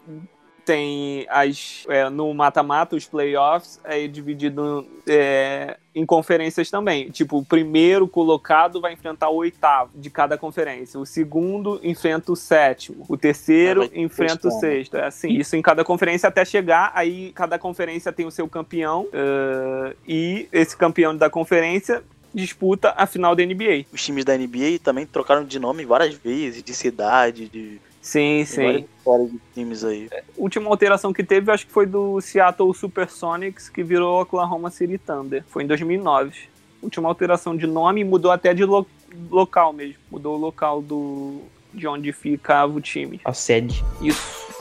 tem 0.66 1.26
as 1.30 1.86
é, 1.90 2.10
no 2.10 2.34
mata-mata 2.34 2.96
os 2.96 3.06
playoffs 3.06 3.80
é 3.84 4.08
dividido 4.08 4.86
é, 5.08 5.78
em 5.94 6.06
conferências 6.06 6.70
também. 6.70 7.10
Tipo 7.10 7.38
o 7.38 7.46
primeiro 7.46 8.08
colocado 8.08 8.80
vai 8.80 8.94
enfrentar 8.94 9.30
o 9.30 9.36
oitavo 9.36 9.92
de 9.96 10.10
cada 10.10 10.38
conferência. 10.38 11.00
O 11.00 11.06
segundo 11.06 11.80
enfrenta 11.84 12.32
o 12.32 12.36
sétimo. 12.36 13.06
O 13.08 13.18
terceiro 13.18 13.84
ah, 13.84 13.90
enfrenta 13.94 14.48
o 14.48 14.52
sexto 14.52 14.98
é 14.98 15.06
assim 15.06 15.30
isso 15.30 15.56
em 15.56 15.62
cada 15.62 15.84
conferência 15.84 16.28
até 16.28 16.44
chegar 16.46 16.92
aí 16.94 17.32
cada 17.34 17.58
conferência 17.58 18.12
tem 18.12 18.26
o 18.26 18.32
seu 18.32 18.48
campeão 18.48 19.04
uh, 19.04 19.96
e 20.08 20.48
esse 20.52 20.76
campeão 20.76 21.16
da 21.16 21.30
conferência 21.30 22.04
disputa 22.34 22.94
a 22.96 23.06
final 23.06 23.36
da 23.36 23.46
NBA 23.46 23.86
os 23.92 24.04
times 24.04 24.26
da 24.26 24.38
NBA 24.38 24.80
também 24.84 25.06
trocaram 25.06 25.44
de 25.44 25.60
nome 25.60 25.86
várias 25.86 26.14
vezes 26.14 26.64
de 26.64 26.74
cidade 26.74 27.48
de 27.48 27.80
Sim, 28.02 28.44
sim. 28.46 28.86
Vários 29.06 29.32
de 29.32 29.40
times 29.54 29.84
aí. 29.84 30.10
A 30.12 30.22
última 30.36 30.70
alteração 30.70 31.14
que 31.14 31.24
teve, 31.24 31.52
acho 31.52 31.68
que 31.68 31.72
foi 31.72 31.86
do 31.86 32.20
Seattle 32.20 32.74
Supersonics, 32.74 33.70
que 33.70 33.84
virou 33.84 34.22
Oklahoma 34.22 34.72
City 34.72 34.98
Thunder. 34.98 35.44
Foi 35.48 35.64
em 35.64 35.68
2009. 35.68 36.50
Última 36.82 37.08
alteração 37.08 37.56
de 37.56 37.68
nome 37.68 38.04
mudou 38.04 38.32
até 38.32 38.54
de 38.54 38.66
lo 38.66 38.88
local 39.30 39.72
mesmo. 39.72 39.98
Mudou 40.10 40.36
o 40.36 40.40
local 40.40 40.82
do 40.82 41.42
de 41.74 41.88
onde 41.88 42.12
ficava 42.12 42.74
o 42.74 42.82
time. 42.82 43.22
A 43.24 43.34
sede. 43.34 43.84
Isso. 44.02 44.52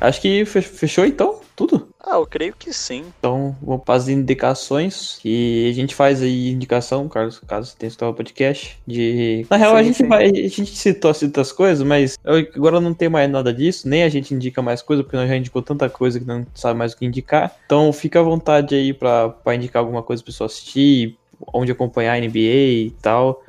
Acho 0.00 0.20
que 0.20 0.44
fechou 0.44 1.04
então 1.04 1.40
tudo. 1.54 1.88
Ah, 2.08 2.18
eu 2.18 2.26
creio 2.26 2.54
que 2.56 2.72
sim. 2.72 3.04
Então, 3.18 3.56
vamos 3.60 3.82
para 3.82 3.96
as 3.96 4.06
indicações. 4.06 5.18
Que 5.20 5.68
a 5.68 5.74
gente 5.74 5.92
faz 5.92 6.22
aí 6.22 6.50
indicação, 6.50 7.08
caso, 7.08 7.44
caso 7.44 7.72
você 7.72 7.76
tenha 7.76 7.88
escutado 7.88 8.10
o 8.10 8.14
podcast. 8.14 8.78
De. 8.86 9.44
Na 9.50 9.56
real, 9.56 9.72
sim, 9.72 9.78
a 9.78 9.82
gente 9.82 9.96
sim. 9.96 10.06
vai. 10.06 10.26
A 10.26 10.48
gente 10.48 10.66
citou, 10.66 11.12
citou 11.12 11.42
as 11.42 11.50
coisas, 11.50 11.84
mas 11.84 12.16
eu, 12.22 12.36
agora 12.54 12.80
não 12.80 12.94
tem 12.94 13.08
mais 13.08 13.28
nada 13.28 13.52
disso. 13.52 13.88
Nem 13.88 14.04
a 14.04 14.08
gente 14.08 14.32
indica 14.32 14.62
mais 14.62 14.82
coisa, 14.82 15.02
porque 15.02 15.16
nós 15.16 15.28
já 15.28 15.36
indicou 15.36 15.60
tanta 15.60 15.90
coisa 15.90 16.20
que 16.20 16.26
não 16.26 16.46
sabe 16.54 16.78
mais 16.78 16.92
o 16.92 16.96
que 16.96 17.04
indicar. 17.04 17.56
Então 17.66 17.92
fica 17.92 18.20
à 18.20 18.22
vontade 18.22 18.76
aí 18.76 18.94
para 18.94 19.34
indicar 19.52 19.80
alguma 19.80 20.02
coisa 20.02 20.22
pra 20.22 20.30
pessoa 20.30 20.46
assistir, 20.46 21.18
onde 21.52 21.72
acompanhar 21.72 22.14
a 22.14 22.20
NBA 22.20 22.38
e 22.38 22.94
tal. 23.02 23.42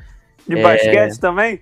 De 0.47 0.57
é... 0.57 0.63
basquete 0.63 1.19
também? 1.19 1.61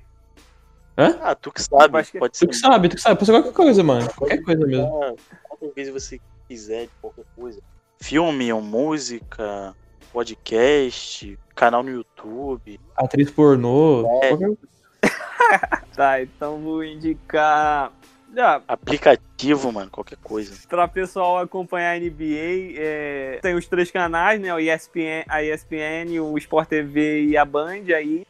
Hã? 0.97 1.19
Ah, 1.21 1.35
tu 1.35 1.51
que 1.51 1.61
sabe, 1.61 1.91
pode 1.91 2.07
ser. 2.07 2.19
Tu 2.39 2.47
que 2.47 2.55
sabe, 2.55 2.87
tu 2.87 2.95
que 2.95 3.01
sabe, 3.01 3.15
pode 3.15 3.25
ser 3.25 3.33
qualquer 3.33 3.51
coisa, 3.51 3.83
mano. 3.83 4.09
Qualquer 4.15 4.41
coisa 4.41 4.65
mesmo. 4.65 5.17
Quantas 5.49 5.75
vezes 5.75 5.93
você 5.93 6.21
quiser 6.47 6.85
de 6.85 6.91
qualquer 7.01 7.25
coisa. 7.35 7.61
Filme 7.99 8.51
ou 8.51 8.61
música, 8.61 9.75
podcast, 10.11 11.37
canal 11.55 11.83
no 11.83 11.91
YouTube. 11.91 12.79
Atriz 12.95 13.31
pornô. 13.31 14.05
É. 14.21 14.29
Qualquer... 14.29 14.57
tá, 15.95 16.21
então 16.21 16.59
vou 16.61 16.83
indicar. 16.83 17.91
Ah, 18.37 18.61
Aplicativo, 18.67 19.71
mano, 19.71 19.89
qualquer 19.89 20.17
coisa. 20.17 20.55
Pra 20.67 20.87
pessoal 20.87 21.37
acompanhar 21.37 21.95
a 21.95 21.99
NBA, 21.99 22.75
é... 22.77 23.39
tem 23.41 23.55
os 23.55 23.65
três 23.67 23.89
canais, 23.89 24.41
né? 24.41 24.53
O 24.53 24.59
ESPN, 24.59 25.23
a 25.27 25.41
ESPN, 25.41 26.19
o 26.21 26.37
Sport 26.37 26.67
TV 26.67 27.25
e 27.25 27.37
a 27.37 27.45
Band 27.45 27.93
aí. 27.95 28.25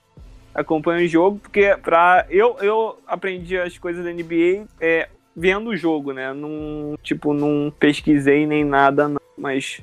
Acompanha 0.54 1.04
o 1.04 1.08
jogo, 1.08 1.39
porque 1.39 1.75
pra. 1.82 2.25
Eu, 2.30 2.58
eu 2.60 2.99
aprendi 3.08 3.58
as 3.58 3.78
coisas 3.78 4.06
da 4.06 4.12
NBA. 4.12 4.65
É, 4.80 5.10
vendo 5.35 5.71
o 5.71 5.75
jogo, 5.75 6.13
né? 6.13 6.33
Não, 6.33 6.97
tipo, 7.03 7.33
não 7.33 7.71
pesquisei 7.77 8.47
nem 8.47 8.63
nada, 8.63 9.07
não, 9.07 9.21
mas. 9.37 9.81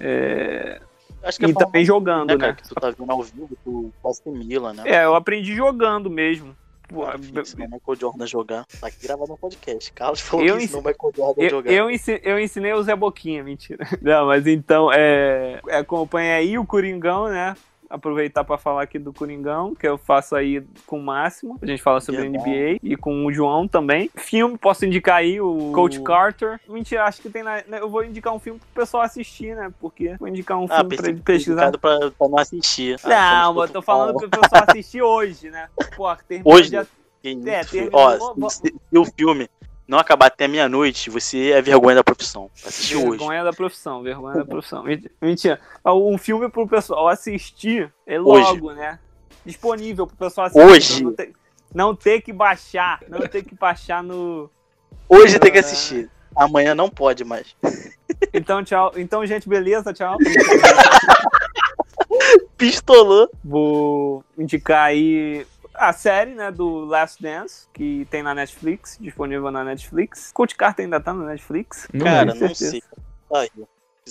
É... 0.00 0.80
Acho 1.22 1.38
que 1.38 1.46
é 1.46 1.48
e 1.48 1.54
também 1.54 1.84
jogando, 1.84 2.30
né? 2.30 2.36
Cara, 2.36 2.54
que 2.54 2.68
tu 2.68 2.74
tá 2.74 2.90
vendo 2.90 3.10
ao 3.10 3.22
vivo, 3.22 3.50
tu 3.64 3.92
assimila, 4.04 4.72
né? 4.72 4.82
É, 4.86 5.04
eu 5.04 5.14
aprendi 5.14 5.54
jogando 5.54 6.08
mesmo. 6.08 6.56
Pô, 6.88 7.04
ah, 7.04 7.16
ensinou 7.16 7.66
o 7.66 7.70
Michael 7.72 7.98
Jordan 7.98 8.26
jogar. 8.26 8.64
Tá 8.80 8.86
aqui 8.86 9.02
gravado 9.02 9.30
no 9.30 9.36
podcast. 9.36 9.92
Carlos 9.92 10.20
falou 10.20 10.46
eu 10.46 10.56
que 10.56 10.64
ensinou 10.64 10.82
o 10.82 10.84
Michael 10.84 11.12
Jordan 11.16 11.42
eu, 11.42 11.50
jogar. 11.50 11.72
Eu, 11.72 11.90
ensinei, 11.90 12.20
eu 12.24 12.38
ensinei 12.38 12.72
o 12.74 12.82
Zé 12.82 12.94
Boquinha, 12.94 13.42
mentira. 13.42 13.84
Não, 14.00 14.26
mas 14.26 14.46
então, 14.46 14.92
é, 14.92 15.60
acompanha 15.72 16.36
aí 16.36 16.56
o 16.56 16.64
Coringão, 16.64 17.28
né? 17.28 17.56
Aproveitar 17.88 18.44
para 18.44 18.58
falar 18.58 18.82
aqui 18.82 18.98
do 18.98 19.12
Coringão, 19.12 19.74
que 19.74 19.86
eu 19.86 19.96
faço 19.96 20.34
aí 20.34 20.62
com 20.86 20.98
o 20.98 21.02
Máximo. 21.02 21.58
A 21.60 21.66
gente 21.66 21.82
fala 21.82 22.00
sobre 22.00 22.22
yeah, 22.22 22.38
NBA 22.38 22.78
e 22.82 22.96
com 22.96 23.24
o 23.24 23.32
João 23.32 23.66
também. 23.66 24.10
Filme, 24.14 24.58
posso 24.58 24.84
indicar 24.84 25.16
aí 25.16 25.40
o 25.40 25.72
Coach 25.72 26.00
Carter. 26.02 26.60
Mentira, 26.68 27.04
acho 27.04 27.22
que 27.22 27.30
tem 27.30 27.42
na. 27.42 27.56
Né, 27.66 27.80
eu 27.80 27.88
vou 27.88 28.04
indicar 28.04 28.34
um 28.34 28.38
filme 28.38 28.58
pro 28.58 28.82
pessoal 28.82 29.02
assistir, 29.02 29.54
né? 29.54 29.72
Porque 29.80 30.16
vou 30.18 30.28
indicar 30.28 30.58
um 30.58 30.66
ah, 30.68 30.78
filme 30.78 30.96
pra 30.96 31.08
ele 31.08 31.20
pesquisar. 31.20 31.70
Pra, 31.78 32.10
pra 32.10 32.28
não 32.28 32.38
assistir. 32.38 32.98
Ah, 33.04 33.44
não, 33.44 33.62
eu 33.62 33.68
tô 33.68 33.82
falando 33.82 34.16
pro 34.16 34.28
pessoal 34.28 34.64
assistir 34.68 35.02
hoje, 35.02 35.50
né? 35.50 35.68
Pô, 35.96 36.06
Hoje? 36.44 36.70
De... 36.70 36.76
É, 37.48 37.62
Ó, 37.92 38.48
se, 38.48 38.62
se 38.62 38.98
o 38.98 39.04
filme 39.04 39.48
não 39.86 39.98
acabar 39.98 40.26
até 40.26 40.48
meia-noite, 40.48 41.10
você 41.10 41.52
é 41.52 41.62
vergonha 41.62 41.96
da 41.96 42.04
profissão. 42.04 42.50
Assistir 42.66 42.94
vergonha 42.94 43.10
hoje. 43.10 43.18
Vergonha 43.18 43.44
da 43.44 43.52
profissão, 43.52 44.02
vergonha 44.02 44.36
da 44.36 44.44
profissão. 44.44 44.84
Mentira. 45.22 45.60
Um 45.84 46.18
filme 46.18 46.48
pro 46.48 46.66
pessoal 46.66 47.08
assistir 47.08 47.92
é 48.06 48.18
logo, 48.18 48.68
hoje. 48.68 48.78
né? 48.78 48.98
Disponível 49.44 50.06
pro 50.06 50.16
pessoal 50.16 50.48
assistir. 50.48 50.66
Hoje. 50.66 51.04
Não 51.04 51.12
ter, 51.12 51.32
não 51.72 51.94
ter, 51.94 52.20
que 52.20 52.32
baixar. 52.32 53.00
Não 53.08 53.20
ter 53.20 53.44
que 53.44 53.54
baixar 53.54 54.02
no. 54.02 54.50
Hoje 55.08 55.36
uh, 55.36 55.40
tem 55.40 55.52
que 55.52 55.58
assistir. 55.58 56.10
Amanhã 56.34 56.74
não 56.74 56.90
pode 56.90 57.24
mais. 57.24 57.54
Então, 58.34 58.64
tchau. 58.64 58.92
Então, 58.96 59.24
gente, 59.24 59.48
beleza? 59.48 59.92
Tchau. 59.92 60.16
Pistolou. 62.58 63.30
Vou 63.44 64.24
indicar 64.36 64.86
aí 64.86 65.46
a 65.78 65.92
série, 65.92 66.34
né, 66.34 66.50
do 66.50 66.84
Last 66.84 67.22
Dance, 67.22 67.66
que 67.72 68.06
tem 68.10 68.22
na 68.22 68.34
Netflix, 68.34 68.98
disponível 69.00 69.50
na 69.50 69.64
Netflix. 69.64 70.30
Coach 70.32 70.54
Carter 70.54 70.84
ainda 70.84 71.00
tá 71.00 71.12
na 71.12 71.26
Netflix? 71.26 71.88
Não 71.92 72.04
Cara, 72.04 72.34
não 72.34 72.54
sei. 72.54 72.82
Ai, 73.32 73.48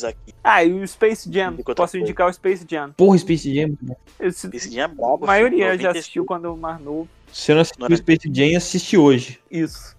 aqui. 0.04 0.34
Ah, 0.43 0.63
e 0.63 0.73
o 0.73 0.88
Space 0.88 1.32
Jam. 1.32 1.56
Posso 1.75 1.97
indicar 1.97 2.28
o 2.28 2.34
Space 2.34 2.65
Jam. 2.69 2.91
Porra, 2.91 3.17
Space 3.17 3.54
Jam. 3.54 3.78
Esse... 4.19 4.47
Space 4.47 4.73
Jam 4.73 4.84
é 4.84 4.88
brabo. 4.88 5.23
A 5.23 5.28
maioria 5.28 5.78
já 5.78 5.91
assistiu 5.91 6.25
quando 6.25 6.56
mais 6.58 6.82
novo. 6.82 7.08
Se 7.32 7.51
eu 7.51 7.56
não 7.56 7.62
assistiu 7.62 7.88
o 7.88 7.97
Space 7.97 8.30
Jam, 8.32 8.58
assiste 8.58 8.97
hoje. 8.97 9.39
Isso. 9.49 9.95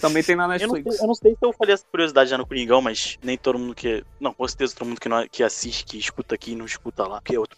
Também 0.00 0.22
tem 0.22 0.36
na 0.36 0.46
Netflix. 0.48 0.86
Eu 0.86 0.92
não, 0.92 1.00
eu 1.00 1.06
não, 1.08 1.14
sei 1.14 1.32
se 1.32 1.38
eu 1.40 1.52
falei 1.52 1.74
essa 1.74 1.84
curiosidade 1.90 2.30
já 2.30 2.36
no 2.36 2.46
Coringão, 2.46 2.82
mas 2.82 3.18
nem 3.22 3.38
todo 3.38 3.58
mundo 3.58 3.74
que. 3.74 4.04
Não, 4.20 4.34
com 4.34 4.46
certeza 4.46 4.74
todo 4.76 4.88
mundo 4.88 5.00
que, 5.00 5.08
não, 5.08 5.26
que 5.26 5.42
assiste, 5.42 5.84
que 5.84 5.98
escuta 5.98 6.34
aqui 6.34 6.54
não 6.54 6.66
escuta 6.66 7.06
lá, 7.06 7.20
que 7.24 7.34
é 7.34 7.38
outro. 7.38 7.56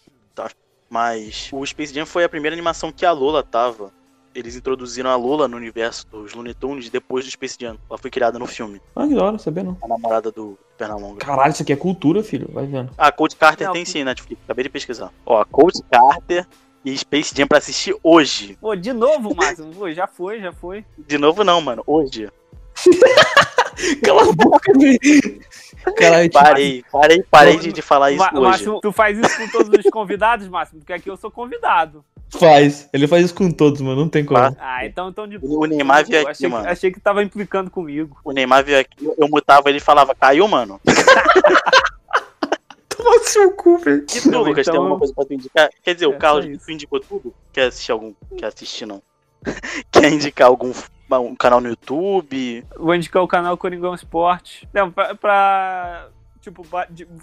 Mas 0.89 1.49
o 1.51 1.65
Space 1.65 1.93
Jam 1.93 2.05
foi 2.05 2.23
a 2.23 2.29
primeira 2.29 2.55
animação 2.55 2.91
que 2.91 3.05
a 3.05 3.11
Lola 3.11 3.43
tava. 3.43 3.91
Eles 4.33 4.55
introduziram 4.55 5.09
a 5.09 5.15
Lola 5.15 5.47
no 5.47 5.57
universo 5.57 6.07
dos 6.07 6.33
Looney 6.33 6.53
Tunes 6.53 6.89
depois 6.89 7.25
do 7.25 7.31
Space 7.31 7.57
Jam. 7.59 7.77
Ela 7.89 7.97
foi 7.97 8.09
criada 8.09 8.39
no 8.39 8.45
filme. 8.45 8.81
Ah, 8.95 9.07
que 9.07 9.15
da 9.15 9.23
hora, 9.23 9.37
sabia 9.37 9.63
não. 9.63 9.77
A 9.83 9.87
namorada 9.87 10.31
do 10.31 10.57
Pernalonga. 10.77 11.19
Caralho, 11.19 11.51
isso 11.51 11.63
aqui 11.63 11.73
é 11.73 11.75
cultura, 11.75 12.23
filho. 12.23 12.49
Vai 12.51 12.65
vendo. 12.65 12.91
Ah, 12.97 13.11
Coach 13.11 13.35
Carter 13.35 13.67
não, 13.67 13.73
tem 13.73 13.85
sim, 13.85 14.03
Netflix. 14.03 14.41
Acabei 14.45 14.63
de 14.63 14.69
pesquisar. 14.69 15.11
Ó, 15.25 15.43
Coach 15.45 15.81
Carter 15.91 16.47
e 16.85 16.97
Space 16.97 17.35
Jam 17.35 17.47
pra 17.47 17.57
assistir 17.57 17.95
hoje. 18.01 18.57
Pô, 18.61 18.75
de 18.75 18.93
novo, 18.93 19.35
Márcio? 19.35 19.65
Pô, 19.65 19.91
já 19.91 20.07
foi, 20.07 20.39
já 20.39 20.53
foi. 20.53 20.85
De 20.97 21.17
novo 21.17 21.43
não, 21.43 21.59
mano. 21.59 21.83
Hoje. 21.85 22.29
Cala 24.03 24.29
a 24.29 24.33
boca, 24.33 24.71
velho. 24.77 25.41
Caralho, 25.95 26.31
parei, 26.31 26.83
parei, 26.91 27.23
parei 27.23 27.57
de, 27.57 27.71
de 27.71 27.81
falar 27.81 28.11
isso 28.11 28.23
hoje. 28.23 28.41
Máximo, 28.41 28.81
tu 28.81 28.91
faz 28.91 29.17
isso 29.17 29.37
com 29.37 29.47
todos 29.49 29.85
os 29.85 29.91
convidados, 29.91 30.47
Máximo? 30.47 30.79
Porque 30.79 30.93
aqui 30.93 31.09
eu 31.09 31.17
sou 31.17 31.31
convidado. 31.31 32.03
Faz. 32.31 32.87
Ele 32.93 33.07
faz 33.07 33.25
isso 33.25 33.33
com 33.33 33.49
todos, 33.51 33.81
mano. 33.81 34.01
Não 34.01 34.09
tem 34.09 34.23
como. 34.23 34.39
Ah, 34.59 34.85
então, 34.85 35.09
então 35.09 35.27
de 35.27 35.37
boa. 35.37 35.65
O 35.65 35.65
Neymar 35.65 36.05
veio 36.05 36.21
aqui, 36.21 36.31
achei, 36.31 36.47
mano. 36.47 36.69
Achei 36.69 36.91
que 36.91 36.99
tava 36.99 37.23
implicando 37.23 37.71
comigo. 37.71 38.17
O 38.23 38.31
Neymar 38.31 38.63
veio 38.63 38.79
aqui, 38.79 39.05
eu 39.17 39.27
mutava 39.27 39.69
ele 39.69 39.79
e 39.79 39.81
falava, 39.81 40.13
caiu, 40.13 40.47
mano? 40.47 40.79
Toma 42.89 43.19
seu 43.23 43.51
cu, 43.51 43.77
velho. 43.77 44.03
E 44.03 44.21
tu, 44.21 44.37
Lucas, 44.37 44.67
então... 44.67 44.73
tem 44.73 44.77
alguma 44.77 44.99
coisa 44.99 45.13
pra 45.13 45.25
tu 45.25 45.33
indicar? 45.33 45.69
Quer 45.81 45.93
dizer, 45.93 46.07
o 46.07 46.13
é 46.13 46.17
Carlos, 46.17 46.63
tu 46.63 46.71
indicou 46.71 46.99
tudo? 46.99 47.33
Quer 47.51 47.67
assistir 47.67 47.91
algum? 47.91 48.13
Quer 48.37 48.47
assistir, 48.47 48.85
não? 48.85 49.01
Quer 49.91 50.11
indicar 50.11 50.47
algum 50.47 50.71
um 51.17 51.35
canal 51.35 51.61
no 51.61 51.69
YouTube? 51.69 52.65
Vou 52.77 52.93
indicar 52.93 53.23
o 53.23 53.27
canal 53.27 53.57
Coringão 53.57 53.95
Esporte. 53.95 54.67
Não, 54.73 54.91
pra, 54.91 55.15
pra 55.15 56.09
tipo, 56.41 56.65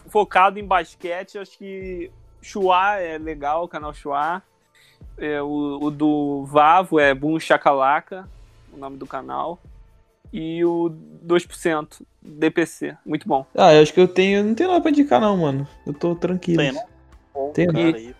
focado 0.08 0.58
em 0.58 0.64
basquete, 0.64 1.38
acho 1.38 1.56
que 1.58 2.10
Chua 2.40 2.96
é 2.98 3.18
legal, 3.18 3.64
o 3.64 3.68
canal 3.68 3.92
Chua. 3.92 4.42
É, 5.18 5.40
o, 5.42 5.78
o 5.82 5.90
do 5.90 6.44
Vavo 6.46 6.98
é 6.98 7.14
Boom 7.14 7.38
Chacalaca, 7.38 8.28
o 8.72 8.76
nome 8.76 8.96
do 8.96 9.06
canal. 9.06 9.58
E 10.32 10.64
o 10.64 10.90
2%, 11.24 12.02
DPC, 12.20 12.96
muito 13.06 13.28
bom. 13.28 13.46
Ah, 13.54 13.72
eu 13.72 13.82
acho 13.82 13.92
que 13.92 14.00
eu 14.00 14.08
tenho. 14.08 14.44
Não 14.44 14.54
tenho 14.54 14.70
nada 14.70 14.80
pra 14.80 14.90
indicar, 14.90 15.20
não, 15.20 15.36
mano. 15.36 15.66
Eu 15.86 15.94
tô 15.94 16.14
tranquilo. 16.14 16.58
Tem, 16.58 16.72
né? 16.72 16.84
Bom, 17.32 17.52
Tem, 17.52 17.66
cara, 17.66 17.78
né? 17.78 17.92
aí. 17.96 18.14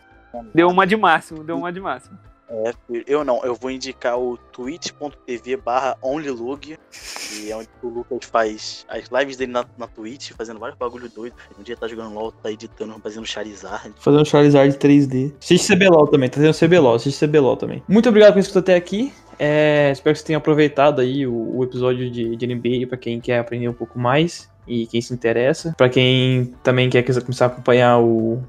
Deu 0.55 0.69
uma 0.69 0.87
de 0.87 0.97
máximo, 0.97 1.43
deu 1.43 1.57
uma 1.57 1.73
de 1.73 1.81
máximo. 1.81 2.19
É, 2.49 2.73
eu 3.07 3.25
não, 3.25 3.45
eu 3.45 3.55
vou 3.55 3.71
indicar 3.71 4.19
o 4.19 4.37
twitch.tv 4.53 5.57
barra 5.57 5.97
onlylug, 6.03 6.79
que 6.91 7.51
é 7.51 7.57
onde 7.57 7.69
o 7.83 7.89
Lucas 7.89 8.25
faz 8.31 8.87
as 8.89 9.09
lives 9.09 9.37
dele 9.37 9.53
na, 9.53 9.65
na 9.77 9.87
Twitch, 9.89 10.33
fazendo 10.33 10.61
vários 10.61 10.79
bagulho 10.79 11.09
doido. 11.09 11.35
Um 11.59 11.63
dia 11.63 11.77
tá 11.77 11.89
jogando 11.89 12.15
LOL, 12.15 12.33
tá 12.33 12.51
editando, 12.51 12.95
fazendo 13.03 13.27
Charizard. 13.27 13.93
Fazendo 13.99 14.25
Charizard 14.25 14.77
3D. 14.79 15.35
Assiste 15.43 15.75
CBLOL 15.75 16.07
também, 16.07 16.29
tá 16.29 16.41
tendo 16.41 16.57
CBLOL, 16.57 16.95
assiste 16.95 17.27
CBLOL 17.27 17.57
também. 17.57 17.83
Muito 17.89 18.09
obrigado 18.09 18.35
por 18.35 18.39
escutar 18.39 18.61
até 18.61 18.75
aqui. 18.77 19.13
É, 19.39 19.91
espero 19.93 20.15
que 20.15 20.21
você 20.21 20.27
tenha 20.27 20.39
aproveitado 20.39 21.01
aí 21.01 21.27
o, 21.27 21.57
o 21.57 21.65
episódio 21.65 22.11
de, 22.11 22.37
de 22.37 22.47
NBA 22.47 22.87
pra 22.89 22.97
quem 22.97 23.21
quer 23.21 23.39
aprender 23.39 23.69
um 23.69 23.75
pouco 23.75 23.99
mais 23.99 24.49
e 24.67 24.87
quem 24.87 25.01
se 25.01 25.13
interessa. 25.13 25.75
Pra 25.77 25.89
quem 25.89 26.55
também 26.63 26.89
quer 26.89 27.03
começar 27.03 27.47
a 27.47 27.49
acompanhar 27.49 28.01
o, 28.01 28.43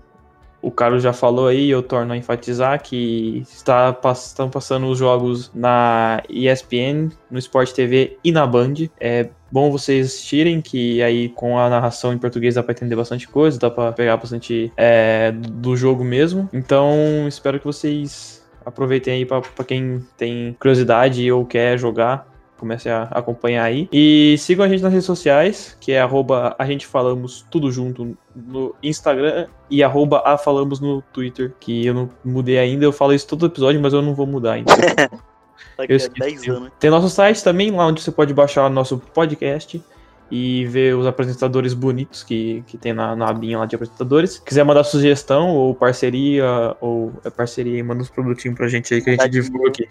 o 0.67 0.71
Carlos 0.71 1.01
já 1.01 1.13
falou 1.13 1.47
aí, 1.47 1.69
eu 1.69 1.81
torno 1.81 2.11
a 2.11 2.17
enfatizar 2.17 2.83
que 2.83 3.41
está, 3.49 3.97
estão 4.13 4.49
passando 4.49 4.87
os 4.87 4.99
jogos 4.99 5.49
na 5.55 6.21
ESPN, 6.29 7.09
no 7.31 7.39
Sport 7.39 7.71
TV 7.71 8.17
e 8.21 8.33
na 8.33 8.45
Band. 8.45 8.73
É 8.99 9.29
bom 9.49 9.71
vocês 9.71 10.07
assistirem, 10.07 10.59
que 10.59 11.01
aí 11.01 11.29
com 11.29 11.57
a 11.57 11.69
narração 11.69 12.11
em 12.11 12.17
português 12.17 12.55
dá 12.55 12.63
pra 12.63 12.73
entender 12.73 12.97
bastante 12.97 13.29
coisa, 13.29 13.57
dá 13.57 13.71
pra 13.71 13.93
pegar 13.93 14.17
bastante 14.17 14.69
é, 14.75 15.31
do 15.31 15.77
jogo 15.77 16.03
mesmo. 16.03 16.49
Então 16.51 16.93
espero 17.29 17.59
que 17.61 17.65
vocês 17.65 18.45
aproveitem 18.65 19.13
aí 19.13 19.25
pra 19.25 19.41
quem 19.65 20.05
tem 20.17 20.53
curiosidade 20.59 21.31
ou 21.31 21.45
quer 21.45 21.79
jogar. 21.79 22.27
Comece 22.57 22.89
a 22.89 23.03
acompanhar 23.03 23.63
aí. 23.63 23.87
E 23.91 24.35
sigam 24.39 24.65
a 24.65 24.69
gente 24.69 24.81
nas 24.81 24.91
redes 24.91 25.05
sociais, 25.05 25.77
que 25.79 25.91
é 25.91 26.01
arroba 26.01 26.55
a 26.57 26.65
gente 26.65 26.87
falamos 26.87 27.45
tudo 27.51 27.71
junto 27.71 28.17
no 28.35 28.75
Instagram 28.81 29.47
e 29.69 29.83
arroba 29.83 30.21
a 30.25 30.37
falamos 30.37 30.79
no 30.79 31.01
Twitter, 31.13 31.53
que 31.59 31.85
eu 31.85 31.93
não 31.93 32.09
mudei 32.23 32.57
ainda. 32.57 32.85
Eu 32.85 32.91
falo 32.91 33.13
isso 33.13 33.27
todo 33.27 33.45
episódio, 33.45 33.81
mas 33.81 33.93
eu 33.93 34.01
não 34.01 34.15
vou 34.15 34.25
mudar 34.25 34.53
ainda. 34.53 34.73
Daqui 35.77 35.93
Eu 35.93 35.95
a 35.95 35.97
esqueci. 35.97 36.19
10 36.19 36.49
anos. 36.49 36.71
Tem 36.79 36.89
nosso 36.89 37.09
site 37.09 37.43
também, 37.43 37.71
lá 37.71 37.85
onde 37.85 38.01
você 38.01 38.11
pode 38.11 38.33
baixar 38.33 38.69
nosso 38.69 38.97
podcast 38.97 39.81
e 40.29 40.65
ver 40.65 40.95
os 40.95 41.05
apresentadores 41.05 41.73
bonitos 41.73 42.23
que, 42.23 42.63
que 42.67 42.77
tem 42.77 42.93
na, 42.93 43.15
na 43.15 43.29
abinha 43.29 43.59
lá 43.59 43.65
de 43.65 43.75
apresentadores. 43.75 44.39
Quiser 44.39 44.63
mandar 44.63 44.83
sugestão 44.83 45.55
ou 45.55 45.73
parceria, 45.73 46.75
ou 46.81 47.13
é 47.23 47.29
parceria 47.29 47.79
e 47.79 47.83
manda 47.83 48.01
uns 48.01 48.09
produtinhos 48.09 48.57
pra 48.57 48.67
gente 48.67 48.93
aí 48.93 49.01
que 49.01 49.09
a 49.09 49.13
gente 49.13 49.29
divulga 49.29 49.69
aqui. 49.69 49.87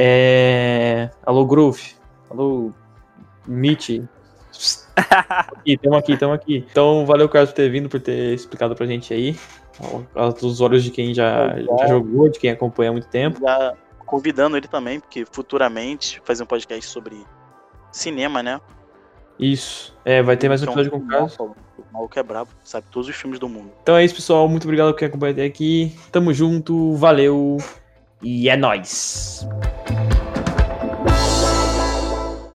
É... 0.00 1.10
Alô, 1.26 1.44
Groove. 1.44 1.96
Alô, 2.30 2.70
Meet. 3.48 4.00
Aqui, 4.94 5.76
tamo 5.76 5.96
aqui, 5.96 6.16
tamo 6.16 6.32
aqui. 6.32 6.64
Então, 6.70 7.04
valeu, 7.04 7.28
Carlos, 7.28 7.50
por 7.50 7.56
ter 7.56 7.68
vindo, 7.68 7.88
por 7.88 8.00
ter 8.00 8.32
explicado 8.32 8.76
pra 8.76 8.86
gente 8.86 9.12
aí. 9.12 9.36
Aos 10.14 10.60
olhos 10.60 10.84
de 10.84 10.92
quem 10.92 11.12
já, 11.12 11.48
já 11.80 11.88
jogou, 11.88 12.28
de 12.28 12.38
quem 12.38 12.50
acompanha 12.50 12.90
há 12.90 12.92
muito 12.92 13.08
tempo. 13.08 13.40
Já 13.40 13.74
convidando 14.06 14.56
ele 14.56 14.68
também, 14.68 15.00
porque 15.00 15.24
futuramente 15.24 16.22
fazer 16.24 16.44
um 16.44 16.46
podcast 16.46 16.86
sobre 16.86 17.26
cinema, 17.90 18.40
né? 18.40 18.60
Isso. 19.38 19.96
É, 20.04 20.22
vai 20.22 20.36
ter 20.36 20.48
mais 20.48 20.62
um 20.62 20.64
Então, 20.64 20.74
episódio 20.74 20.92
com 20.92 21.04
o 21.04 21.08
Carlos. 21.08 21.36
O 21.38 21.54
maluco 21.92 22.18
é 22.18 22.22
brabo, 22.22 22.50
sabe 22.62 22.86
todos 22.90 23.08
os 23.08 23.16
filmes 23.16 23.38
do 23.38 23.48
mundo. 23.48 23.70
Então 23.82 23.96
é 23.96 24.04
isso, 24.04 24.14
pessoal. 24.14 24.48
Muito 24.48 24.64
obrigado 24.64 24.92
por 24.92 24.98
quem 24.98 25.08
acompanhou 25.08 25.32
até 25.32 25.44
aqui. 25.44 25.96
Tamo 26.12 26.32
junto, 26.32 26.94
valeu 26.94 27.58
e 28.22 28.48
é 28.48 28.56
nóis! 28.56 29.46